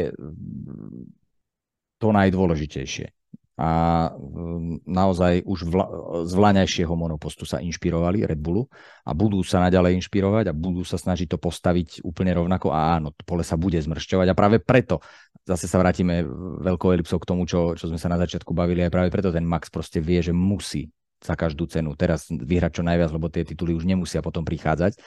[1.99, 3.11] to najdôležitejšie
[3.57, 3.69] a
[4.13, 5.87] um, naozaj už vla,
[6.29, 8.69] z vlaňajšieho monopostu sa inšpirovali Red Bullu
[9.01, 13.17] a budú sa naďalej inšpirovať a budú sa snažiť to postaviť úplne rovnako a áno,
[13.17, 15.01] to pole sa bude zmršťovať a práve preto
[15.49, 16.21] zase sa vrátime
[16.61, 19.49] veľkou elipsou k tomu, čo, čo sme sa na začiatku bavili a práve preto ten
[19.49, 23.73] Max proste vie, že musí za každú cenu teraz vyhrať čo najviac, lebo tie tituly
[23.73, 24.99] už nemusia potom prichádzať.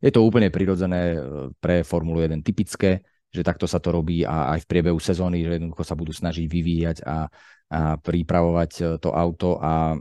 [0.00, 1.18] Je to úplne prirodzené e,
[1.56, 3.02] pre Formulu 1 typické,
[3.32, 6.46] že takto sa to robí a aj v priebehu sezóny, že jednoducho sa budú snažiť
[6.46, 7.32] vyvíjať a
[7.66, 9.98] a pripravovať e, to auto a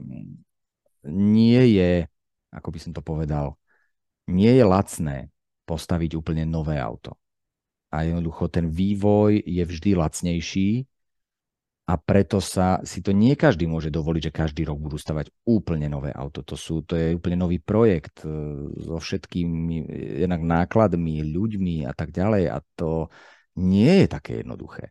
[1.05, 2.05] nie je,
[2.53, 3.57] ako by som to povedal,
[4.29, 5.29] nie je lacné
[5.65, 7.17] postaviť úplne nové auto.
[7.93, 10.69] A jednoducho ten vývoj je vždy lacnejší
[11.85, 15.85] a preto sa si to nie každý môže dovoliť, že každý rok budú stavať úplne
[15.85, 16.41] nové auto.
[16.41, 18.29] To, sú, to je úplne nový projekt e,
[18.81, 19.85] so všetkými
[20.25, 23.13] jednak nákladmi, ľuďmi a tak ďalej a to
[23.61, 24.89] nie je také jednoduché.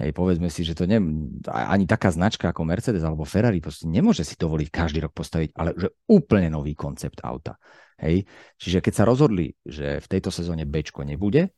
[0.00, 0.96] Hej, povedzme si, že to ne,
[1.52, 5.76] ani taká značka ako Mercedes alebo Ferrari proste nemôže si dovoliť každý rok postaviť, ale
[5.76, 7.60] že úplne nový koncept auta.
[8.00, 8.24] Hej.
[8.56, 11.52] Čiže keď sa rozhodli, že v tejto sezóne B nebude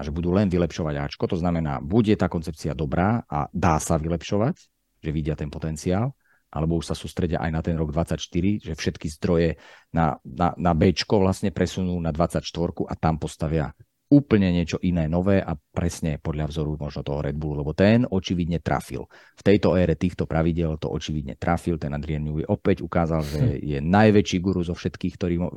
[0.00, 4.00] a že budú len vylepšovať Ačko, to znamená, bude tá koncepcia dobrá a dá sa
[4.00, 4.56] vylepšovať,
[5.04, 6.16] že vidia ten potenciál,
[6.48, 8.16] alebo už sa sústredia aj na ten rok 24,
[8.64, 9.60] že všetky zdroje
[9.92, 12.40] na, na, na B vlastne presunú na 24
[12.88, 13.76] a tam postavia
[14.10, 18.58] úplne niečo iné, nové a presne podľa vzoru možno toho Red Bullu, lebo ten očividne
[18.58, 19.06] trafil.
[19.38, 21.78] V tejto ére týchto pravidel to očividne trafil.
[21.78, 23.58] Ten Adrian Newey opäť ukázal, že hm.
[23.62, 25.48] je najväčší guru zo všetkých, ktorí, e,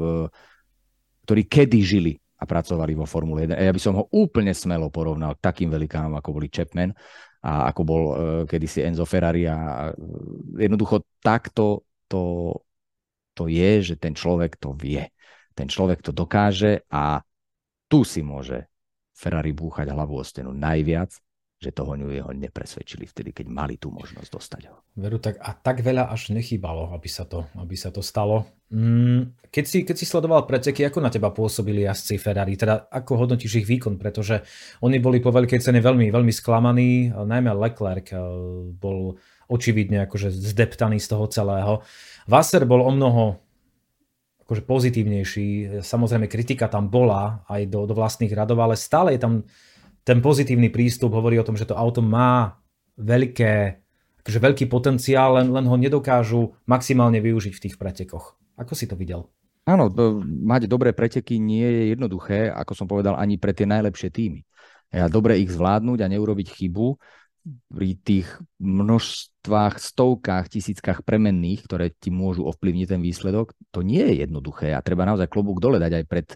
[1.26, 2.14] ktorí kedy žili
[2.44, 3.56] a pracovali vo Formule 1.
[3.56, 6.92] A ja by som ho úplne smelo porovnal k takým velikánom, ako boli Chapman
[7.40, 9.88] a ako bol uh, kedysi Enzo Ferrari a
[10.60, 12.52] jednoducho takto to,
[13.32, 15.08] to je, že ten človek to vie.
[15.56, 17.24] Ten človek to dokáže a
[17.88, 18.68] tu si môže
[19.16, 21.16] Ferrari búchať hlavu o stenu najviac,
[21.64, 24.76] že toho jeho nepresvedčili vtedy, keď mali tú možnosť dostať ho.
[25.00, 28.44] Veru, tak a tak veľa až nechýbalo, aby sa to, aby sa to stalo.
[28.68, 32.60] Mm, keď, si, keď si sledoval preteky, ako na teba pôsobili jazdci Ferrari?
[32.60, 33.96] Teda ako hodnotíš ich výkon?
[33.96, 34.44] Pretože
[34.84, 37.16] oni boli po veľkej cene veľmi, veľmi sklamaní.
[37.16, 38.20] Najmä Leclerc eh,
[38.76, 39.16] bol
[39.48, 41.74] očividne akože zdeptaný z toho celého.
[42.28, 43.44] Vasser bol o mnoho
[44.44, 45.80] akože pozitívnejší.
[45.80, 49.34] Samozrejme kritika tam bola aj do, do vlastných radov, ale stále je tam
[50.04, 52.60] ten pozitívny prístup, hovorí o tom, že to auto má
[53.00, 53.80] veľké,
[54.24, 58.36] akože veľký potenciál, len, len ho nedokážu maximálne využiť v tých pretekoch.
[58.60, 59.32] Ako si to videl?
[59.64, 59.88] Áno,
[60.44, 64.44] mať dobré preteky nie je jednoduché, ako som povedal, ani pre tie najlepšie týmy.
[64.92, 67.00] Ja dobre ich zvládnuť a neurobiť chybu
[67.72, 68.28] pri tých
[68.60, 74.84] množstvách, stovkách, tisíckach premenných, ktoré ti môžu ovplyvniť ten výsledok, to nie je jednoduché a
[74.84, 76.28] treba naozaj klobúk dole dať aj pred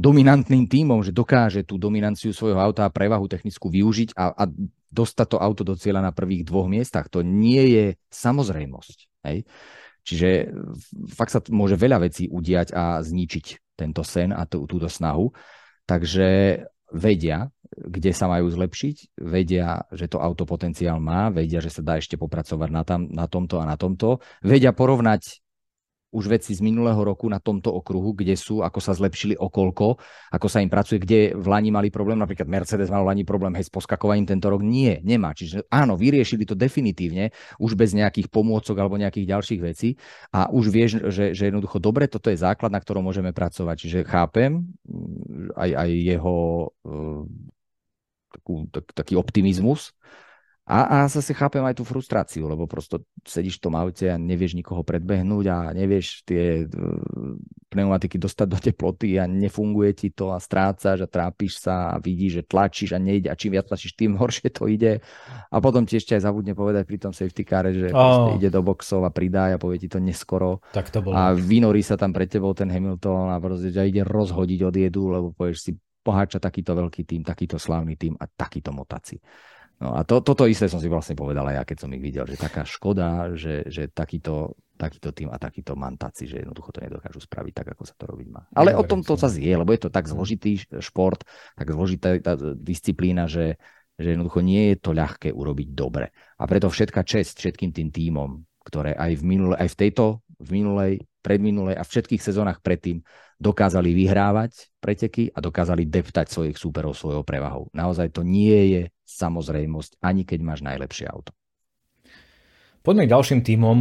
[0.00, 4.44] dominantným tímom, že dokáže tú dominanciu svojho auta a prevahu technickú využiť a, a
[4.90, 7.12] dostať to auto do cieľa na prvých dvoch miestach.
[7.12, 8.98] To nie je samozrejmosť.
[9.28, 9.44] Hej?
[10.02, 10.28] Čiže
[11.12, 15.30] fakt sa môže veľa vecí udiať a zničiť tento sen a tú, túto snahu.
[15.84, 16.60] Takže
[16.90, 22.00] vedia, kde sa majú zlepšiť, vedia, že to auto potenciál má, vedia, že sa dá
[22.00, 25.38] ešte popracovať na, tam, na tomto a na tomto, vedia porovnať
[26.10, 29.98] už veci z minulého roku na tomto okruhu, kde sú, ako sa zlepšili okolko,
[30.34, 33.54] ako sa im pracuje, kde v Lani mali problém, napríklad Mercedes mal v Lani problém
[33.54, 34.60] hej, s poskakovaním tento rok.
[34.60, 35.30] Nie, nemá.
[35.32, 37.30] Čiže áno, vyriešili to definitívne,
[37.62, 39.94] už bez nejakých pomôcok alebo nejakých ďalších vecí
[40.34, 43.76] a už vieš, že, že jednoducho dobre, toto je základ, na ktorom môžeme pracovať.
[43.86, 46.36] Čiže chápem mm, aj, aj jeho
[48.30, 49.94] takú, tak, taký optimizmus.
[50.70, 54.54] A, a zase chápem aj tú frustráciu, lebo prosto sedíš v tom aute a nevieš
[54.54, 56.64] nikoho predbehnúť a nevieš tie e,
[57.72, 62.32] pneumatiky dostať do teploty a nefunguje ti to a strácaš a trápiš sa a vidíš,
[62.38, 65.02] že tlačíš a nejde a čím viac tlačíš, tým horšie to ide.
[65.50, 68.38] A potom ti ešte aj zabudne povedať pri tom safety car, že oh.
[68.38, 70.62] ide do boxov a pridá a povie ti to neskoro.
[70.70, 71.18] Tak to bolo.
[71.18, 75.26] A vynorí sa tam pre tebou ten Hamilton a proste ide rozhodiť od jedu, lebo
[75.34, 79.20] povieš si, poháča takýto veľký tým, takýto slávny tým a takýto motaci.
[79.80, 82.28] No a to, toto isté som si vlastne povedal aj ja, keď som ich videl,
[82.28, 87.24] že taká škoda, že, že takýto, takýto tým a takýto mantáci, že jednoducho to nedokážu
[87.24, 88.44] spraviť tak, ako sa to robiť má.
[88.52, 91.24] Ale o tom to sa zje, lebo je to tak zložitý šport,
[91.56, 93.56] tak zložitá tá disciplína, že,
[93.96, 96.12] že jednoducho nie je to ľahké urobiť dobre.
[96.12, 100.48] A preto všetká čest všetkým tým týmom, ktoré aj v, minule, aj v tejto, v
[100.60, 100.92] minulej,
[101.24, 103.00] predminulej a všetkých sezónach predtým
[103.40, 107.72] dokázali vyhrávať preteky a dokázali deptať svojich súperov svojou prevahou.
[107.72, 108.82] Naozaj to nie je
[109.18, 111.34] samozrejmosť, ani keď máš najlepšie auto.
[112.80, 113.78] Poďme k ďalším týmom,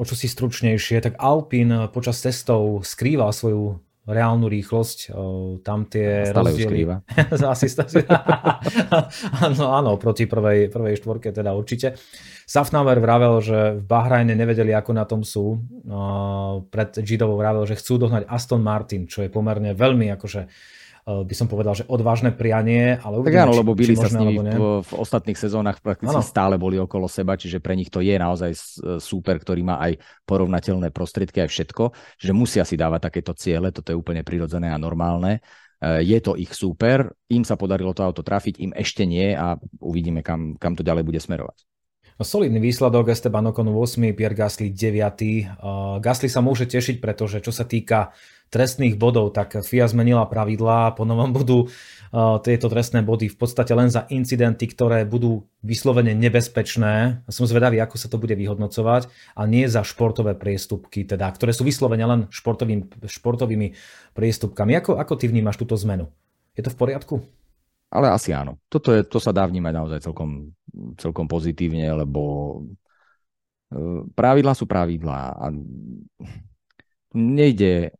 [0.00, 1.04] o čo si stručnejšie.
[1.04, 3.76] Tak Alpine počas testov skrýval svoju
[4.08, 5.12] reálnu rýchlosť.
[5.60, 6.88] Tam tie Stále rozdiely...
[7.52, 7.68] Asi
[9.44, 12.00] áno, áno, proti prvej, prvej štvorke teda určite.
[12.48, 15.60] Safnauer vravel, že v Bahrajne nevedeli, ako na tom sú.
[16.72, 20.48] Pred Gidovou vravel, že chcú dohnať Aston Martin, čo je pomerne veľmi akože
[21.08, 24.36] by som povedal, že odvážne prianie, ale uvidíme, tak áno, lebo byli sa s nimi
[24.36, 26.20] v, v ostatných sezónach prakticky ano.
[26.20, 28.52] stále boli okolo seba, čiže pre nich to je naozaj
[29.00, 29.96] super, ktorý má aj
[30.28, 31.84] porovnateľné prostriedky, aj všetko,
[32.20, 35.40] že musia si dávať takéto ciele, toto je úplne prirodzené a normálne.
[35.78, 39.54] Eh, je to ich super, im sa podarilo to auto trafiť, im ešte nie a
[39.78, 41.62] uvidíme, kam, kam to ďalej bude smerovať.
[42.18, 44.98] No, solidný výsledok, Esteban Ocon 8, Pierre Gasly 9.
[45.62, 48.10] Uh, Gasly sa môže tešiť, pretože čo sa týka
[48.48, 53.72] trestných bodov, tak FIA zmenila pravidlá, po novom budú uh, tieto trestné body v podstate
[53.76, 57.24] len za incidenty, ktoré budú vyslovene nebezpečné.
[57.28, 61.62] Som zvedavý, ako sa to bude vyhodnocovať a nie za športové priestupky, teda, ktoré sú
[61.62, 63.76] vyslovene len športovým, športovými
[64.16, 64.72] priestupkami.
[64.80, 66.08] Ako, ako ty vnímaš túto zmenu?
[66.56, 67.14] Je to v poriadku?
[67.88, 68.60] Ale asi áno.
[68.68, 70.52] Toto je, to sa dá vnímať naozaj celkom,
[71.00, 72.22] celkom pozitívne, lebo
[73.72, 75.46] uh, pravidlá sú pravidlá a
[77.16, 77.96] nejde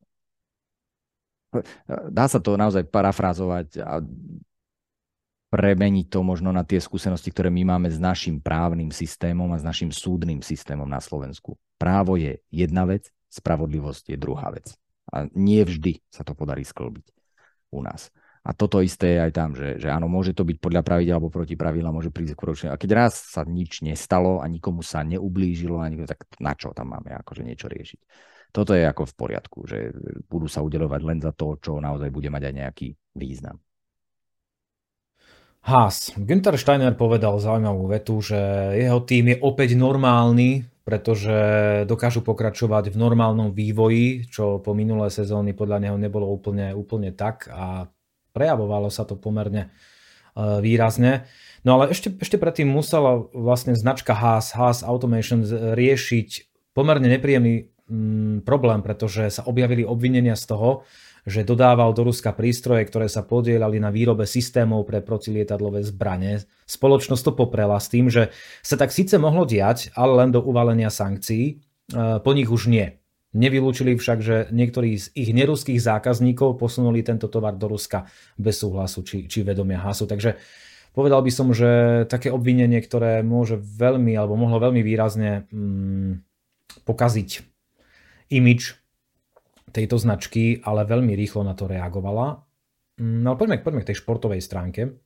[1.88, 4.04] dá sa to naozaj parafrázovať a
[5.48, 9.64] premeniť to možno na tie skúsenosti, ktoré my máme s našim právnym systémom a s
[9.64, 11.56] našim súdnym systémom na Slovensku.
[11.80, 14.76] Právo je jedna vec, spravodlivosť je druhá vec.
[15.08, 17.06] A nie vždy sa to podarí sklbiť
[17.72, 18.12] u nás.
[18.44, 21.32] A toto isté je aj tam, že, že áno, môže to byť podľa pravidel alebo
[21.32, 25.80] proti pravidla, môže prísť k A keď raz sa nič nestalo a nikomu sa neublížilo,
[25.80, 28.00] ani, tak na čo tam máme akože niečo riešiť
[28.58, 29.94] toto je ako v poriadku, že
[30.26, 33.62] budú sa udelovať len za to, čo naozaj bude mať aj nejaký význam.
[35.62, 36.10] Haas.
[36.18, 38.38] Günther Steiner povedal zaujímavú vetu, že
[38.74, 41.36] jeho tým je opäť normálny, pretože
[41.86, 47.46] dokážu pokračovať v normálnom vývoji, čo po minulé sezóny podľa neho nebolo úplne, úplne tak
[47.52, 47.86] a
[48.32, 49.70] prejavovalo sa to pomerne e,
[50.64, 51.28] výrazne.
[51.62, 55.44] No ale ešte, ešte predtým musela vlastne značka Haas, Haas Automation
[55.76, 60.70] riešiť pomerne nepríjemný mm, problém, pretože sa objavili obvinenia z toho,
[61.28, 66.40] že dodával do Ruska prístroje, ktoré sa podielali na výrobe systémov pre protilietadlové zbranie.
[66.64, 68.32] Spoločnosť to poprela s tým, že
[68.64, 71.54] sa tak síce mohlo diať, ale len do uvalenia sankcií, e,
[72.24, 72.96] po nich už nie.
[73.36, 78.08] Nevylúčili však, že niektorí z ich neruských zákazníkov posunuli tento tovar do Ruska
[78.40, 80.08] bez súhlasu či, či vedomia hasu.
[80.08, 80.40] Takže
[80.96, 86.24] povedal by som, že také obvinenie, ktoré môže veľmi alebo mohlo veľmi výrazne mm,
[86.88, 87.57] pokaziť
[88.28, 88.76] imič
[89.72, 92.44] tejto značky, ale veľmi rýchlo na to reagovala.
[92.98, 94.98] No poďme, poďme k tej športovej stránke.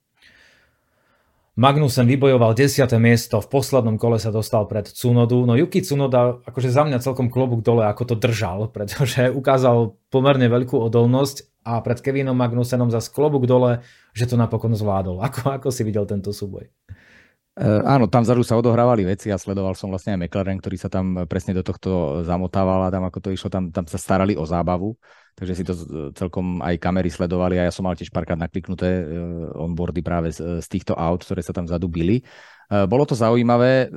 [1.53, 2.89] Magnussen vybojoval 10.
[2.97, 5.36] miesto, v poslednom kole sa dostal pred Cunodu.
[5.44, 10.49] No Yuki Cunoda, akože za mňa celkom klobúk dole, ako to držal, pretože ukázal pomerne
[10.49, 13.85] veľkú odolnosť a pred Kevinom Magnussenom za klobúk dole,
[14.16, 15.20] že to napokon zvládol.
[15.28, 16.73] Ako, ako si videl tento súboj?
[17.53, 20.89] Uh, áno, tam vzadu sa odohrávali veci a sledoval som vlastne aj McLaren, ktorý sa
[20.89, 24.45] tam presne do tohto zamotával a tam ako to išlo, tam, tam sa starali o
[24.49, 24.97] zábavu,
[25.37, 25.77] takže si to
[26.16, 30.65] celkom aj kamery sledovali a ja som mal tiež párkrát nakliknuté uh, onboardy práve z,
[30.65, 32.24] z týchto aut, ktoré sa tam vzadu bili.
[32.73, 33.93] Uh, bolo to zaujímavé,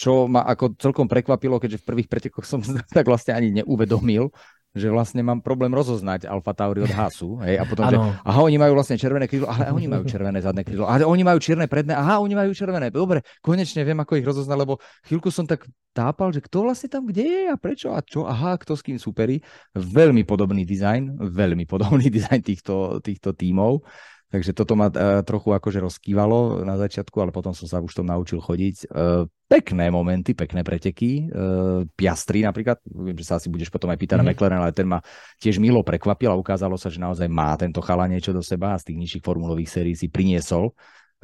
[0.00, 2.64] čo ma ako celkom prekvapilo, keďže v prvých pretekoch som
[2.96, 4.32] tak vlastne ani neuvedomil,
[4.74, 7.38] že vlastne mám problém rozoznať Alfa Tauri od Hasu.
[7.46, 7.94] Hej, a potom, ano.
[7.94, 11.22] že aha, oni majú vlastne červené krídlo, ale oni majú červené zadné krídlo, ale oni
[11.22, 12.90] majú čierne predné, aha, oni majú červené.
[12.90, 15.62] Dobre, konečne viem, ako ich rozoznať, lebo chvíľku som tak
[15.94, 18.98] tápal, že kto vlastne tam kde je a prečo a čo, aha, kto s kým
[18.98, 19.38] superí.
[19.78, 23.86] Veľmi podobný dizajn, veľmi podobný dizajn týchto, týchto tímov.
[24.34, 28.10] Takže toto ma uh, trochu akože rozkývalo na začiatku, ale potom som sa už tom
[28.10, 28.90] naučil chodiť.
[28.90, 31.30] Uh, pekné momenty, pekné preteky.
[31.30, 34.26] Uh, Piastri napríklad, viem, že sa asi budeš potom aj pýtať mm-hmm.
[34.26, 34.34] na mhm.
[34.34, 34.98] McLaren, ale ten ma
[35.38, 38.80] tiež milo prekvapil a ukázalo sa, že naozaj má tento chala niečo do seba a
[38.82, 40.74] z tých nižších formulových sérií si priniesol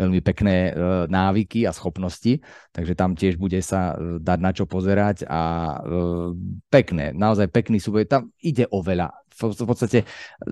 [0.00, 2.40] veľmi pekné uh, návyky a schopnosti,
[2.72, 5.40] takže tam tiež bude sa uh, dať na čo pozerať a
[5.84, 6.32] uh,
[6.72, 8.08] pekné, naozaj pekný súboj.
[8.08, 10.04] Tam ide o veľa v podstate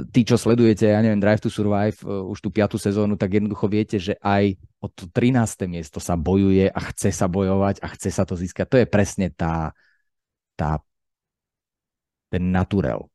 [0.09, 4.01] tí, čo sledujete, ja neviem, Drive to Survive už tú piatú sezónu, tak jednoducho viete,
[4.01, 5.69] že aj o to 13.
[5.69, 8.65] miesto sa bojuje a chce sa bojovať a chce sa to získať.
[8.73, 9.77] To je presne tá,
[10.57, 10.81] tá
[12.33, 13.09] ten naturel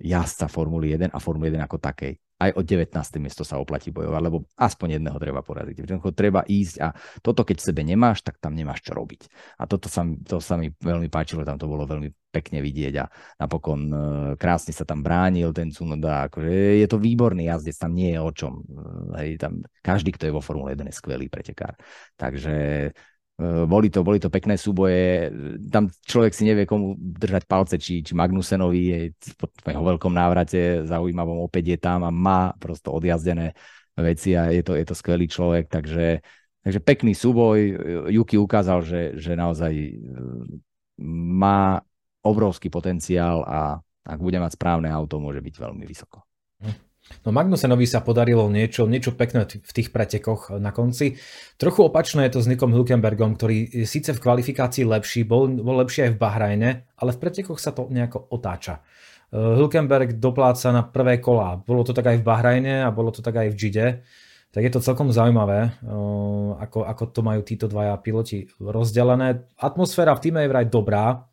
[0.00, 2.20] jazdca Formuly 1 a Formuly 1 ako takej.
[2.36, 2.92] Aj o 19.
[3.16, 5.76] miesto sa oplatí bojovať, lebo aspoň jedného treba poraziť.
[5.84, 6.92] Jednoducho treba ísť a
[7.24, 9.28] toto, keď sebe nemáš, tak tam nemáš čo robiť.
[9.56, 13.08] A toto sa, to sa mi veľmi páčilo, tam to bolo veľmi pekne vidieť a
[13.40, 13.96] napokon e,
[14.36, 16.28] krásne sa tam bránil ten Cunoda.
[16.28, 18.60] Akože je to výborný jazdec, tam nie je o čom.
[18.60, 18.64] E,
[19.24, 21.80] hej, tam, každý, kto je vo Formule 1 je skvelý pretekár.
[22.20, 22.92] Takže
[23.44, 25.28] boli to, boli to pekné súboje,
[25.68, 28.98] tam človek si nevie komu držať palce, či, či Magnusenovi je
[29.36, 33.52] po jeho veľkom návrate zaujímavom opäť je tam a má prosto odjazdené
[33.92, 36.24] veci a je to, je to skvelý človek, takže,
[36.64, 37.58] takže pekný súboj.
[38.08, 39.92] Yuki ukázal, že, že naozaj eh,
[41.04, 41.80] má
[42.24, 43.76] obrovský potenciál a
[44.06, 46.24] ak bude mať správne auto, môže byť veľmi vysoko.
[47.26, 51.18] No Magnusenovi sa podarilo niečo, niečo pekné v tých pretekoch na konci.
[51.58, 56.06] Trochu opačné je to s Nikom Hülkenbergom, ktorý síce v kvalifikácii lepší, bol, bol lepší
[56.06, 58.82] aj v Bahrajne, ale v pretekoch sa to nejako otáča.
[59.34, 61.58] Eh, Hülkenberg dopláca na prvé kola.
[61.58, 63.86] Bolo to tak aj v Bahrajne a bolo to tak aj v Gide.
[64.54, 69.50] Tak je to celkom zaujímavé, eh, ako, ako to majú títo dvaja piloti rozdelené.
[69.58, 71.26] Atmosféra v týme je vraj dobrá,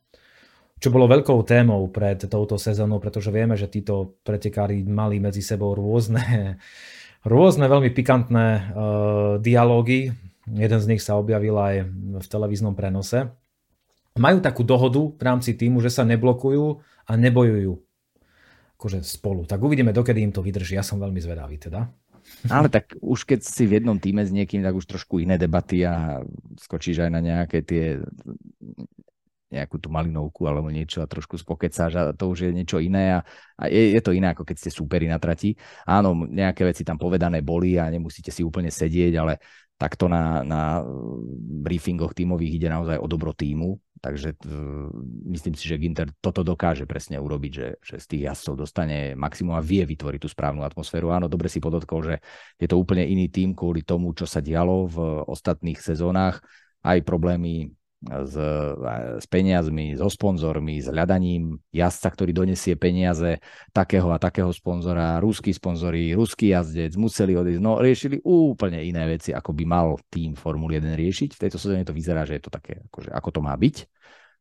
[0.83, 5.71] čo bolo veľkou témou pred touto sezónou, pretože vieme, že títo pretekári mali medzi sebou
[5.71, 6.59] rôzne,
[7.33, 8.63] rôzne veľmi pikantné uh,
[9.39, 10.11] dialógy.
[10.43, 11.87] Jeden z nich sa objavil aj
[12.19, 13.31] v televíznom prenose.
[14.19, 17.79] Majú takú dohodu v rámci týmu, že sa neblokujú a nebojujú
[18.75, 19.47] akože spolu.
[19.47, 20.75] Tak uvidíme, dokedy im to vydrží.
[20.75, 21.87] Ja som veľmi zvedavý teda.
[22.51, 25.87] Ale tak už keď si v jednom týme s niekým, tak už trošku iné debaty
[25.87, 26.19] a
[26.59, 28.03] skočíš aj na nejaké tie
[29.53, 33.19] nejakú tú malinovku alebo niečo a trošku spokecáš a to už je niečo iné a,
[33.61, 35.53] a je, je to iné ako keď ste súperi na trati.
[35.85, 39.37] Áno, nejaké veci tam povedané boli a nemusíte si úplne sedieť, ale
[39.77, 40.79] takto na, na
[41.65, 44.47] briefingoch tímových ide naozaj o dobro týmu, takže t-
[45.27, 49.59] myslím si, že Ginter toto dokáže presne urobiť, že, že z tých jazdcov dostane maximum
[49.59, 51.11] a vie vytvoriť tú správnu atmosféru.
[51.11, 52.15] Áno, dobre si podotkol, že
[52.55, 54.97] je to úplne iný tým kvôli tomu, čo sa dialo v
[55.27, 56.39] ostatných sezónach,
[56.85, 57.73] aj problémy
[58.03, 58.35] s,
[59.19, 63.39] s peniazmi, so sponzormi, s hľadaním jazdca, ktorý donesie peniaze
[63.71, 69.31] takého a takého sponzora, ruskí sponzori, ruský jazdec, museli odísť, no riešili úplne iné veci,
[69.31, 71.35] ako by mal tým Formule 1 riešiť.
[71.35, 73.75] V tejto sezóne to vyzerá, že je to také, akože, ako to má byť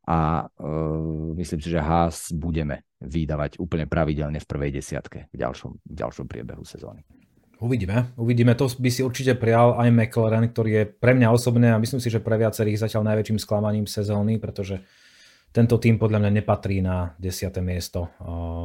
[0.03, 5.71] a uh, myslím si, že Haas budeme vydávať úplne pravidelne v prvej desiatke v ďalšom,
[5.79, 7.07] v ďalšom priebehu sezóny.
[7.63, 8.11] Uvidíme.
[8.19, 8.59] Uvidíme.
[8.59, 12.11] To by si určite prijal aj McLaren, ktorý je pre mňa osobne a myslím si,
[12.11, 14.83] že pre viacerých zatiaľ najväčším sklamaním sezóny, pretože
[15.55, 17.55] tento tým podľa mňa nepatrí na 10.
[17.63, 18.11] miesto,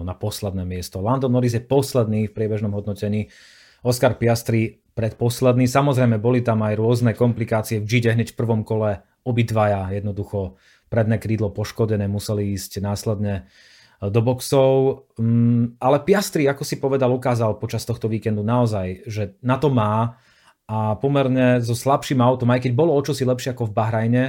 [0.02, 0.98] na posledné miesto.
[0.98, 3.30] Lando Norris je posledný v priebežnom hodnotení,
[3.86, 5.70] Oscar Piastri predposledný.
[5.70, 8.98] Samozrejme, boli tam aj rôzne komplikácie v Gide hneď v prvom kole.
[9.22, 10.58] Obidvaja jednoducho
[10.90, 13.46] predné krídlo poškodené, museli ísť následne
[13.98, 15.02] do boxov.
[15.18, 20.14] Mm, ale Piastri, ako si povedal, ukázal počas tohto víkendu naozaj, že na to má
[20.70, 24.24] a pomerne so slabším autom, aj keď bolo o čosi lepšie ako v Bahrajne,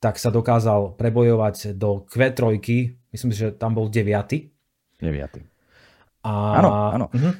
[0.00, 2.56] tak sa dokázal prebojovať do Q3,
[3.12, 4.08] myslím si, že tam bol 9.
[4.08, 5.04] 9.
[6.20, 6.32] A...
[6.60, 7.06] Áno, áno.
[7.12, 7.32] Uh-huh.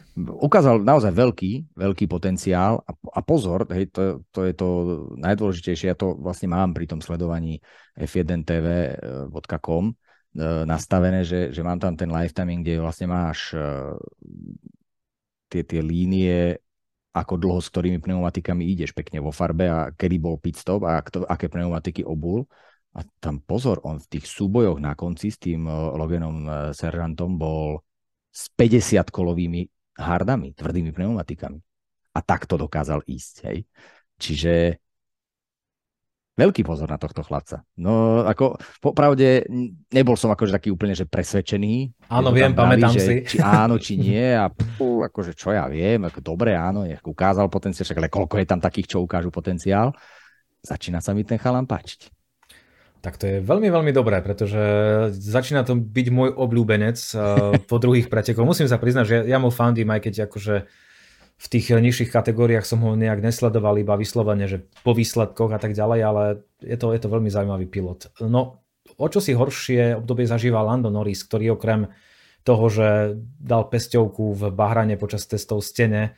[0.45, 4.69] Ukázal naozaj veľký, veľký potenciál a, a pozor, hej, to, to je to
[5.21, 7.61] najdôležitejšie, ja to vlastne mám pri tom sledovaní
[7.97, 10.00] f1tv.com, E,
[10.39, 13.98] nastavené, že, že mám tam ten lifetiming, kde vlastne máš uh,
[15.51, 16.55] tie, tie línie,
[17.11, 21.02] ako dlho s ktorými pneumatikami ideš pekne vo farbe a kedy bol pit stop a
[21.02, 22.47] kto, aké pneumatiky obul.
[22.94, 27.82] A tam pozor, on v tých súbojoch na konci s tým uh, Loganom Seržantom bol
[28.31, 29.66] s 50 kolovými
[29.98, 31.59] hardami, tvrdými pneumatikami.
[32.15, 33.35] A takto dokázal ísť.
[33.47, 33.59] Hej.
[34.19, 34.52] Čiže
[36.41, 37.61] veľký pozor na tohto chlapca.
[37.77, 39.45] No ako, popravde,
[39.93, 41.93] nebol som akože taký úplne, že presvedčený.
[42.09, 43.15] Áno, viem, pamätám že, si.
[43.29, 47.53] Či áno, či nie a pú, akože čo ja viem, ako dobre, áno, nech ukázal
[47.53, 49.93] potenciál, však ale koľko je tam takých, čo ukážu potenciál.
[50.65, 52.09] Začína sa mi ten chalan páčiť.
[53.01, 54.61] Tak to je veľmi, veľmi dobré, pretože
[55.17, 58.45] začína to byť môj obľúbenec uh, po druhých pretekoch.
[58.45, 60.69] Musím sa priznať, že ja mu fandím, aj keď akože
[61.41, 65.73] v tých nižších kategóriách som ho nejak nesledoval, iba vyslovene, že po výsledkoch a tak
[65.73, 66.23] ďalej, ale
[66.61, 68.12] je to, je to veľmi zaujímavý pilot.
[68.29, 68.61] No,
[69.01, 71.89] o čo si horšie obdobie zažíva Lando Norris, ktorý okrem
[72.45, 72.89] toho, že
[73.41, 76.12] dal pesťovku v Bahrane počas testov stene,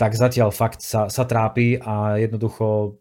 [0.00, 2.96] tak zatiaľ fakt sa, sa trápi a jednoducho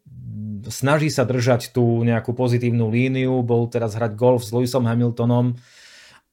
[0.68, 5.56] snaží sa držať tú nejakú pozitívnu líniu, bol teraz hrať golf s Lewisom Hamiltonom,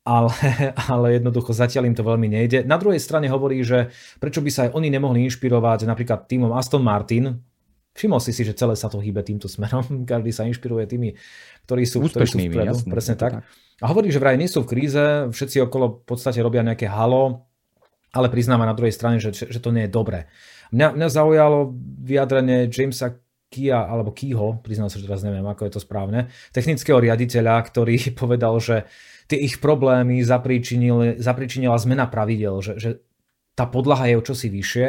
[0.05, 0.33] ale,
[0.93, 2.69] ale jednoducho zatiaľ im to veľmi nejde.
[2.69, 3.91] Na druhej strane hovorí, že
[4.21, 7.41] prečo by sa aj oni nemohli inšpirovať napríklad týmom Aston Martin.
[7.95, 9.83] Všimol si si, že celé sa to hýbe týmto smerom.
[10.11, 11.17] Každý sa inšpiruje tými,
[11.65, 12.77] ktorí sú, ktorí sú vpredu.
[12.77, 13.41] Jasne, presne tak.
[13.41, 13.45] tak.
[13.83, 15.03] A hovorí, že vraj nie sú v kríze,
[15.35, 17.51] všetci okolo v podstate robia nejaké halo,
[18.15, 20.31] ale priznáva na druhej strane, že, že to nie je dobré.
[20.71, 21.75] Mňa, mňa zaujalo
[22.07, 23.19] vyjadrenie Jamesa
[23.51, 28.11] Kia, alebo Keyho, priznám sa, že teraz neviem, ako je to správne, technického riaditeľa, ktorý
[28.21, 28.87] povedal, že
[29.35, 32.91] tie ich problémy zapričinila zmena pravidel, že, že
[33.59, 34.87] tá podlaha je o čosi vyššie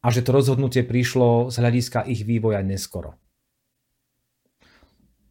[0.00, 3.18] a že to rozhodnutie prišlo z hľadiska ich vývoja neskoro.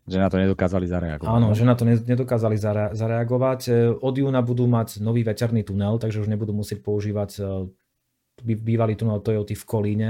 [0.10, 1.30] Že na to nedokázali zareagovať.
[1.32, 2.58] Áno, že na to nedokázali
[2.98, 3.62] zareagovať.
[3.70, 7.42] E, od júna budú mať nový veterný tunel, takže už nebudú musieť používať e,
[8.42, 10.10] bývalý tunel Toyota v Kolíne.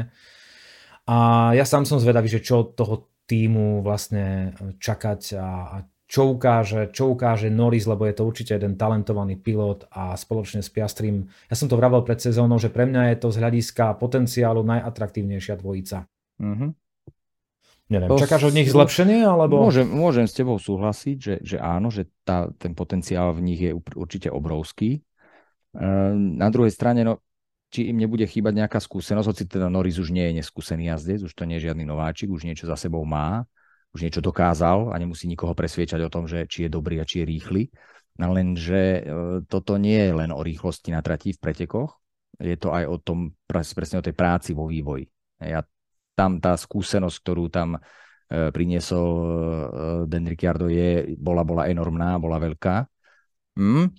[1.04, 5.78] A ja sám som zvedavý, že čo toho týmu vlastne čakať a, a
[6.10, 10.74] čo ukáže, čo ukáže Norris, lebo je to určite jeden talentovaný pilot a spoločne s
[10.74, 11.30] Piastrím.
[11.46, 15.62] Ja som to vravel pred sezónou, že pre mňa je to z hľadiska potenciálu najatraktívnejšia
[15.62, 16.10] dvojica.
[16.42, 16.70] Mm-hmm.
[17.90, 19.22] Neviem, to čakáš od nich zlepšenie?
[19.22, 19.62] Alebo...
[19.62, 23.78] Môžem, môžem s tebou súhlasiť, že, že áno, že tá, ten potenciál v nich je
[23.94, 25.06] určite obrovský.
[25.78, 27.22] Ehm, na druhej strane, no,
[27.70, 31.34] či im nebude chýbať nejaká skúsenosť, hoci teda Norris už nie je neskúsený jazdec, už
[31.34, 33.46] to nie je žiadny nováčik, už niečo za sebou má
[33.94, 37.22] už niečo dokázal a nemusí nikoho presviečať o tom, že či je dobrý a či
[37.22, 37.64] je rýchly.
[38.20, 39.02] Lenže e,
[39.48, 41.96] toto nie je len o rýchlosti na trati v pretekoch,
[42.40, 45.08] je to aj o tom, presne o tej práci vo vývoji.
[45.40, 45.64] Ja,
[46.20, 49.28] tam tá skúsenosť, ktorú tam e, priniesol e,
[50.12, 52.84] Den Ricciardo je, bola, bola enormná, bola veľká.
[53.60, 53.92] Mm,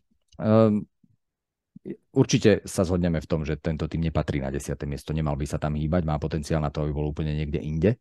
[2.12, 4.76] určite sa zhodneme v tom, že tento tým nepatrí na 10.
[4.84, 8.00] miesto, nemal by sa tam hýbať, má potenciál na to, aby bol úplne niekde inde.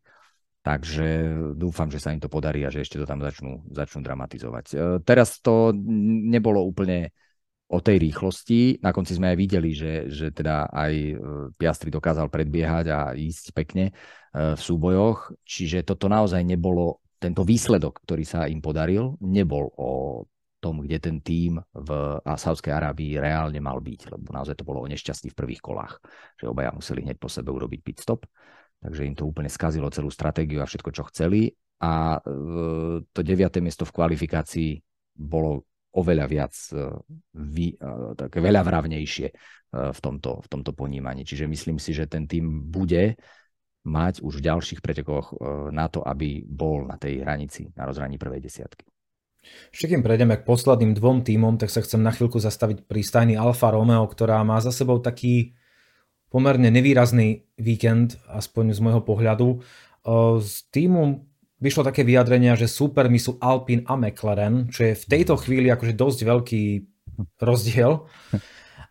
[0.60, 1.08] Takže
[1.56, 4.64] dúfam, že sa im to podarí a že ešte to tam začnú, začnú dramatizovať.
[4.68, 7.16] E, teraz to nebolo úplne
[7.72, 8.84] o tej rýchlosti.
[8.84, 11.14] Na konci sme aj videli, že, že teda aj e,
[11.56, 13.92] Piastri dokázal predbiehať a ísť pekne e,
[14.52, 15.32] v súbojoch.
[15.48, 19.90] Čiže toto naozaj nebolo, tento výsledok, ktorý sa im podaril, nebol o
[20.60, 24.90] tom, kde ten tím v Saudskej Arábii reálne mal byť, lebo naozaj to bolo o
[24.92, 26.04] nešťastí v prvých kolách,
[26.36, 28.28] že obaja museli hneď po sebe urobiť pit stop
[28.80, 31.52] takže im to úplne skazilo celú stratégiu a všetko, čo chceli.
[31.80, 32.20] A e,
[33.04, 34.70] to deviaté miesto v kvalifikácii
[35.16, 36.92] bolo oveľa viac, e,
[37.36, 37.86] vy, e,
[38.16, 39.28] také veľa vravnejšie
[39.70, 41.22] v tomto, v tomto ponímaní.
[41.22, 43.14] Čiže myslím si, že ten tým bude
[43.86, 45.38] mať už v ďalších pretekoch
[45.70, 48.82] na to, aby bol na tej hranici, na rozhraní prvej desiatky.
[49.70, 53.34] Ešte kým prejdeme k posledným dvom týmom, tak sa chcem na chvíľku zastaviť pri stajni
[53.38, 55.54] Alfa Romeo, ktorá má za sebou taký
[56.30, 59.60] pomerne nevýrazný víkend, aspoň z môjho pohľadu.
[60.40, 61.26] Z týmu
[61.60, 65.92] vyšlo také vyjadrenia, že supermi sú Alpine a McLaren, čo je v tejto chvíli akože
[65.92, 66.62] dosť veľký
[67.42, 68.06] rozdiel.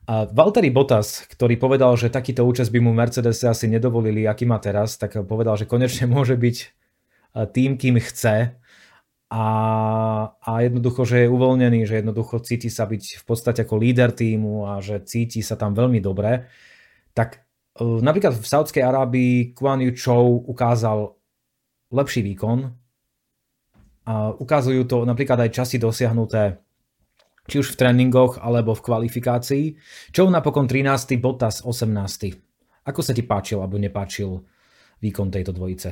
[0.09, 4.57] A Valtteri Bottas, ktorý povedal, že takýto účast by mu Mercedes asi nedovolili, aký má
[4.57, 6.57] teraz, tak povedal, že konečne môže byť
[7.53, 8.57] tým, kým chce
[9.29, 9.45] a,
[10.33, 14.65] a jednoducho, že je uvoľnený, že jednoducho cíti sa byť v podstate ako líder týmu
[14.65, 16.49] a že cíti sa tam veľmi dobre
[17.13, 17.45] tak
[17.75, 21.13] e, napríklad v Saudskej Arábii Kuan Yu Chou ukázal
[21.89, 22.69] lepší výkon
[24.09, 26.57] a ukazujú to napríklad aj časy dosiahnuté
[27.49, 29.65] či už v tréningoch alebo v kvalifikácii.
[30.13, 31.17] Čo napokon 13.
[31.17, 32.85] Bottas 18.
[32.85, 34.45] Ako sa ti páčil alebo nepáčil
[35.01, 35.89] výkon tejto dvojice?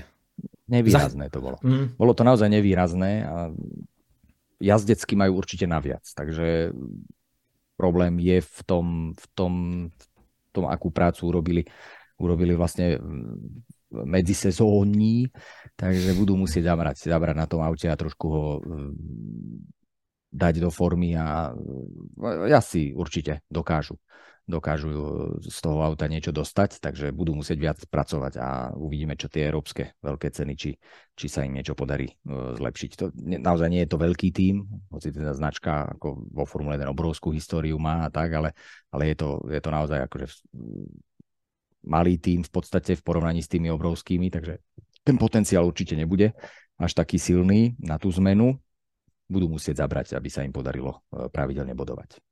[0.69, 1.57] Nevýrazné to bolo.
[1.65, 1.97] Mm.
[1.97, 3.49] Bolo to naozaj nevýrazné a
[4.61, 6.73] jazdecky majú určite naviac, takže
[7.77, 9.53] problém je v tom, v tom,
[9.89, 10.05] v
[10.51, 11.63] tom, akú prácu urobili,
[12.19, 12.97] urobili vlastne
[13.87, 15.31] medzisezónní,
[15.79, 18.45] takže budú musieť zabrať, zabrať na tom aute a trošku ho
[20.27, 21.55] dať do formy a
[22.51, 23.95] ja si určite dokážu
[24.47, 24.89] dokážu
[25.43, 29.99] z toho auta niečo dostať, takže budú musieť viac pracovať a uvidíme, čo tie európske
[29.99, 30.71] veľké ceny, či,
[31.19, 32.91] či sa im niečo podarí uh, zlepšiť.
[32.95, 33.05] To,
[33.43, 37.75] naozaj nie je to veľký tím, hoci teda značka ako vo Formule 1 obrovskú históriu
[37.75, 38.55] má a tak, ale,
[38.87, 40.25] ale je, to, je to naozaj akože
[41.83, 44.63] malý tím v podstate v porovnaní s tými obrovskými, takže
[45.03, 46.31] ten potenciál určite nebude
[46.79, 48.55] až taký silný na tú zmenu.
[49.27, 52.26] Budú musieť zabrať, aby sa im podarilo uh, pravidelne bodovať.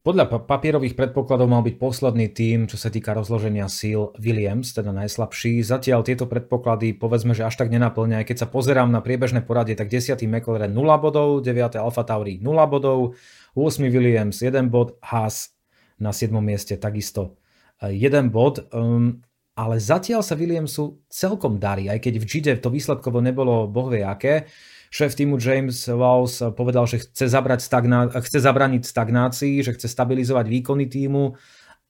[0.00, 5.60] Podľa papierových predpokladov mal byť posledný tým, čo sa týka rozloženia síl Williams, teda najslabší.
[5.60, 8.24] Zatiaľ tieto predpoklady povedzme, že až tak nenaplňa.
[8.24, 10.16] Aj keď sa pozerám na priebežné poradie, tak 10.
[10.24, 11.76] McLaren 0 bodov, 9.
[11.76, 13.12] Alfa Tauri 0 bodov,
[13.52, 13.92] 8.
[13.92, 15.52] Williams 1 bod, Haas
[16.00, 16.32] na 7.
[16.40, 17.36] mieste takisto
[17.84, 18.72] 1 bod.
[18.72, 19.20] Um,
[19.52, 24.48] ale zatiaľ sa Williamsu celkom darí, aj keď v Gide to výsledkovo nebolo bohvie aké.
[24.90, 30.50] Šéf týmu James Walls povedal, že chce, zabrať stagná- chce zabraniť stagnácii, že chce stabilizovať
[30.50, 31.38] výkony týmu,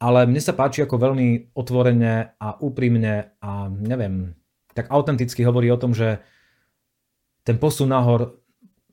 [0.01, 4.37] ale mne sa páči ako veľmi otvorene a úprimne a neviem,
[4.77, 6.21] tak autenticky hovorí o tom, že
[7.45, 8.41] ten posun nahor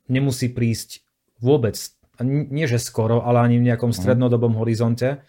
[0.08, 1.04] nemusí prísť
[1.44, 1.76] vôbec,
[2.24, 3.98] nie že skoro, ale ani v nejakom mhm.
[3.98, 5.20] strednodobom horizonte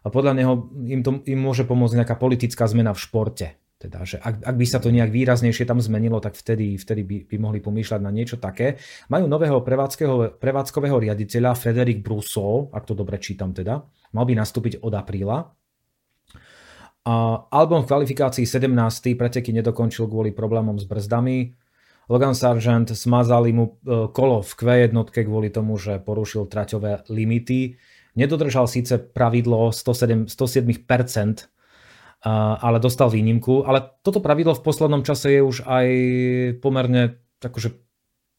[0.00, 0.52] a podľa neho
[0.88, 3.46] im, to, im môže pomôcť nejaká politická zmena v športe.
[3.80, 7.16] Teda, že ak, ak by sa to nejak výraznejšie tam zmenilo, tak vtedy, vtedy by,
[7.24, 8.76] by mohli pomýšľať na niečo také.
[9.08, 9.64] Majú nového
[10.36, 13.80] prevádzkového riaditeľa Frederik Brousseau, ak to dobre čítam teda.
[14.12, 15.48] Mal by nastúpiť od apríla.
[17.08, 17.14] A
[17.48, 18.68] album v kvalifikácii 17.
[19.16, 21.56] preteky nedokončil kvôli problémom s brzdami.
[22.12, 24.92] Logan Sargent smazali mu e, kolo v Q1
[25.24, 27.80] kvôli tomu, že porušil traťové limity.
[28.12, 31.48] Nedodržal síce pravidlo 107, 107%
[32.26, 33.64] ale dostal výnimku.
[33.64, 35.86] Ale toto pravidlo v poslednom čase je už aj
[36.60, 37.72] pomerne akože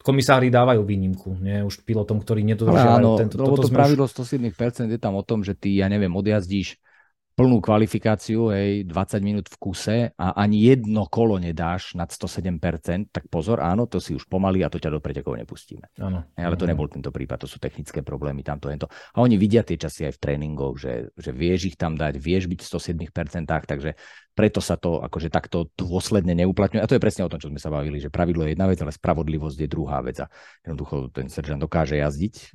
[0.01, 1.61] komisári dávajú výnimku, nie?
[1.61, 3.35] Už pilotom, ktorí nedodržiavajú tento.
[3.37, 6.77] Lebo to pravidlo 107% je tam o tom, že ty, ja neviem, odjazdíš
[7.41, 13.25] plnú kvalifikáciu, hej, 20 minút v kuse a ani jedno kolo nedáš nad 107%, tak
[13.33, 15.89] pozor, áno, to si už pomaly a to ťa do pretekov nepustíme.
[15.97, 16.21] Áno.
[16.37, 18.85] Ale to nebol tento prípad, to sú technické problémy, tamto, to.
[19.17, 22.45] A oni vidia tie časy aj v tréningoch, že, že vieš ich tam dať, vieš
[22.45, 22.69] byť v
[23.09, 23.97] 107%, takže
[24.31, 26.79] preto sa to akože takto dôsledne neuplatňuje.
[26.79, 28.79] A to je presne o tom, čo sme sa bavili, že pravidlo je jedna vec,
[28.79, 30.23] ale spravodlivosť je druhá vec.
[30.23, 30.31] A
[30.63, 32.45] jednoducho ten seržant dokáže jazdiť e,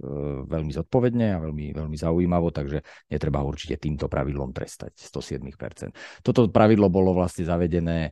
[0.48, 2.80] veľmi zodpovedne a veľmi, veľmi zaujímavo, takže
[3.12, 6.22] netreba ho určite týmto pravidlom trestať 107%.
[6.22, 8.10] Toto pravidlo bolo vlastne zavedené e,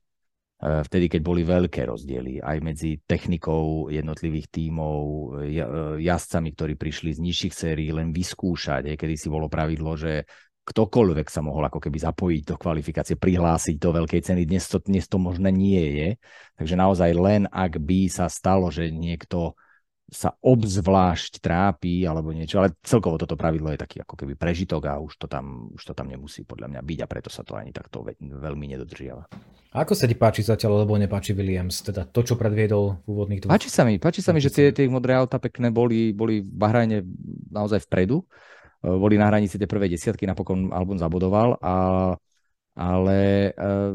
[0.89, 5.01] vtedy, keď boli veľké rozdiely aj medzi technikou jednotlivých tímov,
[5.45, 5.53] e,
[6.01, 8.97] jazdcami, ktorí prišli z nižších sérií len vyskúšať.
[8.97, 10.25] Kedy si bolo pravidlo, že
[10.65, 14.49] ktokoľvek sa mohol ako keby zapojiť do kvalifikácie, prihlásiť do veľkej ceny.
[14.49, 16.09] Dnes to, dnes to možné nie je.
[16.57, 19.61] Takže naozaj len ak by sa stalo, že niekto
[20.05, 25.01] sa obzvlášť trápi alebo niečo, ale celkovo toto pravidlo je taký ako keby prežitok a
[25.01, 27.73] už to tam, už to tam nemusí podľa mňa byť a preto sa to ani
[27.73, 29.25] takto veľmi nedodržiava.
[29.75, 33.41] A ako sa ti páči zatiaľ, lebo nepáči Williams, teda to, čo predviedol v úvodných
[33.43, 33.51] dvoch?
[33.51, 36.53] Páči sa mi, páči sa mi, že tie, tie modré auta pekné boli, boli v
[36.53, 37.03] Bahrajne
[37.51, 38.23] naozaj vpredu
[38.85, 41.75] E, boli na hranici tej prvej desiatky, napokon album zabodoval, a,
[42.77, 43.95] ale uh,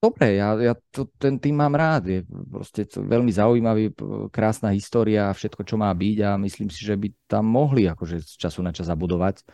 [0.00, 3.92] dobre, ja, ja to, ten tým mám rád, je proste to veľmi zaujímavý,
[4.32, 8.34] krásna história, všetko, čo má byť a myslím si, že by tam mohli akože z
[8.40, 9.44] času na čas zabudovať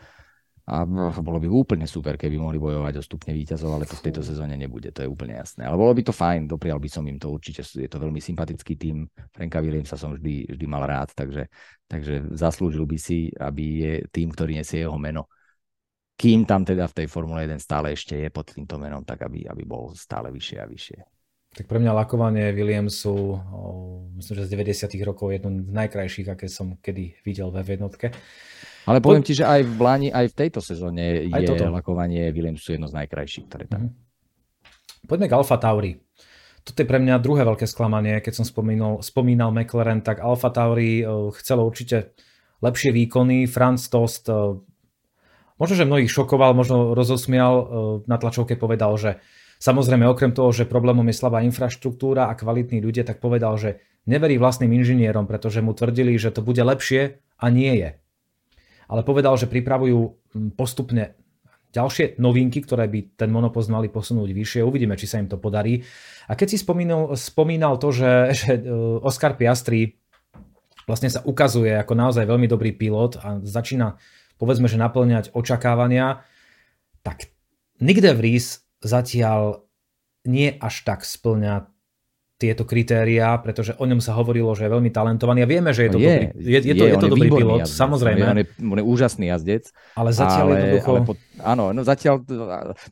[0.67, 0.83] a
[1.23, 4.59] bolo by úplne super, keby mohli bojovať o stupne výťazov, ale to v tejto sezóne
[4.59, 5.63] nebude, to je úplne jasné.
[5.63, 8.75] Ale bolo by to fajn, doprial by som im to určite, je to veľmi sympatický
[8.75, 9.07] tým.
[9.31, 11.47] Franka Williamsa som vždy, vždy mal rád, takže,
[11.87, 15.31] takže zaslúžil by si, aby je tým, ktorý nesie jeho meno.
[16.17, 19.45] Kým tam teda v tej Formule 1 stále ešte je pod týmto menom, tak aby,
[19.45, 20.99] aby bol stále vyššie a vyššie.
[21.53, 23.37] Tak pre mňa lakovanie Williamsu,
[24.17, 28.13] myslím, že z 90 rokov jedno z najkrajších, aké som kedy videl ve jednotke.
[28.89, 31.69] Ale poviem ti, že aj v Lani, aj v tejto sezóne aj je toto.
[31.69, 33.89] lakovanie Williamsu jedno z najkrajších, ktoré tam.
[33.93, 35.05] Mm-hmm.
[35.07, 35.91] Poďme k Alfa Tauri.
[36.67, 38.19] Toto je pre mňa druhé veľké sklamanie.
[38.19, 40.99] Keď som spomínal, spomínal McLaren, tak Alfa Tauri
[41.39, 42.11] chcelo určite
[42.59, 43.47] lepšie výkony.
[43.47, 44.27] Franz Tost
[45.57, 47.53] možno, že mnohých šokoval, možno rozosmial.
[47.53, 47.65] Uh,
[48.05, 49.21] na tlačovke povedal, že
[49.61, 54.39] samozrejme okrem toho, že problémom je slabá infraštruktúra a kvalitní ľudia, tak povedal, že neverí
[54.39, 57.89] vlastným inžinierom, pretože mu tvrdili, že to bude lepšie a nie je
[58.87, 59.99] ale povedal, že pripravujú
[60.55, 61.15] postupne
[61.75, 64.61] ďalšie novinky, ktoré by ten monopost mali posunúť vyššie.
[64.63, 65.83] Uvidíme, či sa im to podarí.
[66.31, 68.71] A keď si spomínal, spomínal to, že, že e,
[69.03, 69.99] Oscar Piastri
[70.87, 73.99] vlastne sa ukazuje ako naozaj veľmi dobrý pilot a začína
[74.37, 76.25] povedzme, že naplňať očakávania,
[77.05, 77.29] tak
[77.77, 79.65] Nick de Vries zatiaľ
[80.25, 81.69] nie až tak splňa
[82.37, 85.91] tieto kritériá, pretože o ňom sa hovorilo, že je veľmi talentovaný a vieme, že je
[85.91, 88.21] to je, dobrý, je, je, je, to, je to dobrý pilot, jazdec, samozrejme.
[88.29, 89.63] On je, on je úžasný jazdec.
[89.97, 90.89] Ale zatiaľ ale, jednoducho...
[90.93, 92.21] Ale po, áno, no zatiaľ,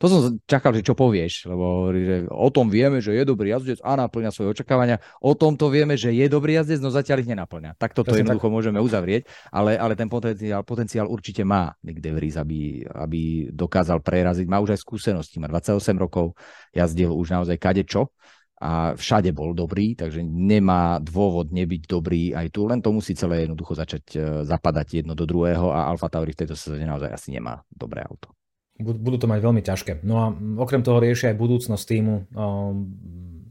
[0.01, 3.77] to som čakal, že čo povieš, lebo že o tom vieme, že je dobrý jazdec
[3.85, 7.29] a naplňa svoje očakávania, o tom to vieme, že je dobrý jazdec, no zatiaľ ich
[7.29, 7.77] nenaplňa.
[7.77, 8.55] Tak toto jednoducho tak...
[8.57, 14.01] môžeme uzavrieť, ale, ale ten potenciál, potenciál určite má Nick De Vries, aby, aby dokázal
[14.01, 14.49] preraziť.
[14.49, 16.33] Má už aj skúsenosti, má 28 rokov,
[16.73, 18.09] jazdil už naozaj kadečo
[18.55, 23.43] a všade bol dobrý, takže nemá dôvod nebyť dobrý aj tu, len to musí celé
[23.43, 27.35] jednoducho začať e, zapadať jedno do druhého a Alfa Tauri v tejto sezóne naozaj asi
[27.35, 28.31] nemá dobré auto.
[28.79, 29.91] Budú to mať veľmi ťažké.
[30.03, 30.25] No a
[30.59, 32.27] okrem toho riešia aj budúcnosť týmu.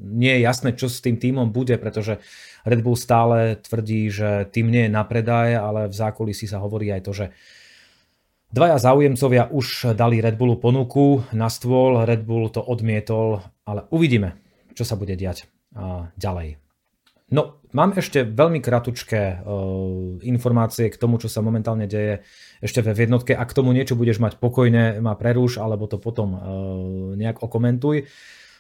[0.05, 2.21] Nie je jasné, čo s tým týmom bude, pretože
[2.69, 6.93] Red Bull stále tvrdí, že tým nie je na predaj, ale v zákulisí sa hovorí
[6.93, 7.27] aj to, že
[8.55, 14.44] Dvaja záujemcovia už dali Red Bullu ponuku na stôl, Red Bull to odmietol, ale uvidíme,
[14.75, 15.49] čo sa bude diať
[16.19, 16.59] ďalej.
[17.33, 22.23] No, mám ešte veľmi kratučké uh, informácie k tomu, čo sa momentálne deje
[22.61, 23.33] ešte ve jednotke.
[23.33, 26.41] Ak k tomu niečo budeš mať pokojne, ma prerúš, alebo to potom uh,
[27.17, 28.07] nejak okomentuj.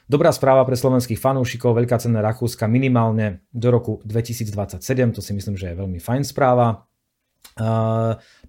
[0.04, 4.84] Dobrá správa pre slovenských fanúšikov, veľká cena Rakúska minimálne do roku 2027,
[5.16, 6.84] to si myslím, že je veľmi fajn správa.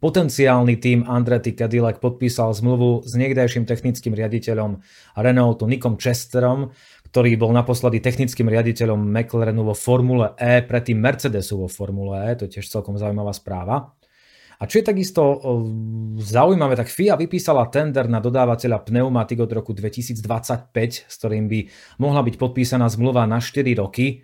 [0.04, 4.84] potenciálny tým Andretti Cadillac podpísal zmluvu s niekdajším technickým riaditeľom
[5.16, 6.76] Renaultu Nikom Chesterom,
[7.16, 12.44] ktorý bol naposledy technickým riaditeľom McLarenu vo Formule E, predtým Mercedesu vo Formule E, to
[12.44, 13.96] je tiež celkom zaujímavá správa.
[14.60, 15.24] A čo je takisto
[16.20, 21.60] zaujímavé, tak FIA vypísala tender na dodávateľa pneumatik od roku 2025, s ktorým by
[22.04, 24.20] mohla byť podpísaná zmluva na 4 roky.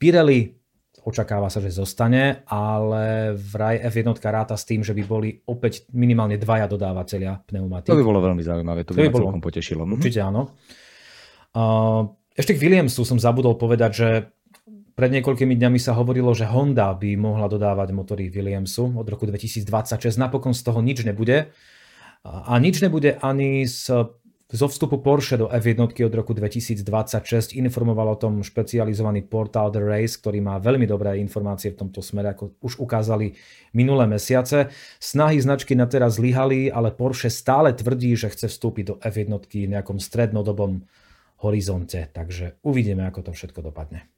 [0.00, 0.56] Pirelli
[1.04, 6.40] očakáva sa, že zostane, ale vraj F1 ráta s tým, že by boli opäť minimálne
[6.40, 7.92] dvaja dodávateľia pneumatík.
[7.92, 9.84] To by bolo veľmi zaujímavé, to by, to by bolo, celkom potešilo.
[9.84, 9.92] Mhm.
[9.92, 10.56] Určite áno.
[12.34, 14.08] Ešte k Williamsu som zabudol povedať, že
[14.94, 19.66] pred niekoľkými dňami sa hovorilo, že Honda by mohla dodávať motory Williamsu od roku 2026.
[20.20, 21.50] Napokon z toho nič nebude.
[22.26, 23.88] A nič nebude ani z
[24.50, 30.18] zo vstupu Porsche do F1 od roku 2026 informoval o tom špecializovaný portál The Race,
[30.18, 33.38] ktorý má veľmi dobré informácie v tomto smere, ako už ukázali
[33.78, 34.74] minulé mesiace.
[34.98, 39.70] Snahy značky na teraz zlyhali, ale Porsche stále tvrdí, že chce vstúpiť do F1 v
[39.70, 40.82] nejakom strednodobom
[41.40, 42.08] horizonte.
[42.12, 44.08] Takže uvidíme, ako to všetko dopadne.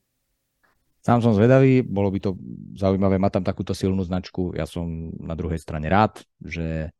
[1.02, 2.38] Sám som zvedavý, bolo by to
[2.78, 4.54] zaujímavé mať tam takúto silnú značku.
[4.54, 6.94] Ja som na druhej strane rád, že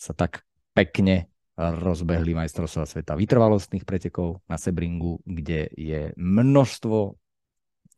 [0.00, 7.14] sa tak pekne rozbehli majstrovstvá sveta vytrvalostných pretekov na Sebringu, kde je množstvo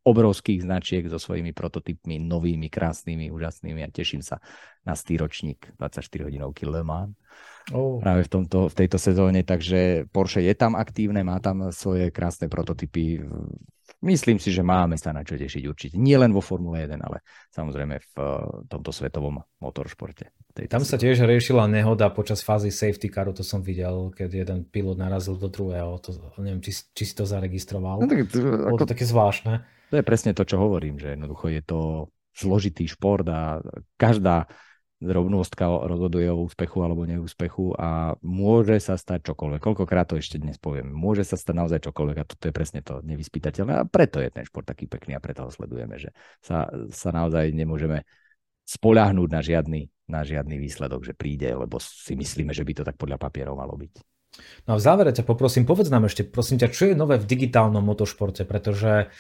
[0.07, 4.39] obrovských značiek so svojimi prototypmi, novými, krásnymi, úžasnými a teším sa
[4.87, 7.15] na stýročník 24 hodinovky Le Mans.
[7.75, 7.99] Oh.
[7.99, 12.47] Práve v, tomto, v tejto sezóne, takže Porsche je tam aktívne, má tam svoje krásne
[12.47, 13.27] prototypy.
[14.07, 15.95] Myslím si, že máme sa na čo tešiť určite.
[15.99, 18.31] Nie len vo Formule 1, ale samozrejme v eh,
[18.71, 20.31] tomto svetovom motoršporte.
[20.71, 24.97] Tam sa tiež riešila nehoda počas fázy safety caru, to som videl, keď jeden pilot
[24.97, 25.99] narazil do druhého.
[26.07, 27.99] To, neviem, či, či si to zaregistroval.
[27.99, 29.67] No, tak, to, Bolo to také zvláštne.
[29.91, 31.81] To je presne to, čo hovorím, že jednoducho je to
[32.37, 33.65] zložitý šport a
[33.97, 34.47] každá
[34.97, 39.60] drobnostka rozhoduje o úspechu alebo neúspechu a môže sa stať čokoľvek.
[39.60, 40.89] Koľkokrát to ešte dnes poviem.
[40.89, 44.48] Môže sa stať naozaj čokoľvek a toto je presne to nevyspytateľné a preto je ten
[44.48, 48.09] šport taký pekný a preto ho sledujeme, že sa, sa naozaj nemôžeme
[48.64, 52.97] spoľahnúť na žiadny, na žiadny výsledok, že príde, lebo si myslíme, že by to tak
[52.97, 53.93] podľa papierov malo byť.
[54.64, 57.28] No a v závere ťa poprosím, povedz nám ešte, prosím ťa, čo je nové v
[57.28, 59.12] digitálnom motošporte, pretože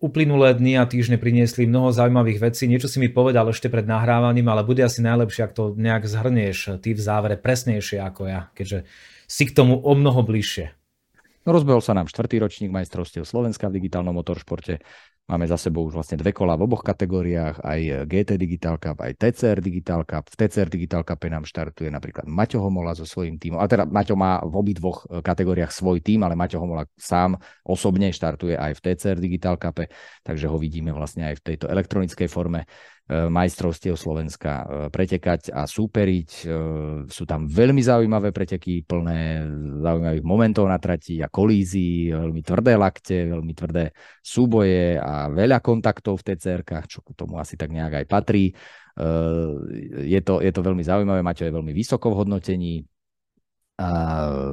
[0.00, 2.70] uplynulé dni a týždne priniesli mnoho zaujímavých vecí.
[2.70, 6.78] Niečo si mi povedal ešte pred nahrávaním, ale bude asi najlepšie, ak to nejak zhrnieš
[6.78, 8.86] ty v závere presnejšie ako ja, keďže
[9.26, 10.72] si k tomu o mnoho bližšie.
[11.46, 14.82] No rozbehol sa nám štvrtý ročník majstrovstiev Slovenska v digitálnom motoršporte.
[15.26, 19.18] Máme za sebou už vlastne dve kola v oboch kategóriách, aj GT Digital Cup, aj
[19.18, 20.30] TCR Digital Cup.
[20.30, 23.58] V TCR Digital Cup nám štartuje napríklad Maťo Homola so svojím týmom.
[23.58, 27.34] A teda Maťo má v obidvoch e, kategóriách svoj tým, ale Maťo Homola sám
[27.66, 29.90] osobne štartuje aj v TCR Digital Cup,
[30.22, 32.62] takže ho vidíme vlastne aj v tejto elektronickej forme
[33.06, 36.30] majstrovstiev Slovenska e, pretekať a súperiť.
[36.42, 36.44] E,
[37.06, 39.46] sú tam veľmi zaujímavé preteky, plné
[39.78, 46.18] zaujímavých momentov na trati a kolízií, veľmi tvrdé lakte, veľmi tvrdé súboje a veľa kontaktov
[46.18, 48.50] v TCR-kách, čo k tomu asi tak nejak aj patrí.
[50.02, 52.80] Je to, je to veľmi zaujímavé, Maťo je veľmi vysoko v hodnotení,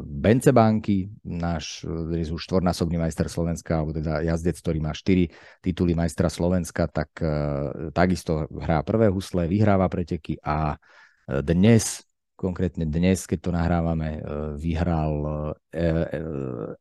[0.03, 5.31] Bence Banky, náš už štvornásobný majster Slovenska, alebo teda jazdec, ktorý má štyri
[5.63, 12.03] tituly majstra Slovenska, tak uh, takisto hrá prvé husle, vyhráva preteky a e, dnes,
[12.35, 15.15] konkrétne dnes, keď to nahrávame, uh, vyhral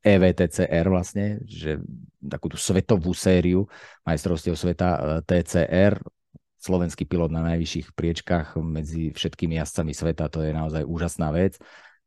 [0.02, 1.78] EVTCR vlastne, že
[2.18, 3.70] takúto svetovú sériu
[4.02, 5.94] majstrovstiev sveta TCR,
[6.58, 11.62] slovenský pilot na najvyšších priečkách medzi všetkými jazdcami sveta, to je naozaj úžasná vec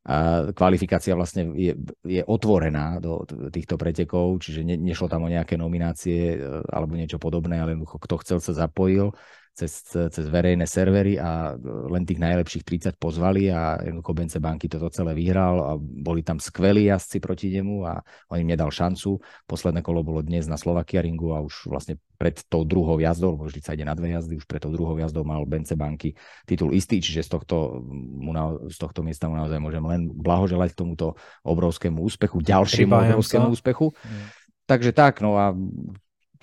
[0.05, 1.73] a kvalifikácia vlastne je,
[2.05, 7.17] je otvorená do týchto pretekov, čiže ne, nešlo tam o nejaké nominácie e, alebo niečo
[7.17, 9.17] podobné, ale kto chcel sa zapojil
[9.55, 14.91] cez, cez verejné servery a len tých najlepších 30 pozvali a jednoducho Bence Banky toto
[14.91, 18.03] celé vyhral a boli tam skvelí jazdci proti nemu a
[18.35, 19.15] on im nedal šancu.
[19.47, 23.47] Posledné kolo bolo dnes na Slovakia ringu a už vlastne pred tou druhou jazdou, lebo
[23.47, 26.75] vždy sa ide na dve jazdy, už pred tou druhou jazdou mal Bence Banky titul
[26.75, 30.79] istý, čiže z tohto, mu na, z tohto miesta mu naozaj môžem len blahoželať k
[30.83, 31.15] tomuto
[31.47, 33.95] obrovskému úspechu, ďalšiemu obrovskému úspechu.
[33.95, 34.27] Mm.
[34.67, 35.55] Takže tak, no a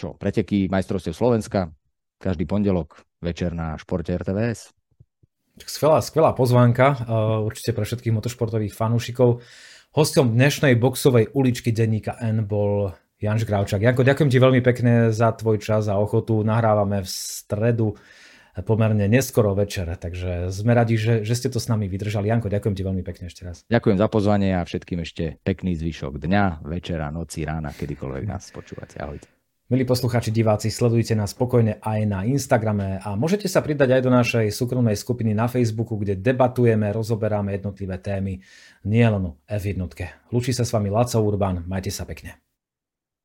[0.00, 1.72] čo, preteky majstrovstiev Slovenska,
[2.22, 4.70] každý pondelok večer na športe RTVS.
[5.66, 9.42] Skvelá, skvelá pozvánka, uh, určite pre všetkých motošportových fanúšikov.
[9.92, 13.82] Hostom dnešnej boxovej uličky denníka N bol Janš Gravčák.
[13.82, 16.40] Janko, ďakujem ti veľmi pekne za tvoj čas a ochotu.
[16.40, 18.00] Nahrávame v stredu
[18.60, 22.28] pomerne neskoro večer, takže sme radi, že, že ste to s nami vydržali.
[22.28, 23.64] Janko, ďakujem ti veľmi pekne ešte raz.
[23.68, 28.96] Ďakujem za pozvanie a všetkým ešte pekný zvyšok dňa, večera, noci, rána, kedykoľvek nás počúvate.
[29.00, 29.41] Ahojte.
[29.72, 34.12] Milí poslucháči, diváci, sledujte nás spokojne aj na Instagrame a môžete sa pridať aj do
[34.12, 38.44] našej súkromnej skupiny na Facebooku, kde debatujeme, rozoberáme jednotlivé témy,
[38.84, 39.80] nielen o F1.
[40.28, 42.36] Lúči sa s vami Laco Urban, majte sa pekne.